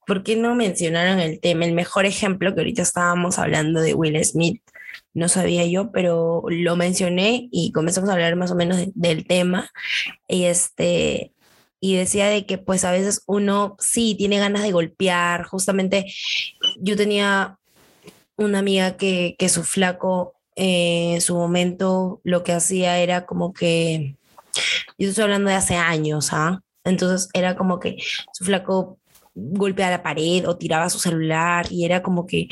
¿por 0.07 0.23
qué 0.23 0.37
no 0.37 0.55
mencionaron 0.55 1.21
el 1.21 1.41
tema? 1.41 1.65
El 1.65 1.73
mejor 1.73 2.07
ejemplo 2.07 2.55
que 2.55 2.61
ahorita 2.61 2.83
estábamos 2.83 3.39
hablando 3.39 3.81
de 3.81 3.95
Will 3.95 4.23
Smith. 4.25 4.61
No 5.13 5.29
sabía 5.29 5.67
yo, 5.67 5.91
pero 5.93 6.43
lo 6.49 6.77
mencioné 6.77 7.49
y 7.53 7.73
comenzamos 7.73 8.11
a 8.11 8.15
hablar 8.15 8.37
más 8.37 8.51
o 8.51 8.55
menos 8.57 8.77
de- 8.79 8.93
del 8.95 9.27
tema. 9.27 9.71
Y 10.29 10.45
este, 10.45 11.33
y 11.81 11.97
decía 11.97 12.29
de 12.29 12.47
que 12.47 12.59
pues 12.59 12.85
a 12.85 12.93
veces 12.93 13.23
uno 13.27 13.77
sí 13.79 14.15
tiene 14.17 14.39
ganas 14.39 14.63
de 14.63 14.73
golpear. 14.73 15.45
Justamente 15.45 16.07
yo 16.79 16.97
tenía 16.97 17.59
una 18.37 18.59
amiga 18.61 18.97
que, 18.97 19.37
que 19.39 19.49
su 19.49 19.63
flaco 19.65 20.35
eh, 20.57 21.15
en 21.15 21.21
su 21.21 21.35
momento 21.35 22.21
lo 22.25 22.43
que 22.45 22.53
hacía 22.53 22.99
era 22.99 23.27
como 23.27 23.53
que, 23.53 24.17
yo 24.99 25.09
estoy 25.09 25.25
hablando 25.25 25.51
de 25.51 25.57
hace 25.57 25.75
años, 25.77 26.33
¿ah? 26.33 26.61
Entonces 26.85 27.29
era 27.33 27.57
como 27.57 27.81
que 27.81 27.97
su 28.33 28.45
flaco 28.45 28.99
golpeaba 29.35 29.91
la 29.91 30.03
pared 30.03 30.49
o 30.49 30.57
tiraba 30.57 30.91
su 30.91 30.99
celular 30.99 31.67
y 31.71 31.85
era 31.85 32.03
como 32.03 32.27
que, 32.27 32.49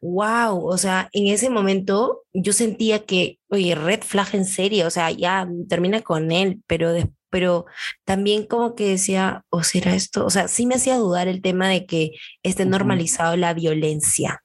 wow, 0.00 0.66
o 0.66 0.78
sea, 0.78 1.08
en 1.12 1.28
ese 1.28 1.50
momento 1.50 2.22
yo 2.32 2.52
sentía 2.52 3.04
que, 3.04 3.38
oye, 3.48 3.74
red 3.74 4.02
flag 4.02 4.34
en 4.34 4.44
serio, 4.44 4.86
o 4.86 4.90
sea, 4.90 5.10
ya 5.10 5.48
termina 5.68 6.02
con 6.02 6.32
él, 6.32 6.62
pero 6.66 6.94
pero 7.28 7.66
también 8.04 8.46
como 8.46 8.74
que 8.74 8.88
decía, 8.88 9.44
¿o 9.50 9.62
será 9.62 9.94
esto? 9.94 10.24
O 10.24 10.30
sea, 10.30 10.48
sí 10.48 10.64
me 10.64 10.76
hacía 10.76 10.96
dudar 10.96 11.28
el 11.28 11.42
tema 11.42 11.68
de 11.68 11.84
que 11.84 12.12
esté 12.42 12.64
normalizado 12.64 13.36
la 13.36 13.52
violencia 13.52 14.42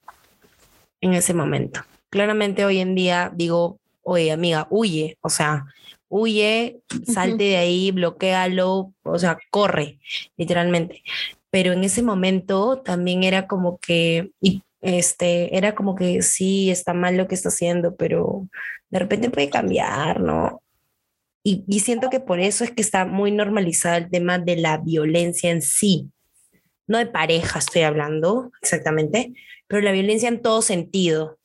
en 1.00 1.14
ese 1.14 1.34
momento. 1.34 1.82
Claramente 2.10 2.66
hoy 2.66 2.80
en 2.80 2.96
día 2.96 3.32
digo, 3.34 3.80
oye 4.02 4.32
amiga, 4.32 4.68
huye, 4.70 5.18
o 5.22 5.30
sea, 5.30 5.66
huye, 6.10 6.82
salte 7.06 7.44
de 7.46 7.58
ahí, 7.58 7.92
bloquealo, 7.92 8.94
o 9.04 9.20
sea, 9.20 9.38
corre, 9.50 10.00
literalmente. 10.36 11.04
Pero 11.52 11.74
en 11.74 11.84
ese 11.84 12.02
momento 12.02 12.82
también 12.82 13.24
era 13.24 13.46
como 13.46 13.78
que, 13.78 14.32
y 14.42 14.64
este, 14.82 15.56
era 15.56 15.76
como 15.76 15.96
que 15.96 16.22
sí, 16.22 16.72
está 16.72 16.94
mal 16.94 17.18
lo 17.18 17.28
que 17.28 17.36
está 17.36 17.50
haciendo, 17.50 17.96
pero 17.96 18.48
de 18.90 19.00
repente 19.00 19.30
puede 19.30 19.50
cambiar, 19.50 20.22
¿no? 20.22 20.62
Y, 21.44 21.64
y 21.68 21.80
siento 21.82 22.10
que 22.10 22.20
por 22.20 22.40
eso 22.40 22.64
es 22.64 22.72
que 22.72 22.82
está 22.82 23.06
muy 23.06 23.32
normalizado 23.32 23.98
el 23.98 24.10
tema 24.10 24.40
de 24.40 24.56
la 24.58 24.78
violencia 24.78 25.52
en 25.52 25.62
sí. 25.62 26.10
No 26.88 26.98
de 26.98 27.06
pareja 27.08 27.60
estoy 27.60 27.82
hablando 27.84 28.52
exactamente, 28.62 29.34
pero 29.68 29.82
la 29.82 29.92
violencia 29.92 30.30
en 30.30 30.42
todo 30.42 30.62
sentido. 30.62 31.38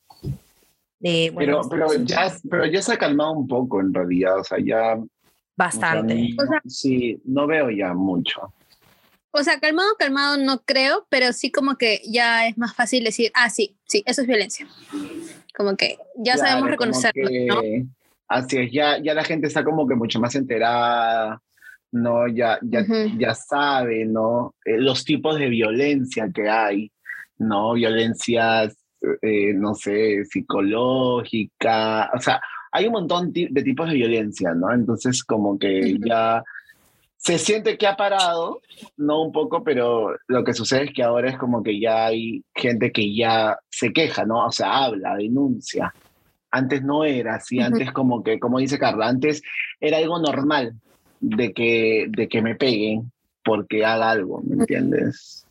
De, 0.99 1.31
bueno, 1.31 1.61
pero, 1.69 1.87
pero, 1.87 2.03
ya, 2.03 2.35
pero 2.49 2.65
ya 2.65 2.81
se 2.81 2.93
ha 2.93 2.97
calmado 2.97 3.31
un 3.33 3.47
poco 3.47 3.79
en 3.81 3.93
realidad, 3.93 4.39
o 4.39 4.43
sea, 4.43 4.57
ya... 4.59 4.95
o 4.95 4.97
sea, 4.97 5.05
bastante. 5.55 6.29
O 6.39 6.45
sea- 6.45 6.61
sí, 6.65 7.21
no 7.25 7.45
veo 7.45 7.69
ya 7.69 7.93
mucho. 7.93 8.53
O 9.39 9.43
sea, 9.43 9.59
calmado, 9.59 9.89
calmado 9.99 10.35
no 10.37 10.63
creo, 10.65 11.05
pero 11.09 11.31
sí 11.31 11.51
como 11.51 11.75
que 11.77 12.01
ya 12.09 12.47
es 12.47 12.57
más 12.57 12.73
fácil 12.75 13.03
decir, 13.03 13.31
ah, 13.35 13.51
sí, 13.51 13.77
sí, 13.85 14.01
eso 14.07 14.21
es 14.21 14.27
violencia. 14.27 14.67
Como 15.55 15.75
que 15.75 15.97
ya 16.15 16.33
Claro, 16.33 16.47
sabemos 16.49 16.69
reconocerlo, 16.71 17.29
¿no? 17.47 17.61
que- 17.61 17.85
Así 18.29 18.57
es, 18.57 18.71
ya, 18.73 18.97
ya 19.01 19.13
la 19.13 19.23
gente 19.23 19.47
está 19.47 19.63
como 19.63 19.87
que 19.87 19.95
mucho 19.95 20.19
más 20.19 20.35
enterada, 20.35 21.41
¿no? 21.91 22.27
Ya, 22.27 22.59
ya, 22.63 22.81
Ujú. 22.81 23.17
ya 23.17 23.33
sabe, 23.35 24.05
¿no? 24.05 24.53
Eh, 24.65 24.77
los 24.79 25.05
tipos 25.05 25.37
de 25.39 25.47
violencia 25.47 26.29
que 26.33 26.49
hay, 26.49 26.91
¿no? 27.37 27.73
Violencias, 27.73 28.75
eh, 29.21 29.53
no 29.53 29.75
sé, 29.75 30.25
psicológica, 30.25 32.09
o 32.13 32.19
sea, 32.19 32.41
hay 32.71 32.87
un 32.87 32.93
montón 32.93 33.31
de 33.31 33.63
tipos 33.63 33.87
de 33.87 33.95
violencia, 33.95 34.53
¿no? 34.53 34.73
Entonces 34.73 35.23
como 35.23 35.57
que 35.57 35.93
Ujú. 35.93 36.05
ya 36.07 36.43
se 37.17 37.37
siente 37.39 37.77
que 37.77 37.87
ha 37.87 37.97
parado, 37.97 38.61
no 38.95 39.21
un 39.23 39.31
poco, 39.31 39.63
pero 39.63 40.15
lo 40.27 40.43
que 40.43 40.53
sucede 40.53 40.85
es 40.85 40.93
que 40.93 41.03
ahora 41.03 41.29
es 41.29 41.37
como 41.37 41.63
que 41.63 41.79
ya 41.79 42.05
hay 42.05 42.43
gente 42.55 42.91
que 42.91 43.13
ya 43.15 43.57
se 43.69 43.91
queja, 43.91 44.25
¿no? 44.25 44.45
O 44.45 44.51
sea, 44.51 44.85
habla, 44.85 45.15
denuncia. 45.15 45.93
Antes 46.51 46.83
no 46.83 47.03
era 47.03 47.35
así, 47.35 47.57
Ujú. 47.57 47.67
antes 47.67 47.91
como 47.91 48.23
que, 48.23 48.39
como 48.39 48.59
dice 48.59 48.79
Carla, 48.79 49.07
antes 49.07 49.41
era 49.79 49.97
algo 49.97 50.19
normal 50.19 50.73
de 51.19 51.53
que, 51.53 52.05
de 52.09 52.29
que 52.29 52.41
me 52.41 52.55
peguen 52.55 53.11
porque 53.43 53.83
haga 53.83 54.11
algo, 54.11 54.41
¿me 54.43 54.55
entiendes? 54.55 55.47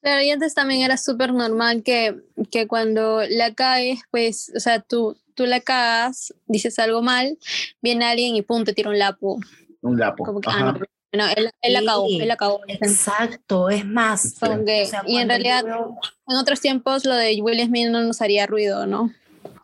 Claro, 0.00 0.22
y 0.22 0.30
antes 0.30 0.54
también 0.54 0.82
era 0.82 0.96
súper 0.96 1.32
normal 1.32 1.84
que, 1.84 2.16
que 2.50 2.66
cuando 2.66 3.22
la 3.28 3.54
caes, 3.54 4.00
pues, 4.10 4.50
o 4.56 4.58
sea, 4.58 4.80
tú, 4.80 5.16
tú 5.34 5.46
la 5.46 5.60
cagas, 5.60 6.34
dices 6.46 6.78
algo 6.80 7.02
mal, 7.02 7.38
viene 7.80 8.06
alguien 8.06 8.34
y 8.34 8.42
pum, 8.42 8.64
te 8.64 8.72
tira 8.72 8.90
un 8.90 8.98
lapo. 8.98 9.38
Un 9.82 9.98
lapo. 9.98 10.24
Como 10.24 10.40
que, 10.40 10.48
ah, 10.50 10.72
no, 11.12 11.18
no, 11.18 11.28
él, 11.36 11.50
él 11.60 11.78
Sí, 12.08 12.18
él 12.22 12.28
la 12.28 12.36
cagó. 12.36 12.60
Exacto, 12.68 13.68
es 13.68 13.84
más. 13.84 14.34
Como 14.40 14.64
que- 14.64 14.82
o 14.84 14.86
sea, 14.86 15.02
y 15.06 15.18
en 15.18 15.28
realidad, 15.28 15.64
veo- 15.64 15.96
en 16.28 16.36
otros 16.36 16.60
tiempos 16.60 17.04
lo 17.04 17.14
de 17.14 17.38
Will 17.42 17.60
Smith 17.66 17.88
no 17.88 18.00
nos 18.00 18.22
haría 18.22 18.46
ruido, 18.46 18.86
¿no? 18.86 19.12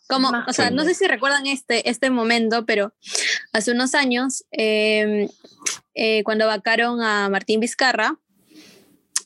Como, 0.09 0.31
o 0.47 0.53
sea, 0.53 0.71
no 0.71 0.85
sé 0.85 0.95
si 0.95 1.07
recuerdan 1.07 1.47
este, 1.47 1.89
este 1.91 2.09
momento, 2.11 2.64
pero 2.66 2.93
hace 3.53 3.73
unos 3.73 3.95
años, 3.95 4.45
eh, 4.53 5.29
eh, 5.95 6.23
cuando 6.25 6.47
vacaron 6.47 7.03
a 7.03 7.29
Martín 7.29 7.61
Vizcarra, 7.61 8.16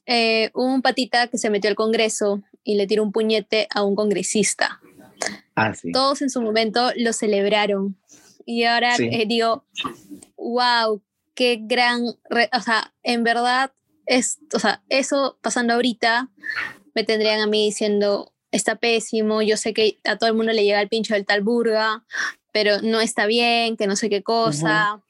eh, 0.07 0.51
hubo 0.55 0.67
un 0.75 0.83
patita 0.83 1.29
que 1.29 1.39
se 1.39 1.51
metió 1.51 1.71
al 1.71 1.77
Congreso 1.77 2.43
y 2.65 2.75
le 2.77 2.87
tiró 2.87 3.03
un 3.05 3.13
puñete 3.13 3.69
a 3.73 3.83
un 3.85 3.95
congresista. 3.95 4.81
Ah, 5.55 5.73
sí. 5.75 5.93
Todos 5.93 6.23
en 6.23 6.31
su 6.31 6.41
momento 6.43 6.91
lo 6.97 7.13
celebraron. 7.13 7.97
Y 8.45 8.65
ahora 8.65 8.97
Sí. 8.97 9.09
eh, 9.13 9.25
digo, 9.27 9.65
wow, 10.43 11.03
qué 11.35 11.59
gran, 11.61 12.05
o 12.07 12.61
sea, 12.61 12.93
en 13.03 13.25
verdad, 13.25 13.73
es, 14.07 14.39
o 14.55 14.59
sea, 14.59 14.83
eso 14.89 15.39
pasando 15.41 15.75
ahorita, 15.75 16.29
me 16.95 17.05
tendrían 17.05 17.41
a 17.41 17.47
mí 17.47 17.67
diciendo, 17.67 18.33
está 18.51 18.77
pésimo, 18.77 19.43
yo 19.43 19.57
sé 19.57 19.73
que 19.73 19.99
a 20.05 20.17
todo 20.17 20.29
el 20.29 20.37
mundo 20.37 20.53
le 20.53 20.65
llega 20.65 20.81
el 20.81 20.89
pincho 20.89 21.15
del 21.15 21.27
tal 21.27 21.41
burga, 21.41 22.05
pero 22.53 22.83
no 22.83 23.01
está 23.01 23.27
bien, 23.27 23.77
que 23.77 23.87
no 23.87 23.97
sé 23.97 24.11
qué 24.11 24.23
cosa. 24.23 25.01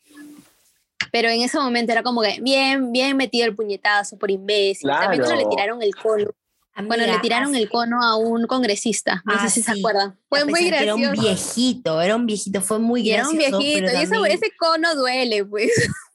Pero 1.10 1.28
en 1.28 1.42
ese 1.42 1.58
momento 1.58 1.92
era 1.92 2.02
como 2.02 2.22
que 2.22 2.38
bien, 2.40 2.92
bien 2.92 3.16
metido 3.16 3.46
el 3.46 3.54
puñetazo 3.54 4.16
por 4.16 4.30
imbécil. 4.30 4.88
También 4.88 5.22
cuando 5.22 5.42
le 5.42 5.50
tiraron 5.50 5.82
el 5.82 5.94
cono, 5.94 6.30
cuando 6.74 6.96
le 6.96 7.04
Amiga, 7.04 7.20
tiraron 7.20 7.54
el 7.54 7.68
cono 7.68 8.02
a 8.02 8.16
un 8.16 8.46
congresista, 8.46 9.22
no 9.26 9.34
Ah, 9.36 9.42
sé 9.48 9.50
si 9.50 9.62
se 9.62 9.72
sí. 9.74 9.78
acuerdan. 9.80 10.18
Fue 10.28 10.44
muy 10.46 10.60
que 10.60 10.68
Era 10.68 10.94
un 10.94 11.02
gracioso. 11.02 11.22
viejito, 11.28 12.00
era 12.00 12.16
un 12.16 12.26
viejito, 12.26 12.60
fue 12.62 12.78
muy 12.78 13.02
Y 13.02 13.10
era 13.12 13.28
un 13.28 13.34
gracioso. 13.36 13.58
viejito, 13.58 13.90
y 13.90 14.06
también- 14.06 14.32
ese 14.32 14.52
cono 14.58 14.94
duele, 14.94 15.44
pues. 15.44 15.70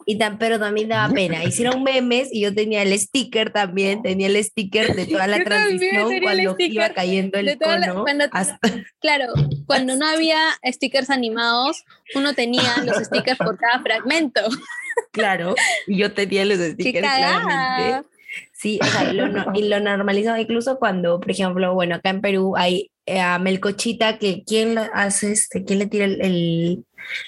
Y 0.09 0.17
tan, 0.17 0.37
pero 0.39 0.57
también 0.57 0.87
daba 0.87 1.13
pena. 1.13 1.43
Hicieron 1.43 1.83
memes 1.83 2.29
y 2.31 2.39
yo 2.41 2.55
tenía 2.55 2.81
el 2.81 2.97
sticker 2.97 3.51
también, 3.51 4.01
tenía 4.01 4.27
el 4.27 4.41
sticker 4.41 4.95
de 4.95 5.05
toda 5.05 5.27
la 5.27 5.37
Yo 5.39 5.43
transición 5.43 6.21
cuando 6.21 6.55
iba 6.59 6.89
cayendo 6.91 7.37
el 7.39 7.57
toda 7.59 7.77
la- 7.77 7.87
cono. 7.89 8.01
cuando- 8.03 8.25
hasta- 8.31 8.57
Claro, 9.01 9.25
cuando 9.65 9.95
no 9.97 10.07
había 10.07 10.39
stickers 10.63 11.09
animados, 11.09 11.83
uno 12.15 12.33
tenía 12.33 12.77
los 12.85 12.95
stickers 13.03 13.37
por 13.37 13.57
cada 13.57 13.81
fragmento. 13.81 14.41
claro, 15.11 15.55
y 15.87 15.97
yo 15.97 16.13
tenía 16.13 16.45
los 16.45 16.57
¡Qué 16.57 16.71
stickers 16.71 17.05
claramente. 17.07 18.07
Sí, 18.59 18.79
o 18.81 18.85
sea, 18.87 19.11
y 19.11 19.13
lo, 19.15 19.27
no- 19.27 19.45
y 19.53 19.67
lo 19.67 19.79
normalizado, 19.79 20.37
incluso 20.39 20.79
cuando, 20.79 21.19
por 21.19 21.29
ejemplo, 21.29 21.75
bueno, 21.75 21.95
acá 21.95 22.09
en 22.09 22.21
Perú 22.21 22.55
hay 22.57 22.89
eh, 23.05 23.19
a 23.21 23.37
Melcochita 23.39 24.17
que 24.17 24.43
quién 24.43 24.73
le 24.75 24.81
hace 24.93 25.31
este, 25.31 25.63
quién 25.63 25.77
le 25.79 25.85
tira 25.85 26.05
el, 26.05 26.19
el- 26.21 26.83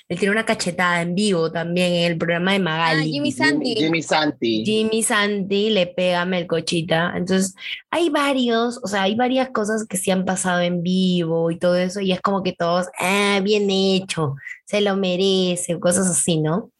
le 0.09 0.15
tira 0.17 0.31
una 0.31 0.43
cachetada 0.43 1.01
en 1.03 1.13
vivo 1.15 1.51
también 1.51 1.93
en 1.93 2.11
el 2.11 2.17
programa 2.17 2.51
de 2.51 2.57
Ah, 2.57 2.61
Magali. 2.61 3.11
Jimmy 3.11 3.31
Santi. 3.31 3.75
Jimmy 3.75 4.01
Santi. 4.01 4.65
Jimmy 4.65 5.03
Santi 5.03 5.69
le 5.69 5.85
pega 5.87 6.21
a 6.21 6.25
Melcochita. 6.25 7.13
Entonces, 7.15 7.53
hay 7.91 8.09
varios, 8.09 8.79
o 8.83 8.87
sea, 8.87 9.03
hay 9.03 9.13
varias 9.15 9.51
cosas 9.51 9.85
que 9.87 9.97
se 9.97 10.11
han 10.11 10.25
pasado 10.25 10.61
en 10.61 10.81
vivo 10.81 11.51
y 11.51 11.59
todo 11.59 11.75
eso, 11.77 12.01
y 12.01 12.11
es 12.11 12.19
como 12.21 12.41
que 12.43 12.53
todos, 12.53 12.87
ah, 12.99 13.39
bien 13.43 13.69
hecho, 13.69 14.35
se 14.65 14.81
lo 14.81 14.97
merece, 14.97 15.79
cosas 15.79 16.07
así, 16.09 16.39
¿no? 16.41 16.71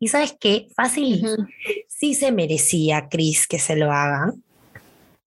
Y 0.00 0.08
sabes 0.08 0.34
qué, 0.40 0.66
fácil, 0.74 1.24
Ujú. 1.24 1.46
Sí 2.04 2.12
se 2.12 2.32
merecía, 2.32 3.08
Chris, 3.08 3.46
que 3.46 3.58
se 3.58 3.76
lo 3.76 3.90
hagan. 3.90 4.44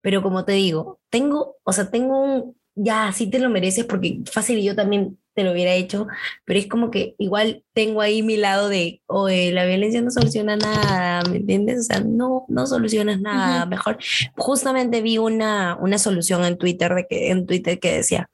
Pero 0.01 0.21
como 0.21 0.45
te 0.45 0.51
digo, 0.51 0.99
tengo, 1.09 1.55
o 1.63 1.73
sea, 1.73 1.89
tengo 1.89 2.21
un, 2.21 2.55
ya, 2.75 3.11
sí 3.13 3.27
te 3.27 3.39
lo 3.39 3.49
mereces 3.49 3.85
porque 3.85 4.19
fácil 4.31 4.61
yo 4.61 4.75
también 4.75 5.17
te 5.33 5.43
lo 5.43 5.53
hubiera 5.53 5.73
hecho, 5.73 6.05
pero 6.45 6.59
es 6.59 6.67
como 6.67 6.91
que 6.91 7.15
igual 7.17 7.63
tengo 7.73 8.01
ahí 8.01 8.21
mi 8.21 8.37
lado 8.37 8.69
de, 8.69 9.01
oye, 9.07 9.51
la 9.51 9.65
violencia 9.65 10.01
no 10.01 10.11
soluciona 10.11 10.55
nada, 10.55 11.23
¿me 11.29 11.37
entiendes? 11.37 11.79
O 11.79 11.83
sea, 11.83 11.99
no, 11.99 12.45
no 12.47 12.67
solucionas 12.67 13.19
nada, 13.21 13.65
mejor. 13.65 13.97
Justamente 14.35 15.01
vi 15.01 15.17
una, 15.17 15.77
una 15.81 15.97
solución 15.97 16.45
en 16.45 16.59
Twitter, 16.59 16.93
de 16.93 17.07
que, 17.07 17.31
en 17.31 17.47
Twitter 17.47 17.79
que 17.79 17.93
decía, 17.93 18.29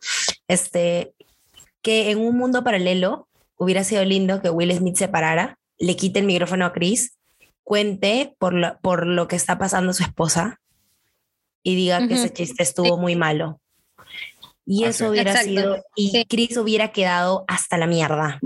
este, 0.50 1.14
que 1.82 2.12
en 2.12 2.20
un 2.20 2.38
mundo 2.38 2.64
paralelo 2.64 3.30
hubiera 3.56 3.86
sido 3.86 4.04
lindo 4.04 4.42
que 4.42 4.50
Will 4.50 4.74
Smith 4.74 4.98
se 4.98 5.08
parara, 5.08 5.58
le 5.78 5.96
quite 5.96 6.20
el 6.20 6.26
micrófono 6.26 6.66
a 6.66 6.74
Chris, 6.74 7.18
cuente 7.64 8.36
por 8.40 8.54
lo, 8.54 8.78
por 8.82 9.06
lo 9.08 9.28
que 9.28 9.36
está 9.36 9.58
pasando 9.58 9.94
su 9.94 10.04
esposa 10.04 10.60
y 11.64 11.76
diga 11.76 12.08
que 12.08 12.16
ese 12.16 12.32
chiste 12.32 12.64
estuvo 12.64 12.98
muy 12.98 13.16
malo. 13.16 13.60
Y 14.66 14.86
eso 14.86 15.10
hubiera 15.10 15.32
Exacto. 15.32 15.50
sido, 15.50 15.86
y 15.96 16.10
Sí. 16.12 16.26
Chris 16.26 16.56
hubiera 16.58 16.92
quedado 16.94 17.44
hasta 17.48 17.78
la 17.78 17.86
mierda. 17.88 18.40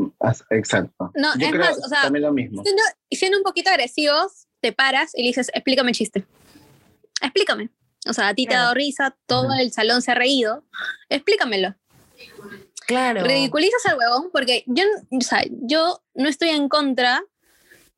Exacto. 0.50 1.12
No, 1.16 1.38
Yo 1.38 1.46
es 1.46 1.52
creo 1.52 1.66
más, 1.66 1.78
o 1.78 1.88
sea, 1.88 2.02
también 2.04 2.24
lo 2.24 2.34
mismo. 2.34 2.64
siendo, 2.64 2.82
siendo 3.12 3.38
un 3.38 3.44
poquito 3.44 3.70
agresivos, 3.70 4.48
te 4.60 4.72
paras 4.72 5.12
y 5.14 5.22
le 5.22 5.28
dices, 5.28 5.52
explícame 5.54 5.92
el 5.92 5.96
chiste. 5.96 6.26
Explícame. 7.22 7.70
O 8.10 8.14
sea, 8.14 8.30
a 8.30 8.34
ti 8.34 8.46
te 8.48 8.56
ha 8.56 8.62
dado 8.62 8.74
risa, 8.74 9.16
todo 9.28 9.52
Ajá. 9.52 9.62
el 9.62 9.72
salón 9.72 10.02
se 10.02 10.12
ha 10.12 10.16
reído. 10.16 10.64
Explícamelo. 11.10 11.76
Claro. 12.88 13.24
Ridiculizas 13.24 13.86
al 13.86 13.98
huevón 13.98 14.30
porque 14.32 14.64
yo, 14.66 14.84
o 15.12 15.22
sea, 15.22 15.44
yo 15.50 16.02
no 16.16 16.30
estoy 16.30 16.50
en 16.50 16.70
contra. 16.70 17.22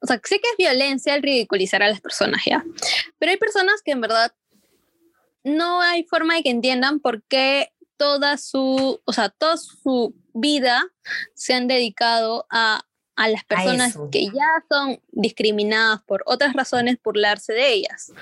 O 0.02 0.08
sea, 0.08 0.20
sé 0.24 0.39
que 0.39 0.50
es 0.50 0.58
violencia 0.58 1.16
el 1.16 1.24
ridiculizar 1.24 1.84
a 1.84 1.89
las 1.89 2.02
personas, 2.02 2.43
¿ya? 2.45 2.64
Pero 3.18 3.32
hay 3.32 3.38
personas 3.38 3.82
que 3.84 3.91
en 3.91 4.02
verdad 4.02 4.34
no 5.43 5.82
hay 5.82 6.04
forma 6.04 6.36
de 6.36 6.43
que 6.43 6.50
entiendan 6.50 7.00
por 7.00 7.24
qué 7.24 7.74
toda 7.97 8.38
su, 8.38 9.02
o 9.04 9.14
sea, 9.14 9.30
toda 9.30 9.58
su 9.58 10.16
vida 10.34 10.86
se 11.34 11.54
han 11.54 11.68
dedicado 11.68 12.45
a, 12.50 12.82
a 13.20 13.28
las 13.28 13.43
personas 13.43 13.91
eso. 13.91 14.10
que 14.10 14.28
ya 14.28 14.64
son 14.70 15.02
discriminadas 15.12 16.02
por 16.04 16.24
otras 16.26 16.54
razones, 16.54 16.97
burlarse 17.04 17.52
de 17.52 17.74
ellas. 17.74 18.14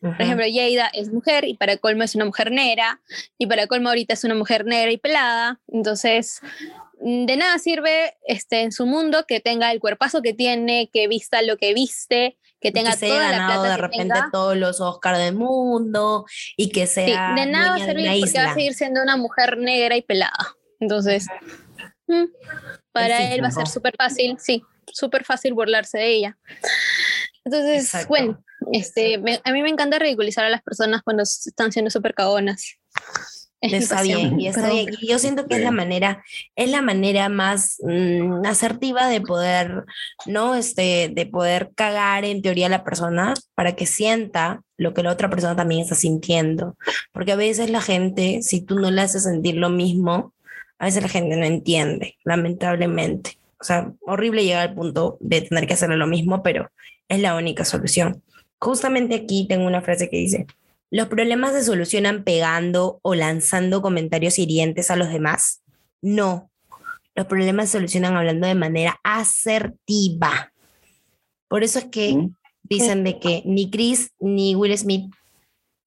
Por 0.00 0.22
ejemplo, 0.22 0.46
Yeida 0.46 0.86
es 0.92 1.12
mujer 1.12 1.44
y 1.44 1.54
para 1.54 1.76
colmo 1.76 2.04
es 2.04 2.14
una 2.14 2.24
mujer 2.24 2.52
negra 2.52 3.00
y 3.36 3.46
para 3.46 3.66
colmo 3.66 3.88
ahorita 3.88 4.14
es 4.14 4.22
una 4.22 4.36
mujer 4.36 4.64
negra 4.64 4.92
y 4.92 4.98
pelada. 4.98 5.60
Entonces, 5.66 6.40
de 7.00 7.36
nada 7.36 7.58
sirve 7.58 8.16
este, 8.26 8.62
en 8.62 8.72
su 8.72 8.86
mundo 8.86 9.24
que 9.26 9.40
tenga 9.40 9.72
el 9.72 9.80
cuerpazo 9.80 10.22
que 10.22 10.34
tiene, 10.34 10.90
que 10.92 11.08
vista 11.08 11.42
lo 11.42 11.56
que 11.56 11.72
viste, 11.74 12.38
que 12.60 12.72
tenga 12.72 12.92
que 12.92 12.98
se 12.98 13.08
toda 13.08 13.28
haya 13.28 13.38
la 13.38 13.46
plata 13.46 13.68
de 13.70 13.76
que 13.76 13.80
repente 13.82 14.14
tenga. 14.14 14.28
todos 14.30 14.56
los 14.56 14.80
Oscars 14.80 15.18
del 15.18 15.34
mundo 15.34 16.26
y 16.56 16.70
que 16.70 16.86
Sí, 16.86 17.06
sea 17.06 17.34
de 17.34 17.46
nada 17.46 17.70
va 17.70 17.76
a 17.76 17.86
servir 17.86 18.06
porque 18.20 18.38
va 18.38 18.44
a 18.44 18.48
isla. 18.48 18.54
seguir 18.54 18.74
siendo 18.74 19.02
una 19.02 19.16
mujer 19.16 19.56
negra 19.58 19.96
y 19.96 20.02
pelada. 20.02 20.56
Entonces, 20.78 21.26
mm, 22.06 22.24
para 22.92 23.16
sí, 23.18 23.32
él 23.32 23.42
va 23.42 23.48
a 23.48 23.52
ser 23.52 23.66
súper 23.66 23.94
fácil, 23.96 24.36
sí, 24.38 24.62
súper 24.92 25.24
fácil 25.24 25.54
burlarse 25.54 25.98
de 25.98 26.08
ella. 26.08 26.38
Entonces, 27.44 27.84
Exacto. 27.84 28.08
bueno, 28.08 28.44
este, 28.72 29.16
me- 29.18 29.40
a 29.44 29.52
mí 29.52 29.62
me 29.62 29.70
encanta 29.70 29.98
ridiculizar 29.98 30.44
a 30.44 30.50
las 30.50 30.62
personas 30.62 31.02
cuando 31.02 31.22
están 31.22 31.72
siendo 31.72 31.90
súper 31.90 32.14
cagonas. 32.14 32.76
Está 33.72 34.02
bien, 34.02 34.40
y 34.40 34.48
está 34.48 34.62
perdón. 34.62 34.76
bien. 34.76 34.96
Y 35.00 35.08
yo 35.08 35.18
siento 35.18 35.46
que 35.46 35.56
es 35.56 35.62
la 35.62 35.70
manera, 35.70 36.24
es 36.56 36.70
la 36.70 36.80
manera 36.80 37.28
más 37.28 37.76
mm, 37.82 38.46
asertiva 38.46 39.06
de 39.08 39.20
poder, 39.20 39.84
¿no? 40.24 40.54
Este, 40.54 41.10
de 41.12 41.26
poder 41.26 41.70
cagar 41.74 42.24
en 42.24 42.40
teoría 42.40 42.66
a 42.66 42.70
la 42.70 42.84
persona 42.84 43.34
para 43.54 43.76
que 43.76 43.84
sienta 43.84 44.62
lo 44.78 44.94
que 44.94 45.02
la 45.02 45.12
otra 45.12 45.28
persona 45.28 45.54
también 45.56 45.82
está 45.82 45.94
sintiendo. 45.94 46.76
Porque 47.12 47.32
a 47.32 47.36
veces 47.36 47.68
la 47.68 47.82
gente, 47.82 48.40
si 48.42 48.62
tú 48.62 48.78
no 48.78 48.90
le 48.90 49.02
haces 49.02 49.24
sentir 49.24 49.56
lo 49.56 49.68
mismo, 49.68 50.32
a 50.78 50.86
veces 50.86 51.02
la 51.02 51.10
gente 51.10 51.36
no 51.36 51.44
entiende, 51.44 52.16
lamentablemente. 52.24 53.38
O 53.60 53.64
sea, 53.64 53.92
horrible 54.00 54.42
llegar 54.42 54.70
al 54.70 54.74
punto 54.74 55.18
de 55.20 55.42
tener 55.42 55.66
que 55.66 55.74
hacerle 55.74 55.98
lo 55.98 56.06
mismo, 56.06 56.42
pero 56.42 56.70
es 57.08 57.20
la 57.20 57.36
única 57.36 57.66
solución. 57.66 58.22
Justamente 58.58 59.14
aquí 59.14 59.46
tengo 59.46 59.66
una 59.66 59.82
frase 59.82 60.08
que 60.08 60.16
dice, 60.16 60.46
¿Los 60.90 61.06
problemas 61.06 61.52
se 61.52 61.64
solucionan 61.64 62.24
pegando 62.24 62.98
o 63.02 63.14
lanzando 63.14 63.80
comentarios 63.80 64.38
hirientes 64.38 64.90
a 64.90 64.96
los 64.96 65.08
demás? 65.10 65.62
No. 66.02 66.50
Los 67.14 67.26
problemas 67.26 67.66
se 67.66 67.78
solucionan 67.78 68.16
hablando 68.16 68.46
de 68.46 68.54
manera 68.54 68.98
asertiva. 69.04 70.52
Por 71.48 71.62
eso 71.62 71.78
es 71.78 71.86
que 71.86 72.28
dicen 72.62 73.04
de 73.04 73.18
que 73.18 73.42
ni 73.44 73.70
Chris 73.70 74.12
ni 74.18 74.54
Will 74.54 74.76
Smith, 74.76 75.12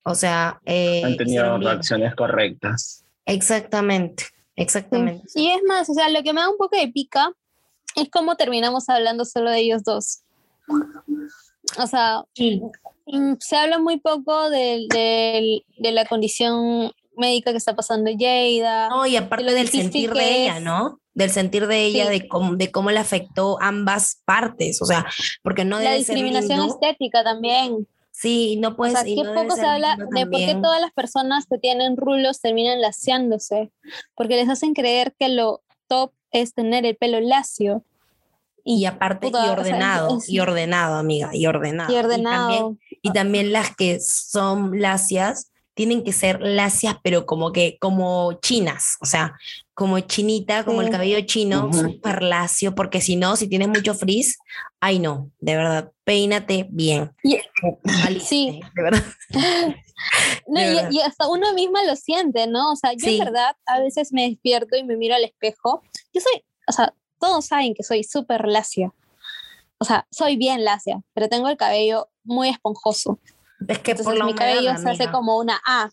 o 0.04 0.16
sea, 0.16 0.60
eh, 0.66 1.04
Han 1.04 1.18
tenido 1.18 1.58
reacciones 1.58 2.16
correctas. 2.16 3.06
Exactamente, 3.26 4.26
exactamente. 4.56 5.24
Y 5.36 5.49
es 5.49 5.62
más, 5.66 5.89
o 5.89 5.93
sea, 5.93 6.10
lo 6.10 6.24
que 6.24 6.34
me 6.34 6.41
da 6.41 6.49
un 6.49 6.58
poco 6.58 6.78
de 6.78 6.89
pica 6.89 7.32
es 7.95 8.10
cómo 8.10 8.36
terminamos 8.36 8.89
hablando 8.89 9.24
solo 9.24 9.49
de 9.49 9.60
ellos 9.60 9.84
dos. 9.84 10.24
O 11.78 11.88
sea, 11.88 12.24
Sí. 12.34 12.61
mm, 13.07 13.34
se 13.39 13.55
habla 13.55 13.80
muy 13.80 13.99
poco 13.99 14.49
del- 14.49 14.88
del- 14.89 15.64
de 15.78 15.91
la 15.91 16.05
condición 16.05 16.91
médica 17.16 17.51
que 17.51 17.57
está 17.57 17.76
pasando 17.76 18.09
Yeida. 18.11 18.89
No, 18.89 19.05
y 19.05 19.16
aparte 19.16 19.43
lo 19.45 19.53
del 19.53 19.70
sentir 19.70 20.14
de 20.14 20.43
ella. 20.43 20.59
¿no? 20.59 20.99
Del 21.14 21.30
sentir 21.30 21.68
de 21.68 21.86
ella, 21.86 22.05
Sí. 22.05 22.20
de, 22.20 22.28
cómo, 22.28 22.55
de 22.55 22.72
cómo 22.72 22.89
le 22.89 22.99
afectó 22.99 23.57
ambas 23.61 24.22
partes, 24.26 24.82
o 24.82 24.86
sea, 24.86 25.05
porque 25.43 25.64
no 25.64 25.78
la 25.80 25.91
debe 25.91 26.03
ser 26.03 26.16
discriminación 26.16 26.68
estética 26.68 27.24
también. 27.24 27.88
Sí, 28.11 28.57
no 28.57 28.70
O 28.70 28.76
puedes 28.76 28.97
sea, 28.99 29.07
y 29.07 29.16
qué 29.16 29.24
no 29.24 29.34
poco 29.34 29.55
se 29.55 29.66
habla 29.66 29.95
de 29.97 30.26
por 30.28 30.39
qué 30.39 30.55
todas 30.61 30.80
las 30.82 30.91
personas 30.91 31.45
que 31.47 31.57
tienen 31.57 31.97
rulos 31.97 32.41
terminan 32.41 32.80
laseándose. 32.82 33.72
Porque 34.16 34.36
les 34.36 34.49
hacen 34.49 34.74
creer 34.74 35.16
que 35.20 35.30
lo 35.30 35.61
top 35.88 36.11
es 36.32 36.53
tener 36.53 36.86
el 36.86 36.95
pelo 36.95 37.20
lacio. 37.20 37.84
Y 38.64 38.86
aparte, 38.86 39.28
puta, 39.28 39.39
y 39.39 39.41
o 39.41 39.43
sea, 39.45 39.51
ordenado, 39.53 40.20
y 40.28 40.39
ordenado, 40.39 40.95
amiga, 40.95 41.30
y 41.34 41.45
ordenado. 41.45 41.91
Y 41.91 41.95
también, 41.95 42.26
ordenado. 42.26 42.78
y 43.01 43.11
también 43.11 43.51
las 43.51 43.76
que 43.76 43.99
son 43.99 44.80
lacias 44.80 45.49
tienen 45.76 46.03
que 46.03 46.14
ser 46.14 46.39
lacias, 46.39 46.95
pero 47.03 47.26
como 47.26 47.51
que, 47.51 47.78
como 47.80 48.34
chinas, 48.41 48.95
o 49.01 49.05
sea, 49.07 49.34
como 49.74 49.99
chinita, 50.01 50.64
como 50.66 50.82
el 50.84 50.91
cabello 50.91 51.20
chino, 51.26 51.66
Ujú. 51.66 51.80
súper 51.80 52.22
lacio, 52.22 52.76
porque 52.76 53.01
si 53.01 53.16
no, 53.16 53.36
si 53.36 53.47
tienes 53.49 53.70
mucho 53.70 53.95
frizz, 53.95 54.38
ay 54.80 54.99
no, 54.99 55.32
de 55.39 55.55
verdad, 55.55 55.91
peínate 56.03 56.68
bien. 56.70 57.11
Y- 57.24 57.39
Sí. 58.22 58.59
de 58.76 58.82
verdad. 58.84 59.03
No, 60.47 60.59
De 60.59 60.72
y, 60.72 60.76
verdad. 60.76 60.91
y 60.91 60.99
hasta 60.99 61.28
uno 61.30 61.53
misma 61.53 61.84
lo 61.86 61.95
siente, 61.95 62.45
¿no? 62.47 62.74
O 62.74 62.76
sea, 62.76 62.91
yo 62.93 62.99
Sí. 62.99 63.18
en 63.20 63.26
verdad 63.26 63.55
a 63.66 63.80
veces 63.80 64.11
me 64.11 64.28
despierto 64.30 64.76
y 64.76 64.84
me 64.84 64.97
miro 64.97 65.16
al 65.16 65.24
espejo. 65.24 65.82
Yo 66.14 66.20
soy, 66.20 66.43
o 66.68 66.72
sea, 66.74 66.93
todos 67.24 67.45
saben 67.45 67.74
que 67.74 67.84
soy 67.84 68.03
súper 68.03 68.49
lacia. 68.49 68.93
O 69.78 69.86
sea, 69.86 70.05
soy 70.11 70.36
bien 70.36 70.65
lacia, 70.65 71.01
pero 71.13 71.30
tengo 71.30 71.47
el 71.47 71.55
cabello 71.55 72.09
muy 72.26 72.49
esponjoso. 72.49 73.17
Es 73.65 73.80
que 73.80 73.95
por 73.95 74.13
Entonces 74.13 74.19
la 74.19 74.26
mi 74.26 74.32
humedad, 74.34 74.49
cabello 74.49 74.78
se 74.78 74.89
hace 74.89 75.09
como 75.09 75.38
una 75.38 75.61
A. 75.65 75.89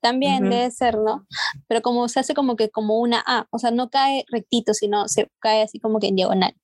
También 0.00 0.44
Ujú. 0.44 0.52
debe 0.52 0.70
ser, 0.70 0.98
¿no? 0.98 1.26
Pero 1.66 1.82
como 1.82 2.08
se 2.08 2.20
hace 2.20 2.34
como 2.34 2.54
que 2.54 2.70
como 2.70 3.00
una 3.00 3.22
A, 3.26 3.48
o 3.50 3.58
sea, 3.58 3.72
no 3.72 3.90
cae 3.90 4.24
rectito, 4.28 4.72
sino 4.72 5.08
se 5.08 5.28
cae 5.40 5.62
así 5.62 5.80
como 5.80 5.98
que 5.98 6.08
en 6.08 6.16
diagonal. 6.16 6.54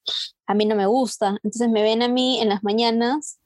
A 0.46 0.54
mí 0.54 0.64
no 0.64 0.76
me 0.76 0.86
gusta. 0.86 1.36
Entonces 1.42 1.68
me 1.68 1.82
ven 1.82 2.02
a 2.02 2.08
mí 2.08 2.40
en 2.40 2.50
las 2.50 2.62
mañanas 2.62 3.40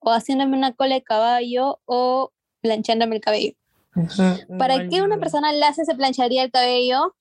o 0.00 0.10
haciéndome 0.10 0.56
una 0.56 0.72
cola 0.72 0.96
de 0.96 1.04
caballo 1.04 1.78
o 1.84 2.32
planchándome 2.62 3.14
el 3.14 3.20
cabello. 3.20 3.52
Ujú, 3.94 4.58
¿Para 4.58 4.74
igual 4.74 4.88
qué 4.90 5.02
una 5.02 5.18
persona 5.18 5.52
lacia 5.52 5.84
se 5.84 5.94
plancharía 5.94 6.42
el 6.42 6.50
cabello? 6.50 7.14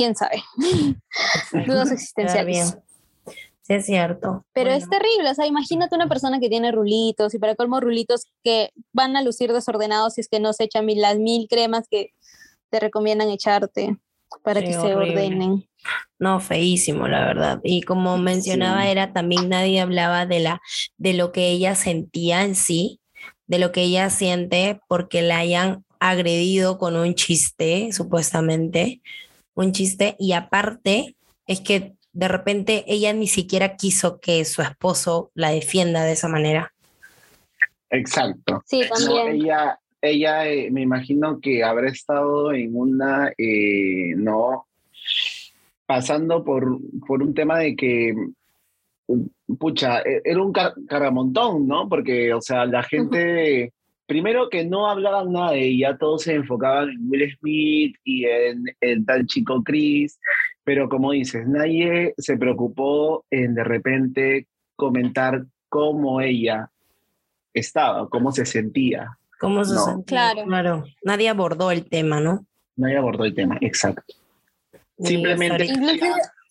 ¿Quién 0.00 0.16
sabe? 0.16 0.42
Dudas 1.66 1.90
existenciales. 1.92 2.74
Sí, 3.60 3.74
es 3.74 3.84
cierto. 3.84 4.46
Pero 4.54 4.70
es 4.70 4.88
terrible, 4.88 5.30
o 5.30 5.34
sea, 5.34 5.46
imagínate 5.46 5.94
una 5.94 6.08
persona 6.08 6.40
que 6.40 6.48
tiene 6.48 6.72
rulitos 6.72 7.34
y 7.34 7.38
para 7.38 7.54
colmo 7.54 7.80
rulitos 7.80 8.22
que 8.42 8.70
van 8.94 9.14
a 9.18 9.22
lucir 9.22 9.52
desordenados 9.52 10.14
si 10.14 10.22
es 10.22 10.28
que 10.28 10.40
no 10.40 10.54
se 10.54 10.64
echan 10.64 10.86
mil- 10.86 11.02
las 11.02 11.18
mil 11.18 11.48
cremas 11.50 11.84
que 11.90 12.14
te 12.70 12.80
recomiendan 12.80 13.28
echarte 13.28 13.98
para 14.42 14.60
Sí, 14.60 14.68
que 14.68 14.72
se 14.72 14.94
ordenen. 14.94 15.68
No, 16.18 16.40
feísimo, 16.40 17.06
la 17.08 17.20
verdad. 17.26 17.60
Y 17.62 17.82
como 17.82 18.16
mencionaba, 18.16 18.84
Sí. 18.84 18.88
era 18.88 19.12
también 19.12 19.50
nadie 19.50 19.80
hablaba 19.80 20.24
de 20.24 20.40
la, 20.40 20.62
de 20.96 21.12
lo 21.12 21.30
que 21.30 21.48
ella 21.50 21.74
sentía 21.74 22.42
en 22.44 22.54
sí, 22.54 23.00
de 23.46 23.58
lo 23.58 23.70
que 23.70 23.82
ella 23.82 24.08
siente 24.08 24.80
porque 24.88 25.20
la 25.20 25.36
hayan 25.38 25.84
agredido 25.98 26.78
con 26.78 26.96
un 26.96 27.14
chiste, 27.14 27.92
supuestamente, 27.92 29.02
un 29.60 29.72
chiste, 29.72 30.16
y 30.18 30.32
aparte 30.32 31.16
es 31.46 31.60
que 31.60 31.94
de 32.12 32.28
repente 32.28 32.84
ella 32.88 33.12
ni 33.12 33.28
siquiera 33.28 33.76
quiso 33.76 34.20
que 34.20 34.44
su 34.44 34.62
esposo 34.62 35.30
la 35.34 35.50
defienda 35.50 36.04
de 36.04 36.12
esa 36.12 36.28
manera. 36.28 36.72
Exacto. 37.90 38.62
Sí, 38.66 38.82
No, 38.82 39.14
también. 39.14 39.42
ella, 39.42 39.78
ella 40.00 40.48
eh, 40.48 40.70
me 40.70 40.82
imagino 40.82 41.40
que 41.40 41.62
habrá 41.64 41.88
estado 41.88 42.52
en 42.52 42.76
una, 42.76 43.32
eh, 43.36 44.14
no, 44.16 44.66
pasando 45.86 46.44
por, 46.44 46.78
por 47.06 47.22
un 47.22 47.34
tema 47.34 47.58
de 47.58 47.74
que 47.74 48.14
pucha, 49.58 50.00
e- 50.00 50.22
era 50.24 50.42
un 50.42 50.52
car- 50.52 50.74
cargamontón, 50.88 51.66
¿no? 51.66 51.88
Porque, 51.88 52.32
o 52.32 52.40
sea, 52.40 52.64
la 52.66 52.82
gente, 52.82 53.72
primero 54.10 54.50
que 54.50 54.64
no 54.64 54.90
hablaban 54.90 55.30
nada 55.30 55.52
de 55.52 55.68
ella, 55.68 55.96
todos 55.96 56.22
se 56.22 56.34
enfocaban 56.34 56.90
en 56.90 57.08
Will 57.08 57.32
Smith 57.38 57.94
y 58.02 58.24
en 58.24 58.64
el 58.80 59.06
tal 59.06 59.24
chico 59.24 59.62
Chris, 59.62 60.18
pero 60.64 60.88
como 60.88 61.12
dices, 61.12 61.46
nadie 61.46 62.12
se 62.18 62.36
preocupó 62.36 63.24
en 63.30 63.54
de 63.54 63.62
repente 63.62 64.48
comentar 64.74 65.44
cómo 65.68 66.20
ella 66.20 66.68
estaba, 67.54 68.08
cómo 68.08 68.32
se 68.32 68.44
sentía. 68.46 69.16
¿Cómo 69.38 69.64
se 69.64 69.74
No. 69.74 69.84
sentía? 69.84 70.04
Claro. 70.32 70.44
Claro. 70.44 70.84
Nadie 71.04 71.28
abordó 71.28 71.70
el 71.70 71.88
tema, 71.88 72.18
¿no? 72.18 72.44
Nadie 72.74 72.96
abordó 72.96 73.24
el 73.24 73.34
tema, 73.34 73.58
exacto. 73.60 74.12
Simplemente, 74.98 75.68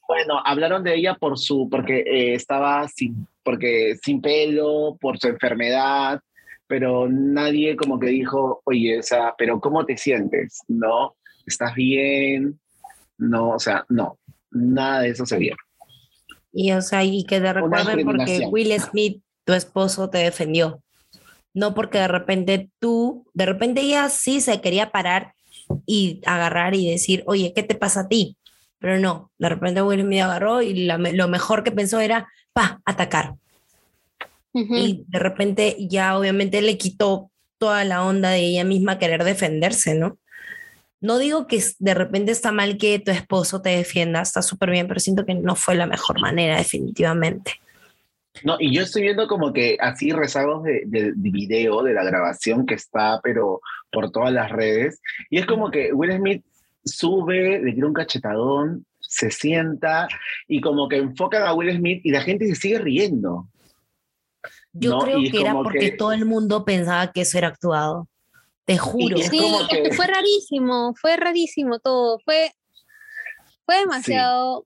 bueno, 0.07 0.41
hablaron 0.45 0.81
de 0.81 0.95
ella 0.95 1.13
por 1.15 1.37
su, 1.37 1.67
porque 1.69 2.05
eh, 2.07 2.35
estaba 2.35 2.87
sin, 2.87 3.27
porque 3.43 3.97
sin 4.01 4.21
pelo, 4.21 4.97
por 5.01 5.19
su 5.19 5.27
enfermedad, 5.27 6.21
pero 6.69 7.09
nadie 7.09 7.75
como 7.75 7.99
que 7.99 8.09
dijo, 8.09 8.61
oye, 8.63 8.99
o 8.99 9.03
sea, 9.03 9.33
pero 9.35 9.59
¿cómo 9.59 9.87
te 9.87 9.97
sientes? 9.97 10.59
¿No? 10.67 11.15
¿Estás 11.47 11.73
bien? 11.73 12.59
No, 13.17 13.49
o 13.49 13.59
sea, 13.59 13.85
no, 13.89 14.19
nada 14.51 15.01
de 15.01 15.09
eso 15.09 15.25
se 15.25 15.39
vio. 15.39 15.55
Y, 16.53 16.71
o 16.73 16.81
sea, 16.83 17.03
y 17.03 17.23
que 17.23 17.41
te 17.41 17.51
recuerden 17.51 18.05
porque. 18.05 18.47
Will 18.51 18.79
Smith, 18.79 19.23
tu 19.45 19.53
esposo, 19.53 20.11
te 20.11 20.19
defendió. 20.19 20.83
No 21.55 21.73
porque 21.73 21.97
de 21.97 22.07
repente 22.07 22.69
tú, 22.77 23.25
de 23.33 23.47
repente 23.47 23.81
ella 23.81 24.07
sí 24.09 24.39
se 24.39 24.61
quería 24.61 24.91
parar 24.91 25.33
y 25.87 26.21
agarrar 26.27 26.75
y 26.75 26.87
decir, 26.87 27.23
oye, 27.25 27.51
¿qué 27.55 27.63
te 27.63 27.73
pasa 27.73 28.01
a 28.01 28.07
ti? 28.07 28.37
Pero 28.77 28.99
no, 28.99 29.31
de 29.39 29.49
repente 29.49 29.81
Will 29.81 30.01
Smith 30.01 30.21
agarró 30.21 30.61
y 30.61 30.85
la 30.85 30.99
lo 30.99 31.27
mejor 31.27 31.63
que 31.63 31.71
pensó 31.71 31.99
era, 31.99 32.27
pa, 32.53 32.79
atacar. 32.85 33.33
Y 34.53 35.05
de 35.07 35.19
repente 35.19 35.75
ya 35.79 36.17
obviamente 36.17 36.61
le 36.61 36.77
quitó 36.77 37.31
toda 37.59 37.83
la 37.83 38.03
onda 38.03 38.31
de 38.31 38.39
ella 38.39 38.63
misma 38.63 38.97
querer 38.97 39.23
defenderse, 39.23 39.93
¿no? 39.93 40.17
No 41.01 41.17
digo 41.17 41.47
que 41.47 41.63
de 41.79 41.93
repente 41.93 42.31
está 42.31 42.51
mal 42.51 42.77
que 42.77 42.99
tu 42.99 43.11
esposo 43.11 43.61
te 43.61 43.69
defienda, 43.69 44.21
está 44.21 44.41
súper 44.41 44.71
bien, 44.71 44.87
pero 44.87 44.99
siento 44.99 45.25
que 45.25 45.35
no 45.35 45.55
fue 45.55 45.75
la 45.75 45.85
mejor 45.85 46.19
manera, 46.19 46.57
definitivamente. 46.57 47.53
No, 48.43 48.57
y 48.59 48.73
yo 48.73 48.83
estoy 48.83 49.03
viendo 49.03 49.27
como 49.27 49.53
que 49.53 49.77
así 49.79 50.11
rezagos 50.11 50.63
de, 50.63 50.83
de, 50.85 51.13
de 51.15 51.29
video, 51.29 51.83
de 51.83 51.93
la 51.93 52.03
grabación 52.03 52.65
que 52.65 52.75
está, 52.75 53.19
pero 53.23 53.61
por 53.91 54.11
todas 54.11 54.33
las 54.33 54.51
redes. 54.51 55.01
Y 55.29 55.39
es 55.39 55.45
como 55.45 55.71
que 55.71 55.93
Will 55.93 56.17
Smith 56.17 56.43
sube, 56.83 57.59
le 57.61 57.73
tira 57.73 57.87
un 57.87 57.93
cachetadón, 57.93 58.85
se 58.99 59.31
sienta 59.31 60.07
y 60.47 60.61
como 60.61 60.87
que 60.87 60.97
enfocan 60.97 61.43
a 61.43 61.53
Will 61.53 61.75
Smith 61.75 62.01
y 62.03 62.11
la 62.11 62.21
gente 62.21 62.47
se 62.47 62.55
sigue 62.55 62.79
riendo. 62.79 63.47
Yo 64.73 64.91
No, 64.91 64.99
creo 64.99 65.19
que 65.31 65.41
era 65.41 65.53
porque 65.53 65.79
que- 65.79 65.91
todo 65.91 66.11
el 66.11 66.25
mundo 66.25 66.63
pensaba 66.65 67.11
que 67.11 67.21
eso 67.21 67.37
era 67.37 67.47
actuado. 67.49 68.07
Te 68.65 68.77
juro. 68.77 69.17
y 69.17 69.21
es 69.21 69.29
Sí, 69.29 69.39
que 69.71 69.91
fue 69.93 70.05
rarísimo, 70.05 70.93
fue 70.95 71.17
rarísimo 71.17 71.79
todo, 71.79 72.19
fue, 72.23 72.51
fue 73.65 73.79
demasiado, 73.79 74.65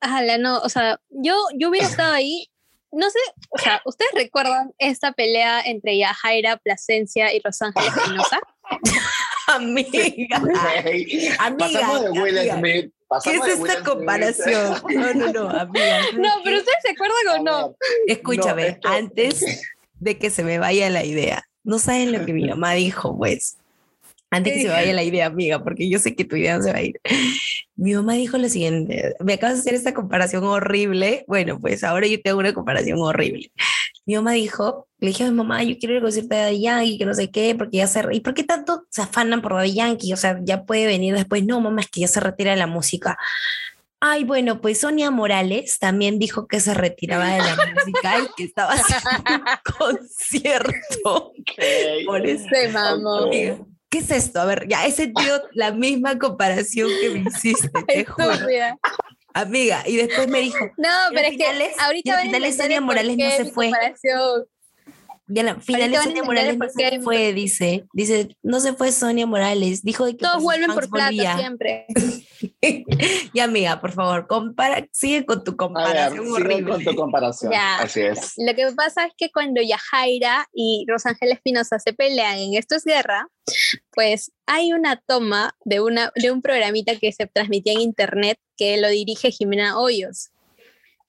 Ajala, 0.00 0.38
no, 0.38 0.58
o 0.60 0.68
sea, 0.68 1.00
yo, 1.10 1.34
yo 1.56 1.68
hubiera 1.70 1.86
estado 1.86 2.12
ahí, 2.12 2.48
no 2.92 3.08
sé, 3.10 3.18
o 3.50 3.58
sea, 3.58 3.80
¿ustedes 3.86 4.10
recuerdan 4.14 4.72
esta 4.78 5.12
pelea 5.12 5.60
entre 5.62 5.96
Yajaira, 5.98 6.56
Plasencia 6.58 7.32
y 7.34 7.40
Rosángela 7.42 7.86
Espinosa? 7.86 8.40
Amiga. 9.48 10.36
Amiga, 11.38 11.56
pasamos 11.58 12.02
de 12.02 12.10
Will 12.10 12.38
amiga. 12.38 12.58
Smith. 12.58 12.92
¿Qué 13.24 13.30
es 13.36 13.46
esta 13.58 13.82
comparación? 13.82 14.74
No, 14.90 15.14
no, 15.14 15.32
no, 15.32 15.50
amiga. 15.50 16.00
No, 16.14 16.28
pero 16.44 16.58
ustedes 16.58 16.78
se 16.82 16.90
acuerdan 16.90 17.16
o 17.40 17.42
no? 17.42 17.76
Escúchame, 18.06 18.62
No, 18.62 18.68
esto- 18.68 18.88
antes 18.88 19.62
de 20.00 20.18
que 20.18 20.30
se 20.30 20.42
me 20.44 20.58
vaya 20.58 20.90
la 20.90 21.04
idea, 21.04 21.44
no 21.64 21.78
saben 21.78 22.12
lo 22.12 22.24
que 22.24 22.32
mi 22.32 22.48
mamá 22.48 22.72
dijo, 22.74 23.16
pues. 23.16 23.56
Antes 24.30 24.54
que 24.54 24.62
se 24.62 24.68
me 24.68 24.72
vaya 24.74 24.92
la 24.94 25.02
idea, 25.02 25.26
amiga, 25.26 25.62
porque 25.62 25.88
yo 25.90 25.98
sé 25.98 26.14
que 26.14 26.24
tu 26.24 26.36
idea 26.36 26.56
no 26.56 26.62
se 26.64 26.72
va 26.72 26.78
a 26.78 26.82
ir. 26.82 26.98
Mi 27.76 27.94
mamá 27.94 28.14
dijo 28.14 28.38
lo 28.38 28.48
siguiente, 28.48 29.14
me 29.20 29.34
acabas 29.34 29.56
de 29.56 29.60
hacer 29.60 29.74
esta 29.74 29.92
comparación 29.94 30.44
horrible. 30.44 31.24
Bueno, 31.28 31.58
pues 31.60 31.84
ahora 31.84 32.06
yo 32.06 32.20
tengo 32.22 32.38
una 32.38 32.54
comparación 32.54 32.98
horrible. 33.00 33.52
Mi 34.06 34.14
mamá 34.14 34.32
dijo, 34.32 34.88
le 35.02 35.08
dije 35.08 35.24
a 35.24 35.30
mi 35.30 35.36
mamá, 35.36 35.64
yo 35.64 35.76
quiero 35.78 35.94
ir 35.94 35.98
al 35.98 36.04
concierto 36.04 36.34
de 36.34 36.40
Daddy 36.42 36.60
Yankee, 36.62 36.98
que 36.98 37.04
no 37.06 37.12
sé 37.14 37.28
qué, 37.30 37.54
porque 37.56 37.78
ya 37.78 37.88
se... 37.88 38.04
¿Y 38.12 38.20
por 38.20 38.34
qué 38.34 38.44
tanto 38.44 38.86
se 38.88 39.02
afanan 39.02 39.42
por 39.42 39.54
Daddy 39.54 39.74
Yankee? 39.74 40.12
O 40.12 40.16
sea, 40.16 40.38
ya 40.44 40.62
puede 40.64 40.86
venir 40.86 41.14
después. 41.14 41.44
No, 41.44 41.60
mamá, 41.60 41.80
es 41.80 41.88
que 41.88 42.00
ya 42.02 42.08
se 42.08 42.20
retira 42.20 42.52
de 42.52 42.56
la 42.56 42.68
música. 42.68 43.18
Ay, 43.98 44.22
bueno, 44.22 44.60
pues 44.60 44.78
Sonia 44.78 45.10
Morales 45.10 45.78
también 45.80 46.20
dijo 46.20 46.46
que 46.46 46.60
se 46.60 46.72
retiraba 46.72 47.26
de 47.32 47.38
la 47.38 47.56
música 47.74 48.18
y 48.20 48.28
que 48.36 48.44
estaba 48.44 48.72
haciendo 48.74 49.10
un 49.28 49.42
concierto. 49.78 51.32
Ey, 51.56 52.04
Por 52.06 52.24
eso. 52.24 52.44
Se 52.52 52.68
mamó. 52.68 53.24
Amiga, 53.24 53.58
¿Qué 53.90 53.98
es 53.98 54.10
esto? 54.10 54.40
A 54.40 54.44
ver, 54.44 54.68
ya 54.68 54.86
he 54.86 54.92
sentido 54.92 55.42
la 55.52 55.72
misma 55.72 56.16
comparación 56.18 56.88
que 57.00 57.10
me 57.10 57.28
hiciste, 57.28 57.68
te 57.88 58.04
juro. 58.04 58.30
Estúpida. 58.30 58.78
Amiga, 59.34 59.82
y 59.86 59.96
después 59.96 60.28
me 60.28 60.40
dijo, 60.40 60.64
No, 60.76 60.88
pero 61.12 61.28
es 61.28 61.36
que 61.36 61.44
y 61.44 61.80
ahorita 61.80 62.18
al 62.18 62.22
final 62.26 62.52
Sonia 62.52 62.80
Morales 62.80 63.16
no 63.16 63.30
se 63.30 63.44
fue. 63.46 63.66
comparación. 63.66 64.44
Y 65.34 65.38
a 65.38 65.42
la 65.44 65.60
final 65.60 65.80
Ahorita 65.82 65.98
van 65.98 66.00
a 66.00 66.10
Sonia 66.10 66.20
entender 66.20 66.24
Morales 66.24 66.58
no 66.58 66.66
por 66.66 66.74
qué- 66.76 66.90
se 66.90 67.00
fue, 67.00 67.32
dice, 67.32 67.84
dice, 67.92 68.36
no 68.42 68.60
se 68.60 68.72
fue 68.74 68.92
Sonia 68.92 69.26
Morales, 69.26 69.82
dijo 69.82 70.04
de 70.04 70.12
que 70.12 70.18
Todos 70.18 70.34
sus 70.34 70.42
vuelven 70.42 70.72
por 70.74 70.90
plata 70.90 71.06
volvía. 71.06 71.38
siempre. 71.38 71.86
y 73.32 73.40
amiga, 73.40 73.80
por 73.80 73.92
favor, 73.92 74.26
compara, 74.26 74.86
sigue 74.92 75.24
con 75.24 75.44
tu 75.44 75.50
A 75.50 75.52
ver, 75.52 75.58
comparación 75.58 76.26
sigue 76.36 76.64
con 76.64 76.84
tu 76.84 76.94
comparación. 76.94 77.52
Ya. 77.52 77.78
Así 77.78 78.00
es. 78.00 78.34
Lo 78.36 78.54
que 78.54 78.70
pasa 78.76 79.06
es 79.06 79.12
que 79.16 79.30
cuando 79.30 79.62
Yajaira 79.62 80.48
y 80.52 80.84
Rosángela 80.88 81.34
Espinosa 81.34 81.78
se 81.78 81.92
pelean 81.92 82.38
en 82.38 82.54
Esto 82.54 82.74
es 82.76 82.84
Guerra, 82.84 83.28
pues 83.92 84.32
hay 84.46 84.72
una 84.72 84.96
toma 84.96 85.54
de, 85.64 85.80
una, 85.80 86.12
de 86.16 86.30
un 86.30 86.42
programita 86.42 86.96
que 86.96 87.12
se 87.12 87.26
transmitía 87.26 87.72
en 87.74 87.80
internet 87.80 88.38
que 88.56 88.76
lo 88.76 88.88
dirige 88.88 89.30
Jimena 89.30 89.78
Hoyos. 89.78 90.30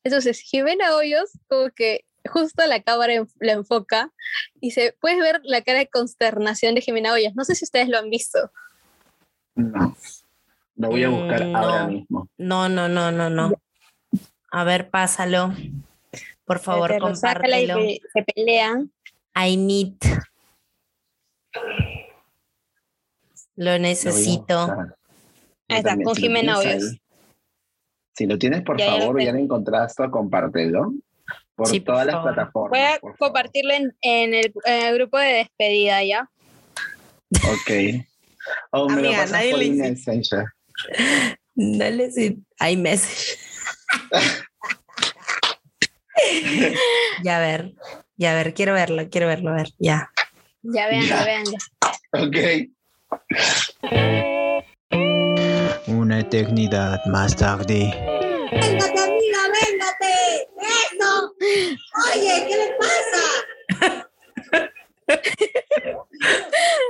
Entonces, 0.03 0.39
Jimena 0.39 0.95
Hoyos, 0.95 1.29
como 1.47 1.69
que 1.75 2.05
justo 2.31 2.65
la 2.65 2.81
cámara 2.81 3.13
en- 3.13 3.27
la 3.39 3.53
enfoca 3.53 4.11
y 4.61 4.71
se 4.71 4.95
puedes 4.99 5.19
ver 5.19 5.41
la 5.43 5.61
cara 5.61 5.79
de 5.79 5.87
consternación 5.87 6.75
de 6.75 6.81
Jimena 6.81 7.13
Hoyos. 7.13 7.35
No 7.35 7.43
sé 7.43 7.55
si 7.55 7.65
ustedes 7.65 7.89
lo 7.89 7.97
han 7.99 8.09
visto. 8.09 8.51
No. 9.55 9.95
Lo 10.75 10.89
voy 10.89 11.03
a 11.03 11.09
buscar 11.09 11.45
Mm, 11.45 11.55
ahora 11.55 11.83
no. 11.83 11.87
mismo. 11.91 12.29
No, 12.37 12.69
no, 12.69 12.87
no, 12.87 13.11
no, 13.11 13.29
no. 13.29 13.53
A 14.51 14.63
ver, 14.63 14.89
pásalo. 14.89 15.53
Por 16.45 16.59
favor, 16.59 16.91
y 16.95 16.99
compártelo. 16.99 17.79
se 18.13 18.23
pelean. 18.33 18.91
I 19.35 19.57
need. 19.57 19.95
Lo 23.55 23.77
necesito. 23.79 24.67
buscar. 24.67 24.97
Ahí 25.69 25.77
está, 25.77 25.95
con 26.03 26.15
si 26.15 26.21
lo 26.21 26.27
Jimena 26.27 26.57
ahí. 26.57 26.79
Si 28.15 28.25
lo 28.27 28.37
tienes, 28.37 28.61
por 28.63 28.77
Ya, 28.79 28.85
favor, 28.97 29.21
ya 29.21 29.31
lo 29.31 29.39
encontraste, 29.39 30.09
compártelo. 30.11 30.93
Por 31.55 31.67
Sí, 31.67 31.79
por 31.79 31.93
todas 31.93 32.07
las 32.07 32.13
favor. 32.15 32.33
plataformas. 32.33 32.71
Voy 32.71 32.79
a 33.13 33.17
compartirlo 33.17 33.73
en, 33.73 33.95
en 34.01 34.33
el, 34.33 34.51
en 34.65 34.85
el 34.87 34.95
grupo 34.95 35.17
de 35.19 35.33
despedida 35.33 36.03
ya. 36.03 36.29
Ok. 37.45 37.71
O 38.71 38.89
me 38.89 38.93
Amiga, 39.07 39.25
lo 39.25 39.31
nadie 39.31 39.51
por 39.51 39.59
le. 39.59 39.65
Dale 41.55 42.11
si 42.11 42.43
hay 42.59 42.75
message. 42.77 43.37
ya 47.23 47.37
a 47.37 47.39
ver, 47.39 47.73
ya 48.17 48.31
a 48.31 48.35
ver, 48.35 48.53
quiero 48.53 48.73
verlo, 48.73 49.09
quiero 49.09 49.27
verlo, 49.27 49.51
a 49.51 49.55
ver, 49.55 49.69
ya. 49.77 50.11
Ya 50.63 50.87
vean, 50.87 51.07
Ya. 51.07 51.19
ya 51.19 51.25
vean. 51.25 51.43
Ok. 52.13 52.37
Una 55.87 56.19
eternidad 56.19 56.99
más 57.05 57.35
tarde. 57.35 57.93
Véngate. 60.23 60.93
Eso. 60.93 61.33
Oye, 62.13 62.33
¿qué 62.47 62.55
le 62.57 62.67
pasa? 62.77 63.23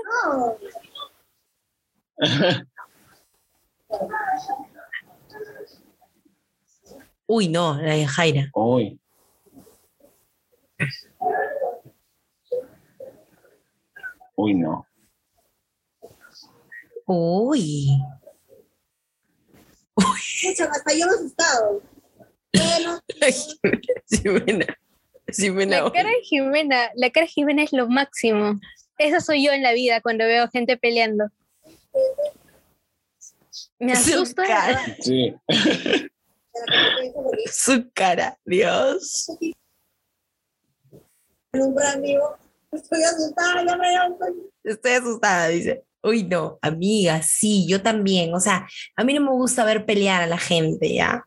No. 0.05 0.57
Uy, 7.27 7.47
no, 7.47 7.81
la 7.81 7.93
de 7.93 8.05
Jaira. 8.05 8.49
Uy. 8.53 8.99
Uy, 14.35 14.53
no. 14.55 14.85
Uy. 17.05 18.01
Escucha, 20.43 20.65
hasta 20.71 20.93
yo 20.93 21.05
me 21.05 21.13
he 21.13 21.15
asustado. 21.15 21.81
Bueno, 22.53 22.99
Jimena. 24.09 24.65
Jimena. 25.31 25.81
La 25.81 25.91
cara 25.91 26.09
de 26.09 26.21
Jimena, 26.23 26.91
la 26.95 27.09
cara 27.09 27.25
de 27.25 27.31
Jimena 27.31 27.63
es 27.63 27.73
lo 27.73 27.87
máximo. 27.87 28.59
Esa 28.97 29.19
soy 29.21 29.43
yo 29.45 29.51
en 29.51 29.63
la 29.63 29.73
vida 29.73 30.01
cuando 30.01 30.25
veo 30.25 30.47
gente 30.49 30.77
peleando. 30.77 31.25
Me 33.79 33.95
Su 33.95 34.13
asusta. 34.13 34.41
de 34.43 34.47
cara. 34.47 34.97
Sí. 34.99 35.35
Su 37.51 37.89
cara, 37.93 38.37
Dios. 38.45 39.27
Un 41.53 41.75
gran 41.75 41.97
amigo. 41.97 42.37
Estoy 42.71 43.03
asustada, 43.03 43.63
ya 43.65 43.77
me 43.77 43.87
Estoy 44.63 44.91
asustada, 44.93 45.47
dice. 45.49 45.83
Uy, 46.01 46.23
no, 46.23 46.59
amiga, 46.61 47.21
sí, 47.21 47.65
yo 47.67 47.81
también. 47.81 48.33
O 48.33 48.39
sea, 48.39 48.67
a 48.95 49.03
mí 49.03 49.13
no 49.13 49.21
me 49.21 49.31
gusta 49.31 49.63
ver 49.63 49.85
pelear 49.85 50.21
a 50.21 50.27
la 50.27 50.37
gente, 50.37 50.93
¿ya? 50.93 51.25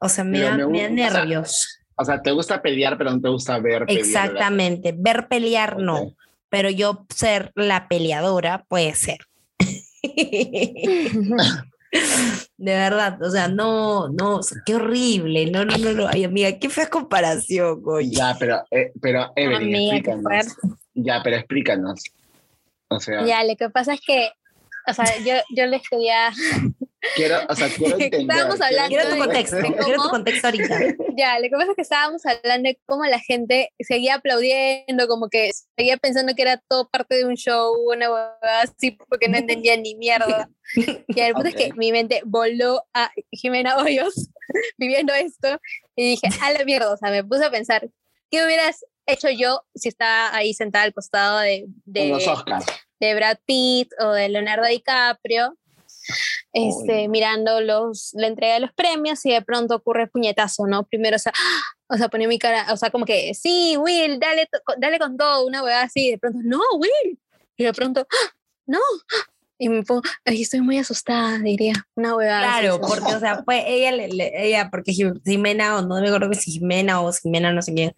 O 0.00 0.08
sea, 0.08 0.24
me, 0.24 0.40
da, 0.40 0.56
me 0.56 0.66
me 0.66 0.80
da 0.82 0.88
gusta- 0.88 1.06
o 1.08 1.10
sea, 1.12 1.20
nervios. 1.24 1.78
O 1.96 2.04
sea, 2.04 2.22
te 2.22 2.30
gusta 2.32 2.62
pelear, 2.62 2.96
pero 2.96 3.10
no 3.10 3.20
te 3.20 3.28
gusta 3.28 3.58
ver 3.58 3.84
pelear. 3.86 4.04
Exactamente. 4.06 4.94
Ver 4.96 5.28
pelear, 5.28 5.78
no. 5.78 6.14
Pero 6.48 6.70
yo 6.70 7.06
ser 7.14 7.52
la 7.54 7.86
peleadora 7.88 8.64
puede 8.68 8.94
ser. 8.94 9.18
De 12.56 12.72
verdad, 12.72 13.20
o 13.22 13.30
sea, 13.30 13.48
no, 13.48 14.08
no, 14.10 14.36
o 14.36 14.42
sea, 14.42 14.58
qué 14.64 14.76
horrible. 14.76 15.50
No, 15.50 15.64
no, 15.64 15.76
no, 15.78 15.92
no. 15.92 16.06
Ay, 16.08 16.24
amiga, 16.24 16.56
qué 16.58 16.68
fea 16.70 16.88
comparación, 16.88 17.82
oye. 17.84 18.10
Ya, 18.12 18.36
pero, 18.38 18.62
eh, 18.70 18.92
pero 19.00 19.32
Evelyn, 19.34 19.74
Amiga, 19.74 19.96
explícanos. 19.96 20.56
Ya, 20.94 21.20
pero 21.24 21.36
explícanos. 21.36 22.02
O 22.88 23.00
sea, 23.00 23.24
Ya, 23.26 23.42
lo 23.44 23.56
que 23.56 23.70
pasa 23.70 23.94
es 23.94 24.00
que, 24.06 24.30
o 24.86 24.92
sea, 24.94 25.04
yo, 25.24 25.34
yo 25.56 25.66
les 25.66 25.82
quería, 25.88 26.30
quiero, 27.16 27.38
o 27.48 27.54
sea, 27.54 27.68
quiero 27.68 27.94
entender. 27.98 28.20
Estábamos 28.20 28.60
hablando 28.60 28.88
Quiero 28.88 29.10
tu 29.10 29.18
contexto, 29.18 29.56
de 29.56 29.62
quiero 29.62 29.84
tu 29.84 29.96
cómo- 29.96 30.10
contexto 30.10 30.46
ahorita. 30.46 30.78
ya, 31.16 31.38
lo 31.38 31.44
que 31.44 31.50
pasa 31.50 31.70
es 31.70 31.76
que 31.76 31.82
estábamos 31.82 32.26
hablando 32.26 32.68
de 32.68 32.80
cómo 32.86 33.04
la 33.04 33.18
gente 33.18 33.72
seguía 33.80 34.16
aplaudiendo, 34.16 35.08
como 35.08 35.28
que 35.28 35.50
seguía 35.76 35.96
pensando 35.96 36.34
que 36.34 36.42
era 36.42 36.62
todo 36.68 36.88
parte 36.88 37.16
de 37.16 37.24
un 37.24 37.36
show, 37.36 37.74
una 37.90 38.10
huevada 38.10 38.62
así, 38.62 38.92
porque 39.08 39.28
no 39.28 39.38
entendía 39.38 39.76
ni 39.76 39.94
mierda. 39.94 40.48
Y 40.74 41.20
el 41.20 41.34
punto 41.34 41.48
es 41.48 41.54
que 41.54 41.72
mi 41.74 41.92
mente 41.92 42.22
voló 42.24 42.84
a 42.94 43.10
Jimena 43.32 43.76
Hoyos 43.78 44.30
viviendo 44.78 45.12
esto 45.12 45.58
y 45.96 46.10
dije, 46.10 46.28
a 46.42 46.52
la 46.52 46.64
mierda, 46.64 46.92
o 46.92 46.96
sea, 46.96 47.10
me 47.10 47.24
puse 47.24 47.44
a 47.44 47.50
pensar, 47.50 47.88
¿qué 48.30 48.44
hubieras 48.44 48.84
hecho 49.06 49.28
yo 49.30 49.62
si 49.74 49.88
estaba 49.88 50.34
ahí 50.34 50.54
sentada 50.54 50.84
al 50.84 50.94
costado 50.94 51.40
de, 51.40 51.66
de, 51.84 52.08
los 52.08 52.26
Oscars. 52.26 52.64
de 53.00 53.14
Brad 53.14 53.38
Pitt 53.44 53.90
o 53.98 54.12
de 54.12 54.28
Leonardo 54.28 54.66
DiCaprio, 54.66 55.56
este, 56.52 57.08
mirando 57.08 57.60
los, 57.60 58.10
la 58.14 58.26
entrega 58.26 58.54
de 58.54 58.60
los 58.60 58.72
premios 58.72 59.24
y 59.26 59.30
de 59.32 59.42
pronto 59.42 59.76
ocurre 59.76 60.02
el 60.02 60.10
puñetazo, 60.10 60.66
¿no? 60.66 60.84
Primero, 60.86 61.16
o 61.16 61.18
sea, 61.18 61.32
o 61.88 61.96
sea, 61.96 62.08
ponía 62.08 62.28
mi 62.28 62.38
cara, 62.38 62.66
o 62.72 62.76
sea, 62.76 62.90
como 62.90 63.04
que, 63.04 63.34
sí, 63.34 63.76
Will, 63.76 64.18
dale, 64.18 64.48
dale 64.78 64.98
con 64.98 65.16
todo, 65.16 65.46
una 65.46 65.62
hueá 65.62 65.82
así, 65.82 66.08
y 66.08 66.10
de 66.12 66.18
pronto, 66.18 66.38
no, 66.42 66.60
Will, 66.78 67.18
y 67.56 67.64
de 67.64 67.72
pronto, 67.72 68.06
no, 68.66 68.80
y 69.60 69.68
me 69.68 69.82
pongo, 69.82 70.00
ay, 70.24 70.40
estoy 70.42 70.62
muy 70.62 70.78
asustada, 70.78 71.38
diría, 71.38 71.74
una 71.94 72.16
hueá. 72.16 72.40
Claro, 72.40 72.80
porque, 72.80 73.14
o 73.14 73.20
sea, 73.20 73.42
fue 73.44 73.62
ella, 73.70 73.92
le- 73.92 74.08
le- 74.08 74.46
ella, 74.46 74.68
porque 74.70 74.92
Jim- 74.92 75.20
Jimena, 75.24 75.76
o 75.76 75.82
no 75.82 76.00
me 76.00 76.08
acuerdo 76.08 76.32
si 76.32 76.52
Jimena 76.52 77.02
o 77.02 77.12
Jimena, 77.12 77.52
no 77.52 77.60
sé 77.60 77.74
quién, 77.74 77.92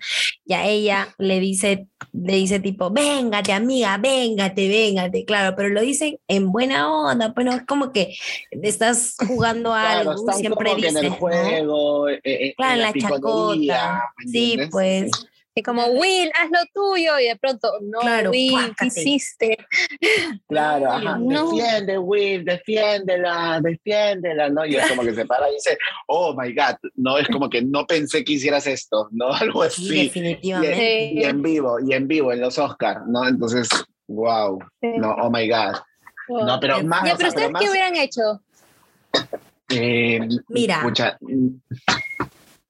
ya 0.45 0.67
ella 0.67 1.09
le 1.19 1.39
dice, 1.39 1.87
le 2.13 2.35
dice 2.35 2.59
tipo, 2.59 2.91
véngate, 2.91 3.53
amiga, 3.53 3.97
véngate, 3.97 4.69
véngate, 4.69 5.25
claro, 5.25 5.55
pero 5.57 5.69
lo 5.69 5.81
dicen 5.81 6.19
en 6.27 6.51
buena 6.51 6.93
onda, 6.93 7.33
pero 7.33 7.53
es 7.53 7.63
como 7.65 7.93
que 7.93 8.15
estás 8.51 9.15
jugando 9.25 9.73
a 9.73 9.83
Claro, 9.83 10.11
algo, 10.11 10.21
están 10.29 10.41
siempre 10.41 10.65
como 10.71 10.77
que 10.81 10.87
dices, 10.89 10.97
en 11.01 11.05
el 11.05 11.11
¿no? 11.13 11.17
juego, 11.17 12.09
eh, 12.09 12.21
eh, 12.25 12.55
Claro, 12.57 12.73
en 12.75 12.81
la, 12.81 12.91
la 12.93 13.01
chacota. 13.01 14.05
¿me 14.19 14.33
Sí, 14.33 14.59
pues. 14.71 15.29
Y 15.55 15.63
como, 15.63 15.85
Will, 15.89 16.31
haz 16.41 16.51
lo 16.51 16.61
tuyo, 16.73 17.19
y 17.19 17.25
de 17.29 17.37
pronto, 17.37 17.71
no, 17.83 18.01
Claro, 18.01 18.31
Will, 18.31 18.75
¿qué 18.79 18.87
hiciste? 18.87 19.59
Claro, 20.49 20.91
ajá, 20.93 21.19
no. 21.19 21.51
defiende, 21.53 21.99
Will, 21.99 22.45
defiéndela, 22.45 23.61
defiéndela, 23.63 24.49
¿no? 24.49 24.65
Y 24.65 24.77
es 24.77 24.87
como 24.89 25.03
que 25.03 25.15
se 25.15 25.27
para 25.27 25.51
y 25.51 25.55
dice, 25.55 25.77
oh 26.09 26.35
my 26.39 26.55
God, 26.55 26.77
no, 26.95 27.19
es 27.19 27.29
como 27.29 27.51
que 27.51 27.61
no 27.63 27.87
pensé 27.87 28.25
que 28.25 28.35
hicieras 28.35 28.67
esto, 28.67 29.09
¿no? 29.13 29.27
Algo 29.35 29.63
Sí, 29.65 29.85
así. 29.85 30.03
Definitivamente. 30.05 31.05
y 31.13 31.23
en 31.25 31.43
vivo, 31.43 31.79
y 31.81 31.93
en 31.93 32.09
vivo, 32.09 32.33
en 32.33 32.41
los 32.41 32.59
Oscars, 32.59 33.03
¿no? 33.07 33.27
Entonces, 33.29 33.69
wow, 34.09 34.59
no, 34.81 35.15
oh 35.21 35.31
my 35.31 35.49
God. 35.49 35.77
No, 36.29 36.59
pero 36.61 36.83
más, 36.83 37.05
Ya, 37.05 37.15
o 37.15 37.17
pero 37.19 37.31
sea, 37.31 37.37
pero 37.37 37.49
ustedes, 37.49 37.51
más, 37.53 37.63
¿qué 37.63 37.71
hubieran 37.71 37.97
hecho? 37.97 38.43
eh, 39.71 40.21
Mira. 40.49 40.77
escucha, 40.79 41.19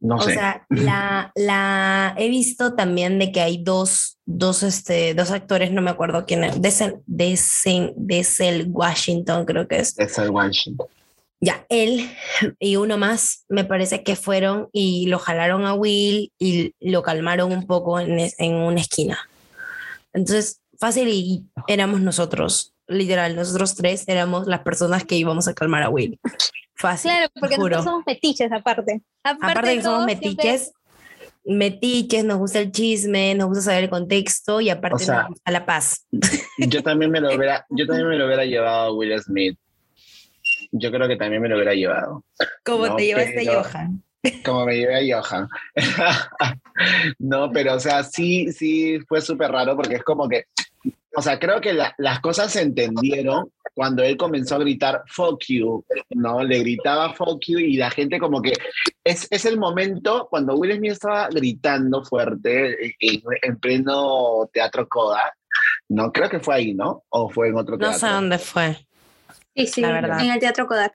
no 0.03 0.17
O 0.17 0.21
sé. 0.21 0.35
sea, 0.35 0.67
la, 0.69 1.33
la 1.37 2.15
he 2.19 2.29
visto 2.29 2.75
también 2.75 3.19
de 3.19 3.31
que 3.33 3.41
hay 3.41 3.63
dos, 3.63 4.19
dos, 4.27 4.63
este, 4.63 5.15
dos 5.15 5.31
actores, 5.31 5.71
no 5.73 5.81
me 5.81 5.91
acuerdo 5.91 6.27
quién 6.27 6.45
es, 6.45 6.61
Denzel, 6.61 6.97
Denzel, 7.07 7.95
Denzel 7.97 8.67
Washington 8.69 9.45
creo 9.47 9.67
que 9.69 9.77
es. 9.79 9.99
es 9.99 10.19
el 10.19 10.31
Washington. 10.31 10.87
Ya, 11.41 11.65
él 11.71 12.09
y 12.59 12.77
uno 12.77 12.99
más 12.99 13.45
me 13.49 13.65
parece 13.65 14.03
que 14.03 14.15
fueron 14.17 14.69
y 14.73 15.07
lo 15.07 15.19
jalaron 15.19 15.65
a 15.67 15.75
Will 15.75 16.33
y 16.39 16.75
lo 16.81 17.03
calmaron 17.03 17.53
un 17.53 17.67
poco 17.67 17.99
en, 17.99 18.19
en 18.39 18.55
una 18.55 18.81
esquina. 18.81 19.19
Entonces, 20.13 20.61
fácil 20.79 21.09
y 21.09 21.45
éramos 21.69 22.01
nosotros, 22.01 22.72
literal, 22.89 23.37
nosotros 23.37 23.75
tres 23.75 24.05
éramos 24.09 24.47
las 24.47 24.61
personas 24.61 25.05
que 25.05 25.17
íbamos 25.17 25.49
a 25.49 25.55
calmar 25.55 25.83
a 25.83 25.89
Will. 25.89 26.19
Fácil. 26.75 27.11
Claro, 27.11 27.29
porque 27.39 27.57
juro. 27.57 27.77
nosotros 27.77 27.85
somos 27.85 28.05
metiches 28.07 28.51
aparte. 28.53 29.03
Aparte 29.23 29.69
de 29.69 29.77
que 29.77 29.83
somos 29.83 30.05
siempre- 30.07 30.29
metiches, 30.29 30.73
metiches, 31.45 32.25
nos 32.25 32.39
gusta 32.39 32.59
el 32.61 32.73
chisme, 32.73 33.35
nos 33.35 33.49
gusta 33.49 33.63
saber 33.65 33.85
el 33.85 33.91
contexto 33.91 34.61
y 34.61 34.71
aparte 34.71 34.97
O 34.97 34.99
sea, 34.99 35.23
nos 35.23 35.29
gusta 35.31 35.51
la 35.51 35.67
paz. 35.67 36.07
Yo 36.59 36.83
también 36.83 37.11
me 37.11 37.21
lo 37.21 37.29
hubiera, 37.37 37.67
yo 37.71 37.87
también 37.87 38.09
me 38.09 38.17
lo 38.17 38.27
hubiera 38.27 38.45
llevado 38.45 38.79
a 38.89 38.93
Will 38.93 39.19
Smith. 39.21 39.59
Yo 40.71 40.91
creo 40.91 41.07
que 41.09 41.17
también 41.17 41.43
me 41.43 41.49
lo 41.49 41.57
hubiera 41.57 41.75
llevado. 41.75 42.25
¿Cómo 42.65 42.87
No, 42.87 42.97
te 42.97 43.07
llevaste, 43.07 43.35
pero- 43.45 43.63
Johan? 43.65 44.03
Como 44.45 44.65
me 44.67 44.77
llevé 44.77 45.13
a 45.13 45.21
Johan. 45.21 45.49
no, 47.19 47.51
pero 47.53 47.75
o 47.75 47.81
sea, 47.81 48.03
sí, 48.05 48.53
sí 48.53 48.99
fue 49.09 49.21
súper 49.21 49.51
raro 49.51 49.77
porque 49.77 49.97
es 49.97 50.03
como 50.05 50.29
que, 50.29 50.45
o 51.17 51.23
sea, 51.23 51.39
creo 51.39 51.61
que 51.61 51.73
la- 51.73 51.95
las 51.99 52.21
cosas 52.21 52.53
se 52.53 52.63
entendieron 52.63 53.51
cuando 53.75 54.03
él 54.03 54.17
comenzó 54.17 54.57
a 54.57 54.59
gritar 54.59 55.03
fuck 55.07 55.43
you, 55.49 55.85
¿no? 56.11 56.43
Le 56.43 56.59
gritaba 56.61 57.13
fuck 57.15 57.41
you 57.47 57.59
y 57.59 57.77
la 57.77 57.91
gente 57.91 58.19
como 58.19 58.41
que 58.43 58.53
es, 59.05 59.27
es 59.31 59.45
el 59.45 59.59
momento 59.59 60.27
cuando 60.31 60.55
Will 60.57 60.77
Smith 60.77 60.93
estaba 60.93 61.29
gritando 61.29 62.05
fuerte 62.05 62.95
en, 63.01 63.23
en 63.43 63.57
pleno 63.59 64.49
teatro 64.53 64.87
Coda, 64.89 65.35
¿no? 65.89 66.13
Creo 66.13 66.29
que 66.29 66.41
fue 66.41 66.55
ahí, 66.57 66.75
¿no? 66.75 67.05
O 67.09 67.29
fue 67.31 67.49
en 67.49 67.57
otro 67.57 67.75
No 67.77 67.91
teatro. 67.91 67.99
sé 67.99 68.09
dónde 68.09 68.39
fue. 68.39 68.77
Sí, 69.57 69.67
sí, 69.67 69.81
La 69.83 69.93
verdad. 69.93 70.21
en 70.21 70.31
el 70.31 70.39
Teatro 70.41 70.67
Kodak. 70.67 70.95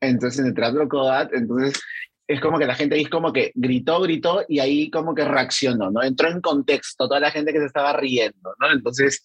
Entonces 0.00 0.40
en 0.40 0.46
el 0.46 0.54
Teatro 0.54 0.88
Kodak, 0.88 1.32
entonces 1.34 1.80
es 2.26 2.40
como 2.40 2.58
que 2.58 2.66
la 2.66 2.74
gente 2.74 3.00
es 3.00 3.08
como 3.08 3.32
que 3.32 3.52
gritó, 3.54 4.00
gritó 4.00 4.44
y 4.48 4.58
ahí 4.58 4.90
como 4.90 5.14
que 5.14 5.24
reaccionó, 5.24 5.90
¿no? 5.90 6.02
Entró 6.02 6.30
en 6.30 6.40
contexto 6.40 7.06
toda 7.06 7.20
la 7.20 7.30
gente 7.30 7.52
que 7.52 7.60
se 7.60 7.66
estaba 7.66 7.92
riendo, 7.92 8.54
¿no? 8.58 8.72
Entonces, 8.72 9.24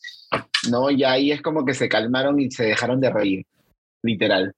¿no? 0.69 0.89
Y 0.89 1.03
ahí 1.03 1.31
es 1.31 1.41
como 1.41 1.65
que 1.65 1.73
se 1.73 1.87
calmaron 1.87 2.39
y 2.39 2.51
se 2.51 2.65
dejaron 2.65 2.99
de 2.99 3.09
reír, 3.09 3.45
literal, 4.03 4.53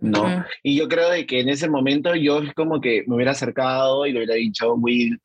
¿no? 0.00 0.44
Y 0.62 0.76
yo 0.76 0.88
creo 0.88 1.10
de 1.10 1.24
que 1.24 1.40
en 1.40 1.48
ese 1.48 1.68
momento 1.68 2.14
yo 2.16 2.40
es 2.40 2.52
como 2.54 2.80
que 2.80 3.04
me 3.06 3.14
hubiera 3.14 3.32
acercado 3.32 4.06
y 4.06 4.12
le 4.12 4.18
hubiera 4.18 4.34
dicho, 4.34 4.74
Will, 4.74 5.20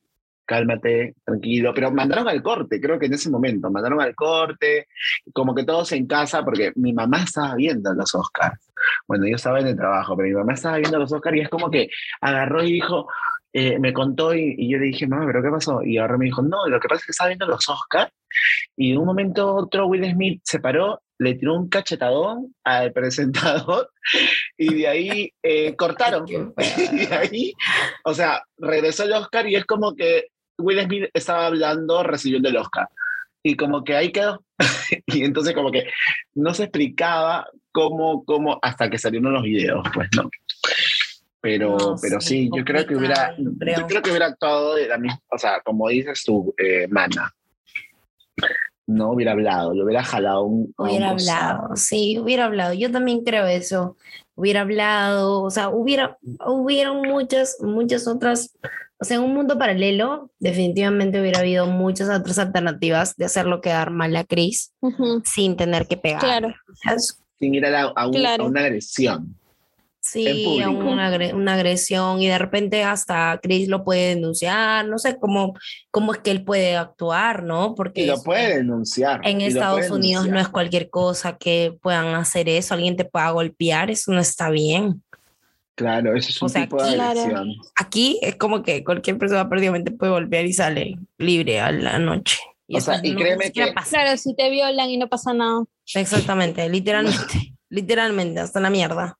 cálmate, 0.50 1.14
tranquilo, 1.24 1.72
pero 1.72 1.92
mandaron 1.92 2.26
al 2.26 2.42
corte, 2.42 2.80
creo 2.80 2.98
que 2.98 3.06
en 3.06 3.14
ese 3.14 3.30
momento, 3.30 3.70
mandaron 3.70 4.00
al 4.00 4.16
corte, 4.16 4.88
como 5.32 5.54
que 5.54 5.62
todos 5.62 5.92
en 5.92 6.08
casa, 6.08 6.44
porque 6.44 6.72
mi 6.74 6.92
mamá 6.92 7.22
estaba 7.22 7.54
viendo 7.54 7.94
los 7.94 8.12
Oscars. 8.16 8.58
Bueno, 9.06 9.28
yo 9.28 9.36
estaba 9.36 9.60
en 9.60 9.68
el 9.68 9.76
trabajo, 9.76 10.16
pero 10.16 10.28
mi 10.28 10.34
mamá 10.34 10.54
estaba 10.54 10.78
viendo 10.78 10.98
los 10.98 11.12
Oscars 11.12 11.36
y 11.36 11.40
es 11.40 11.48
como 11.48 11.70
que 11.70 11.88
agarró 12.20 12.64
y 12.64 12.72
dijo, 12.72 13.06
eh, 13.52 13.78
me 13.78 13.92
contó 13.92 14.34
y, 14.34 14.56
y 14.58 14.72
yo 14.72 14.78
le 14.78 14.86
dije, 14.86 15.06
mamá, 15.06 15.24
¿pero 15.26 15.40
qué 15.40 15.50
pasó? 15.50 15.84
Y 15.84 15.98
ahora 15.98 16.18
me 16.18 16.24
dijo, 16.24 16.42
no, 16.42 16.66
lo 16.66 16.80
que 16.80 16.88
pasa 16.88 16.98
es 16.98 17.06
que 17.06 17.12
estaba 17.12 17.28
viendo 17.28 17.46
los 17.46 17.68
Oscars 17.68 18.10
y 18.76 18.92
de 18.92 18.98
un 18.98 19.06
momento 19.06 19.54
otro 19.54 19.86
Will 19.86 20.10
Smith 20.10 20.40
se 20.44 20.58
paró, 20.58 21.00
le 21.18 21.34
tiró 21.34 21.54
un 21.54 21.68
cachetadón 21.68 22.54
al 22.64 22.92
presentador 22.94 23.90
y 24.56 24.74
de 24.74 24.88
ahí 24.88 25.32
eh, 25.42 25.76
cortaron. 25.76 26.26
y 26.28 27.06
de 27.06 27.14
ahí, 27.14 27.52
o 28.04 28.14
sea, 28.14 28.42
regresó 28.58 29.04
el 29.04 29.12
Oscar 29.12 29.46
y 29.46 29.56
es 29.56 29.64
como 29.64 29.94
que 29.94 30.28
Will 30.60 30.82
Smith 30.84 31.10
estaba 31.12 31.46
hablando 31.46 32.02
recibiendo 32.02 32.48
el 32.48 32.56
Oscar. 32.56 32.88
Y 33.42 33.56
como 33.56 33.82
que 33.84 33.96
ahí 33.96 34.12
quedó. 34.12 34.44
y 35.06 35.24
entonces 35.24 35.54
como 35.54 35.70
que 35.70 35.88
no 36.34 36.52
se 36.54 36.64
explicaba 36.64 37.48
cómo, 37.72 38.24
cómo, 38.24 38.58
hasta 38.62 38.90
que 38.90 38.98
salieron 38.98 39.32
los 39.32 39.42
videos, 39.42 39.86
pues, 39.94 40.08
¿no? 40.16 40.28
Pero, 41.40 41.76
No, 41.78 41.96
pero 42.02 42.20
sí, 42.20 42.44
sí, 42.44 42.50
yo 42.54 42.62
creo 42.64 42.86
que 42.86 42.94
hubiera, 42.96 43.34
creo. 43.58 43.80
yo 43.80 43.86
creo 43.86 44.02
que 44.02 44.10
hubiera 44.10 44.26
actuado 44.26 44.74
de 44.74 44.86
la 44.88 44.98
misma, 44.98 45.20
o 45.30 45.38
sea, 45.38 45.60
como 45.62 45.88
dices 45.88 46.22
tú, 46.24 46.54
eh, 46.58 46.86
Mana. 46.88 47.32
No 48.86 49.12
hubiera 49.12 49.32
hablado, 49.32 49.72
lo 49.72 49.84
hubiera 49.84 50.02
jalado 50.02 50.42
un, 50.44 50.74
un 50.76 50.88
Hubiera 50.88 51.12
costado. 51.12 51.50
hablado, 51.62 51.76
sí, 51.76 52.18
hubiera 52.18 52.46
hablado. 52.46 52.74
Yo 52.74 52.90
también 52.90 53.22
creo 53.24 53.46
eso. 53.46 53.96
Hubiera 54.34 54.62
hablado, 54.62 55.42
o 55.42 55.50
sea, 55.50 55.68
hubiera, 55.68 56.18
hubieron 56.44 57.02
muchas, 57.02 57.56
muchas 57.60 58.08
otras, 58.08 58.58
o 59.00 59.04
sea, 59.04 59.16
en 59.16 59.22
un 59.22 59.32
mundo 59.34 59.58
paralelo, 59.58 60.30
definitivamente 60.38 61.20
hubiera 61.20 61.40
habido 61.40 61.66
muchas 61.66 62.08
otras 62.10 62.38
alternativas 62.38 63.16
de 63.16 63.24
hacerlo 63.24 63.60
quedar 63.60 63.90
mal 63.90 64.14
a 64.16 64.24
Chris 64.24 64.72
sin 65.24 65.56
tener 65.56 65.86
que 65.86 65.96
pegar. 65.96 66.20
Claro. 66.20 66.54
Sin 67.38 67.54
ir 67.54 67.64
a, 67.66 67.70
la- 67.70 67.92
a 67.96 68.06
un- 68.06 68.12
Claro. 68.12 68.44
a 68.44 68.46
una 68.46 68.60
agresión. 68.60 69.36
Sí, 70.02 70.44
público. 70.44 70.70
una, 70.90 71.08
agre- 71.12 71.34
una 71.34 71.54
agresión 71.54 72.22
y 72.22 72.26
de 72.28 72.38
repente 72.38 72.82
hasta 72.84 73.38
Chris 73.42 73.68
lo 73.68 73.84
puede 73.84 74.14
denunciar, 74.14 74.86
no 74.88 74.98
sé 74.98 75.18
cómo, 75.18 75.54
cómo 75.90 76.12
es 76.14 76.20
que 76.20 76.30
él 76.30 76.42
puede 76.42 76.74
actuar, 76.76 77.42
¿no? 77.42 77.74
Porque 77.74 78.02
Y 78.02 78.06
lo 78.06 78.20
puede 78.22 78.56
denunciar. 78.56 79.20
en 79.24 79.42
Estados 79.42 79.90
Unidos 79.90 80.26
no 80.26 80.40
es 80.40 80.48
cualquier 80.48 80.88
cosa 80.88 81.36
que 81.36 81.76
puedan 81.82 82.14
hacer 82.14 82.48
eso, 82.48 82.72
alguien 82.74 82.96
te 82.96 83.04
pueda 83.04 83.30
golpear, 83.30 83.90
eso 83.90 84.10
no 84.12 84.20
está 84.20 84.48
bien. 84.48 85.02
Claro, 85.80 86.14
eso 86.14 86.28
es 86.28 86.42
O 86.42 86.44
un 86.44 86.50
sea, 86.50 86.62
tipo 86.62 86.76
de 86.82 86.92
claro. 86.92 87.20
agresión. 87.20 87.54
Aquí 87.76 88.18
es 88.20 88.36
como 88.36 88.62
que 88.62 88.84
cualquier 88.84 89.16
persona 89.16 89.48
prácticamente 89.48 89.90
puede 89.90 90.12
golpear 90.12 90.44
y 90.44 90.52
sale 90.52 90.98
libre 91.16 91.58
a 91.58 91.72
la 91.72 91.98
noche. 91.98 92.36
Y 92.68 92.76
O 92.76 92.80
sea, 92.82 93.00
y 93.02 93.12
no- 93.12 93.18
créeme 93.20 93.50
que- 93.50 93.72
pasa. 93.72 93.96
Claro, 94.02 94.16
si 94.18 94.36
te 94.36 94.50
violan 94.50 94.90
y 94.90 94.98
no 94.98 95.08
pasa 95.08 95.32
nada. 95.32 95.64
Exactamente, 95.94 96.68
literalmente, 96.68 97.54
literalmente, 97.70 98.40
hasta 98.40 98.60
la 98.60 98.68
mierda. 98.68 99.16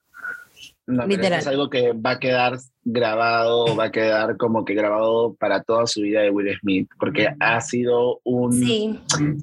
No, 0.87 1.07
Literal. 1.07 1.39
es 1.39 1.47
algo 1.47 1.71
que 1.71 1.93
va 1.93 2.11
a 2.13 2.19
quedar 2.19 2.59
grabado, 2.85 3.75
va 3.77 3.85
a 3.85 3.91
quedar 3.93 4.37
como 4.37 4.65
que 4.67 4.75
grabado 4.75 5.35
para 5.41 5.63
toda 5.63 5.87
su 5.87 6.01
vida 6.03 6.21
de 6.21 6.31
Will 6.31 6.55
Smith, 6.61 6.91
porque 6.99 7.29
ha 7.41 7.61
sido 7.63 8.21
un 8.25 8.53
Sí, 8.53 8.99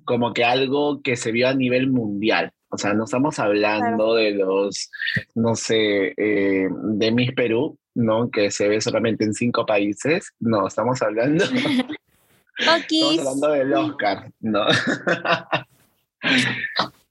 como 0.05 0.33
que 0.33 0.43
algo 0.43 1.01
que 1.01 1.15
se 1.15 1.31
vio 1.31 1.47
a 1.47 1.53
nivel 1.53 1.89
mundial. 1.89 2.51
O 2.77 2.79
sea, 2.79 2.93
no 2.93 3.05
estamos 3.05 3.39
hablando 3.39 4.13
de 4.13 4.35
los, 4.35 4.91
no 5.33 5.55
sé, 5.55 6.13
eh, 6.15 6.67
de 6.69 7.11
Miss 7.11 7.31
Perú, 7.33 7.75
¿no? 7.95 8.29
Que 8.29 8.51
se 8.51 8.67
ve 8.67 8.79
solamente 8.81 9.23
en 9.23 9.33
cinco 9.33 9.65
países. 9.65 10.31
No, 10.39 10.67
estamos 10.67 11.01
hablando, 11.01 11.43
estamos 12.59 13.17
hablando 13.17 13.49
del 13.49 13.73
Oscar, 13.73 14.31
¿no? 14.41 14.61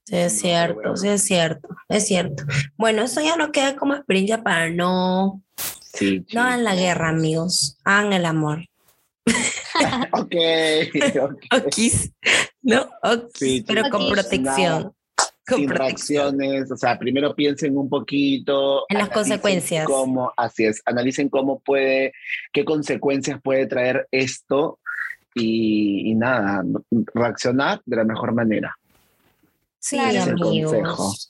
sí, 0.05 0.15
es 0.15 0.39
cierto, 0.39 0.75
bueno. 0.75 0.95
sí, 0.95 1.09
es 1.09 1.23
cierto, 1.25 1.67
es 1.89 2.07
cierto. 2.07 2.45
Bueno, 2.77 3.01
eso 3.01 3.19
ya 3.19 3.35
no 3.35 3.51
queda 3.51 3.75
como 3.75 3.93
experiencia 3.95 4.41
para 4.41 4.69
no, 4.69 5.43
Sí, 5.93 6.25
no 6.33 6.43
hagan 6.43 6.63
la 6.63 6.75
guerra, 6.75 7.09
amigos, 7.09 7.77
hagan 7.83 8.13
el 8.13 8.25
amor. 8.25 8.63
Ok, 10.11 10.33
ok. 11.21 11.65
Okis, 11.65 12.11
¿no? 12.61 12.89
Okis, 13.03 13.31
Sí, 13.35 13.63
pero 13.67 13.83
con 13.91 14.01
Okis. 14.03 14.13
protección. 14.13 14.93
Sin 15.55 15.69
reacciones, 15.69 16.71
o 16.71 16.75
sea, 16.77 16.97
primero 16.99 17.33
piensen 17.35 17.77
un 17.77 17.89
poquito. 17.89 18.85
En 18.89 18.97
las 18.97 19.09
consecuencias. 19.09 19.85
Cómo, 19.85 20.33
así 20.35 20.65
es, 20.65 20.81
analicen 20.85 21.29
cómo 21.29 21.59
puede, 21.59 22.13
qué 22.51 22.65
consecuencias 22.65 23.39
puede 23.41 23.65
traer 23.65 24.07
esto 24.11 24.79
y, 25.33 26.09
y 26.11 26.15
nada, 26.15 26.63
reaccionar 27.13 27.81
de 27.85 27.95
la 27.95 28.03
mejor 28.03 28.33
manera. 28.33 28.75
Sí. 29.79 29.97
Es 29.97 30.27
amigos. 30.27 31.29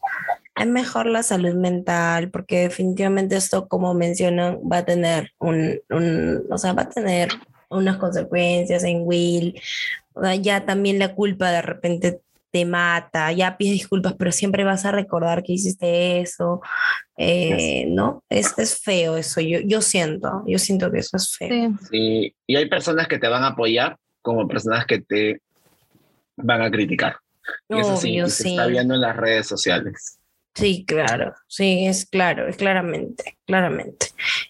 Es 0.55 0.65
mejor 0.65 1.05
la 1.05 1.21
salud 1.21 1.53
mental 1.53 2.31
porque 2.31 2.61
definitivamente 2.61 3.35
esto, 3.35 3.67
como 3.67 3.93
mencionan, 3.93 4.57
va 4.61 4.77
a 4.77 4.85
tener 4.85 5.31
un, 5.37 5.79
un- 5.91 6.43
o 6.49 6.57
sea, 6.57 6.73
va 6.73 6.83
a 6.83 6.89
tener 6.89 7.29
unas 7.69 7.97
consecuencias 7.97 8.83
en 8.83 9.01
Will. 9.03 9.61
O 10.13 10.23
sea, 10.23 10.33
ya 10.33 10.65
también 10.65 10.97
la 10.97 11.13
culpa 11.13 11.51
de 11.51 11.61
repente 11.61 12.21
te 12.57 12.65
mata, 12.65 13.31
ya 13.31 13.55
pides 13.55 13.73
disculpas, 13.73 14.15
pero 14.17 14.31
siempre 14.31 14.63
vas 14.63 14.83
a 14.83 14.91
recordar 14.91 15.43
que 15.43 15.53
hiciste 15.53 16.21
eso, 16.21 16.59
eh, 17.15 17.85
¿no? 17.87 18.23
Es, 18.29 18.57
es 18.57 18.81
feo 18.81 19.15
eso, 19.15 19.41
yo, 19.41 19.59
yo 19.59 19.79
siento, 19.81 20.43
yo 20.47 20.57
siento 20.57 20.91
que 20.91 20.99
eso 20.99 21.17
es 21.17 21.35
feo. 21.37 21.49
Sí. 21.81 21.87
Sí, 21.91 22.35
y 22.47 22.55
hay 22.55 22.67
personas 22.67 23.07
que 23.07 23.19
te 23.19 23.27
van 23.27 23.43
a 23.43 23.49
apoyar 23.49 23.95
como 24.23 24.47
personas 24.47 24.87
que 24.87 25.01
te 25.01 25.39
van 26.35 26.63
a 26.63 26.71
criticar. 26.71 27.17
Y 27.69 27.79
eso 27.79 27.95
sí, 27.95 28.13
Obvio, 28.13 28.25
y 28.25 28.29
se 28.31 28.43
sí. 28.43 28.49
está 28.49 28.65
viendo 28.65 28.95
en 28.95 29.01
las 29.01 29.15
redes 29.15 29.45
sociales. 29.45 30.17
Sí, 30.55 30.83
claro, 30.87 31.35
sí, 31.47 31.85
es 31.85 32.07
claro, 32.07 32.47
es 32.47 32.57
claramente, 32.57 33.37
claramente. 33.45 34.07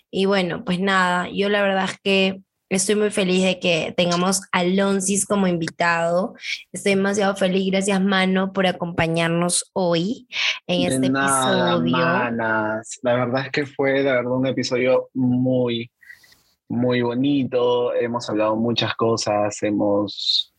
Y 0.10 0.26
bueno, 0.26 0.64
pues 0.64 0.80
nada, 0.80 1.28
yo 1.30 1.50
la 1.50 1.62
verdad 1.62 1.90
es 1.92 2.00
que 2.02 2.42
estoy 2.70 2.96
muy 2.96 3.12
feliz 3.12 3.44
de 3.44 3.60
que 3.60 3.94
tengamos 3.96 4.42
a 4.52 4.64
Lonsis 4.64 5.26
como 5.26 5.48
invitado. 5.48 6.36
Estoy 6.72 6.96
demasiado 6.96 7.36
feliz, 7.36 7.72
gracias 7.72 8.02
Mano 8.02 8.52
por 8.54 8.68
acompañarnos 8.68 9.70
hoy 9.74 10.28
en 10.68 10.90
De 10.90 10.96
este 10.96 11.10
nada, 11.10 11.76
episodio. 11.78 11.98
manas. 11.98 13.00
La 13.04 13.14
verdad 13.14 13.46
es 13.46 13.52
que 13.52 13.66
fue, 13.66 14.04
la 14.04 14.14
verdad, 14.14 14.32
un 14.32 14.48
episodio 14.48 15.10
muy, 15.14 15.90
muy 16.68 17.02
bonito. 17.02 17.94
Hemos 17.94 18.30
hablado 18.30 18.56
muchas 18.56 18.96
cosas, 18.96 19.62
hemos 19.64 20.54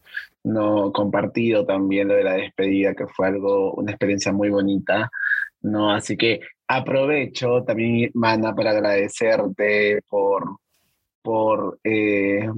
no 0.44 0.92
compartido 0.92 1.66
también 1.66 2.09
lo 2.09 2.14
de 2.14 2.24
la 2.24 2.32
despedida, 2.34 2.94
que 2.94 3.06
fue 3.06 3.26
algo, 3.26 3.74
una 3.74 3.92
experiencia 3.92 4.32
muy 4.32 4.48
bonita. 4.48 5.11
No, 5.61 5.92
así 5.92 6.16
que 6.16 6.40
aprovecho 6.66 7.64
también, 7.64 8.11
Mana, 8.14 8.54
para 8.54 8.70
agradecerte 8.70 10.00
por, 10.09 10.59
por, 11.28 11.78
eh, 11.84 12.48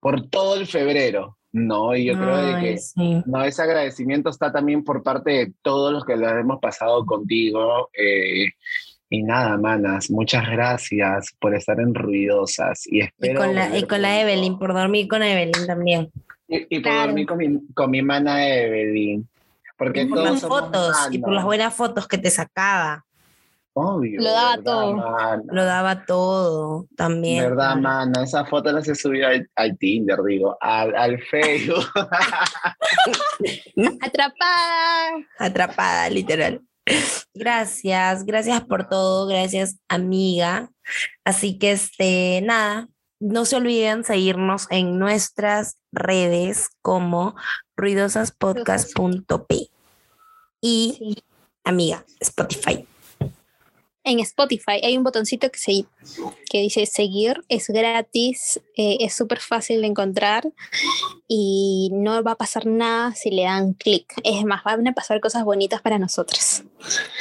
por 0.00 0.28
todo 0.28 0.56
el 0.60 0.66
febrero, 0.66 1.38
¿no? 1.50 1.96
Y 1.96 2.04
yo 2.04 2.18
creo 2.18 2.36
de 2.36 2.54
Ay, 2.56 2.62
que 2.62 2.78
sí. 2.78 3.22
no, 3.24 3.42
ese 3.42 3.62
agradecimiento 3.62 4.28
está 4.28 4.52
también 4.52 4.84
por 4.84 5.02
parte 5.02 5.30
de 5.30 5.52
todos 5.62 5.94
los 5.94 6.04
que 6.04 6.14
lo 6.14 6.28
hemos 6.28 6.60
pasado 6.60 7.06
contigo. 7.06 7.88
eh, 7.98 8.50
y 9.10 9.22
nada, 9.22 9.56
manas, 9.56 10.10
muchas 10.10 10.46
gracias 10.46 11.34
por 11.40 11.54
estar 11.54 11.80
en 11.80 11.94
Ruidosas. 11.94 12.86
Y 12.86 12.98
Y 12.98 13.00
espero. 13.00 13.40
con 13.40 13.54
la, 13.54 13.74
y 13.78 13.84
con 13.84 14.02
la. 14.02 14.20
Evelyn, 14.20 14.58
por 14.58 14.74
dormir 14.74 15.08
con 15.08 15.22
Evelyn 15.22 15.66
también. 15.66 16.10
Y, 16.46 16.66
y 16.76 16.80
por 16.80 16.92
Claro. 16.92 17.06
dormir 17.06 17.26
con 17.26 17.38
mi, 17.38 17.66
con 17.72 17.90
mi 17.90 18.02
mana 18.02 18.46
Evelyn. 18.46 19.26
Porque 19.78 20.02
Y 20.02 20.06
por 20.06 20.18
todos 20.18 20.30
las 20.32 20.40
somos 20.42 20.60
fotos, 20.60 20.96
y 21.10 21.18
por 21.18 21.32
las 21.32 21.44
buenas 21.44 21.72
fotos 21.74 22.06
que 22.06 22.18
te 22.18 22.30
sacaba. 22.30 23.06
Obvio. 23.80 24.20
Lo 24.20 24.30
daba 24.32 24.56
¿verdad, 24.56 24.64
todo. 24.64 24.96
mana? 24.96 25.42
Lo 25.52 25.64
daba 25.64 26.04
todo 26.04 26.86
también. 26.96 27.44
¿Verdad, 27.44 27.76
mana? 27.76 28.24
Esa 28.24 28.44
foto 28.44 28.72
las 28.72 28.88
he 28.88 28.94
subido 28.94 29.28
al, 29.28 29.48
al 29.54 29.78
Tinder, 29.78 30.18
digo, 30.26 30.56
al, 30.60 30.94
al 30.96 31.18
Facebook. 31.22 31.84
Atrapada. 34.00 35.10
atrapada, 35.38 36.10
literal. 36.10 36.60
Gracias, 37.34 38.24
gracias 38.24 38.62
por 38.64 38.88
todo, 38.88 39.26
gracias 39.26 39.76
amiga. 39.88 40.70
Así 41.24 41.58
que 41.58 41.72
este, 41.72 42.40
nada, 42.42 42.88
no 43.20 43.44
se 43.44 43.56
olviden 43.56 44.04
seguirnos 44.04 44.66
en 44.70 44.98
nuestras 44.98 45.76
redes 45.92 46.70
como 46.82 47.34
ruidosaspodcast.p 47.76 49.70
y 50.60 50.94
Sí. 50.98 51.22
amiga, 51.64 52.04
Spotify. 52.20 52.86
En 54.08 54.20
Spotify 54.20 54.80
hay 54.82 54.96
un 54.96 55.04
botoncito 55.04 55.50
que, 55.50 55.58
se, 55.58 55.84
que 56.48 56.60
dice 56.62 56.86
seguir, 56.86 57.44
es 57.50 57.68
gratis, 57.68 58.58
eh, 58.74 58.96
es 59.00 59.14
súper 59.14 59.38
fácil 59.38 59.82
de 59.82 59.86
encontrar 59.88 60.50
y 61.26 61.90
no 61.92 62.22
va 62.22 62.32
a 62.32 62.36
pasar 62.36 62.64
nada 62.64 63.14
si 63.14 63.30
le 63.30 63.42
dan 63.42 63.74
clic. 63.74 64.14
Es 64.24 64.44
más, 64.46 64.64
van 64.64 64.88
a 64.88 64.92
pasar 64.92 65.20
cosas 65.20 65.44
bonitas 65.44 65.82
para 65.82 65.98
nosotros. 65.98 66.62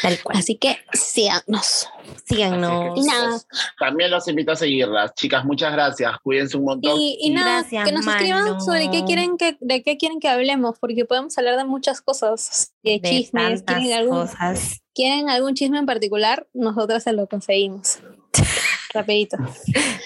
Tal 0.02 0.18
cual. 0.24 0.38
Así 0.38 0.56
que 0.56 0.78
síganos. 0.94 1.90
Síganos. 2.26 2.98
Y 2.98 3.02
nada, 3.02 3.38
También 3.78 4.10
los 4.10 4.26
invito 4.30 4.54
a 4.54 4.56
seguirlas. 4.56 5.14
Chicas, 5.14 5.44
muchas 5.44 5.74
gracias. 5.74 6.12
Cuídense 6.24 6.56
un 6.56 6.64
montón. 6.64 6.98
y, 6.98 7.18
y 7.20 7.32
nada, 7.32 7.60
Gracias, 7.64 7.86
que 7.86 7.92
nos 7.92 8.08
escriban 8.08 8.44
Manu. 8.46 8.62
sobre 8.62 8.90
qué 8.90 9.04
quieren 9.04 9.38
que, 9.38 9.58
de 9.60 9.84
qué 9.84 9.98
quieren 9.98 10.22
que 10.22 10.30
hablemos, 10.30 10.80
porque 10.80 11.04
podemos 11.04 11.38
hablar 11.38 11.58
de 11.58 11.66
muchas 11.66 12.00
cosas, 12.00 12.74
de, 12.82 13.00
de 13.00 13.10
chismes, 13.10 13.64
quieren 13.64 13.92
algún, 13.92 14.20
cosas. 14.20 14.82
Quieren 14.98 15.30
algún 15.30 15.54
chisme 15.54 15.78
en 15.78 15.86
particular, 15.86 16.48
nosotros 16.54 17.04
se 17.04 17.14
lo 17.14 17.28
conseguimos. 17.28 18.00
Rapidito. 18.94 19.38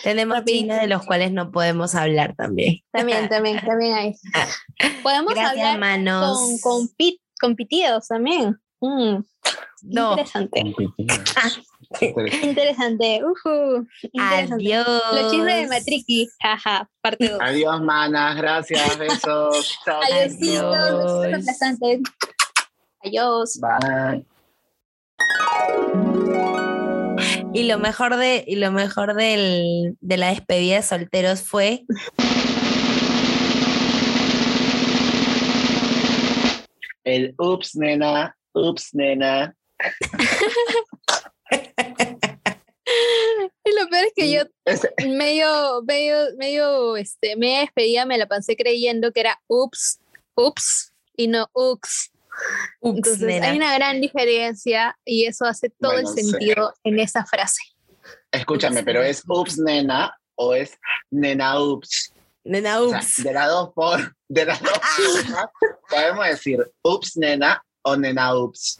Tenemos 0.03 0.37
Rapidito. 0.39 0.59
chismes 0.65 0.81
de 0.81 0.87
los 0.87 1.05
cuales 1.05 1.31
no 1.31 1.49
podemos 1.51 1.95
hablar 1.95 2.35
también. 2.35 2.79
También, 2.91 3.29
también, 3.29 3.59
también 3.65 3.93
hay. 3.95 4.13
Podemos 5.03 5.33
Gracias, 5.33 5.51
hablar 5.51 5.79
manos. 5.79 6.37
con, 6.37 6.59
con, 6.59 6.87
pit- 6.97 7.21
con 7.39 7.55
pitidos 7.55 8.07
también. 8.07 8.57
Mm, 8.81 9.17
No. 9.83 10.11
Interesante. 10.11 10.59
Interesante. 10.97 11.65
Interesante. 12.41 13.21
ujú, 13.23 13.87
interesante. 14.11 14.53
Adiós. 14.65 14.87
Los 15.13 15.31
chismes 15.31 15.55
de 15.61 15.67
Matriki. 15.67 16.27
Jaja, 16.41 16.89
parte 17.01 17.29
2. 17.29 17.39
Adiós, 17.41 17.81
manas. 17.81 18.35
Gracias. 18.37 18.97
Besos. 18.97 19.77
Chao. 19.85 20.01
Adiósitos. 20.01 20.75
Adiós. 20.75 21.33
aplastantes. 21.41 21.99
Adiós. 23.03 23.59
Bye. 23.61 24.25
Y 27.53 27.63
lo 27.63 27.80
mejor 27.80 28.15
de, 28.15 28.43
y 28.47 28.55
lo 28.55 28.72
mejor 28.72 29.13
del, 29.13 29.97
de 29.99 30.17
la 30.17 30.30
despedida 30.30 30.78
de 30.78 30.84
solteros 30.84 31.41
fue 31.41 31.86
El 37.03 37.34
ups, 37.38 37.76
nena. 37.76 38.38
Ups, 38.53 38.93
nena. 38.93 39.55
Y 43.63 43.80
lo 43.80 43.88
peor 43.89 44.05
es 44.05 44.13
que 44.15 44.32
yo 44.32 44.41
medio, 45.07 45.82
medio, 45.84 46.15
medio, 46.38 46.97
este, 46.97 47.36
media 47.36 47.61
despedida 47.61 48.05
me 48.05 48.17
la 48.17 48.28
pasé 48.28 48.55
creyendo 48.55 49.11
que 49.11 49.22
era 49.22 49.39
ups, 49.47 49.99
ups 50.36 50.93
y 51.15 51.28
no 51.28 51.47
ux. 51.53 52.11
Ups, 52.79 52.97
Entonces 52.97 53.21
nena. 53.21 53.47
hay 53.49 53.57
una 53.57 53.73
gran 53.75 54.01
diferencia 54.01 54.97
y 55.05 55.25
eso 55.25 55.45
hace 55.45 55.69
todo 55.69 55.93
Bueno, 55.93 56.09
el 56.09 56.15
sí. 56.15 56.29
sentido 56.29 56.73
en 56.84 56.99
esa 56.99 57.25
frase. 57.25 57.61
Escúchame, 58.32 58.84
pero 58.84 59.01
es 59.03 59.23
ups 59.27 59.57
nena 59.59 60.17
o 60.36 60.53
es 60.55 60.77
nena 61.09 61.59
ups. 61.59 62.13
Nena, 62.43 62.82
O 62.82 62.89
sea, 62.89 62.99
ups. 62.99 63.23
de 63.23 63.34
las 63.34 63.47
dos 63.49 63.69
por, 63.75 64.15
de 64.27 64.45
las 64.45 64.61
dos 64.61 64.71
formas, 65.25 65.45
podemos 65.89 66.25
decir 66.27 66.71
ups 66.82 67.17
nena 67.17 67.63
o 67.84 67.95
nena 67.95 68.36
ups. 68.36 68.79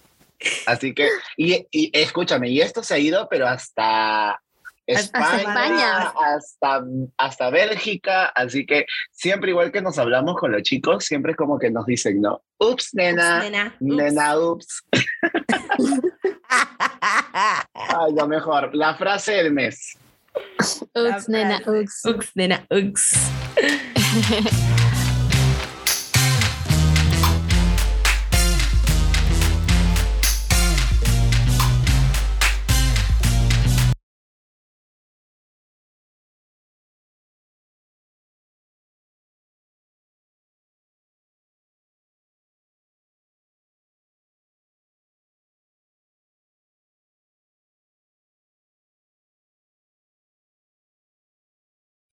Así 0.66 0.96
que, 0.96 1.08
y, 1.38 1.68
y 1.70 1.92
escúchame, 1.94 2.50
y 2.50 2.62
esto 2.62 2.82
se 2.82 2.96
ha 2.96 2.98
ido, 2.98 3.28
pero 3.30 3.48
hasta 3.48 4.42
España, 4.88 5.38
España. 5.38 6.14
hasta, 6.36 6.84
hasta 7.18 7.50
Bélgica, 7.50 8.26
así 8.28 8.66
que 8.66 8.86
siempre 9.12 9.52
igual 9.52 9.72
que 9.72 9.82
nos 9.82 9.98
hablamos 10.00 10.36
con 10.38 10.52
los 10.52 10.64
chicos, 10.64 11.06
siempre 11.06 11.32
es 11.32 11.38
como 11.38 11.58
que 11.60 11.70
nos 11.72 11.86
dicen, 11.86 12.22
¿no? 12.22 12.42
Ups, 12.60 12.90
nena, 12.94 13.38
Ups, 13.38 13.44
nena. 13.44 13.76
ups. 13.80 13.96
nena, 13.96 14.40
ups. 14.40 14.84
Ay, 17.74 18.14
lo 18.16 18.28
mejor, 18.28 18.76
la 18.76 18.96
frase 18.96 19.34
del 19.34 19.54
mes. 19.54 19.98
Ups, 20.60 21.30
nena, 21.30 21.62
ups. 21.66 22.06
Ups, 22.06 22.32
nena, 22.36 22.66
ups. 22.70 23.14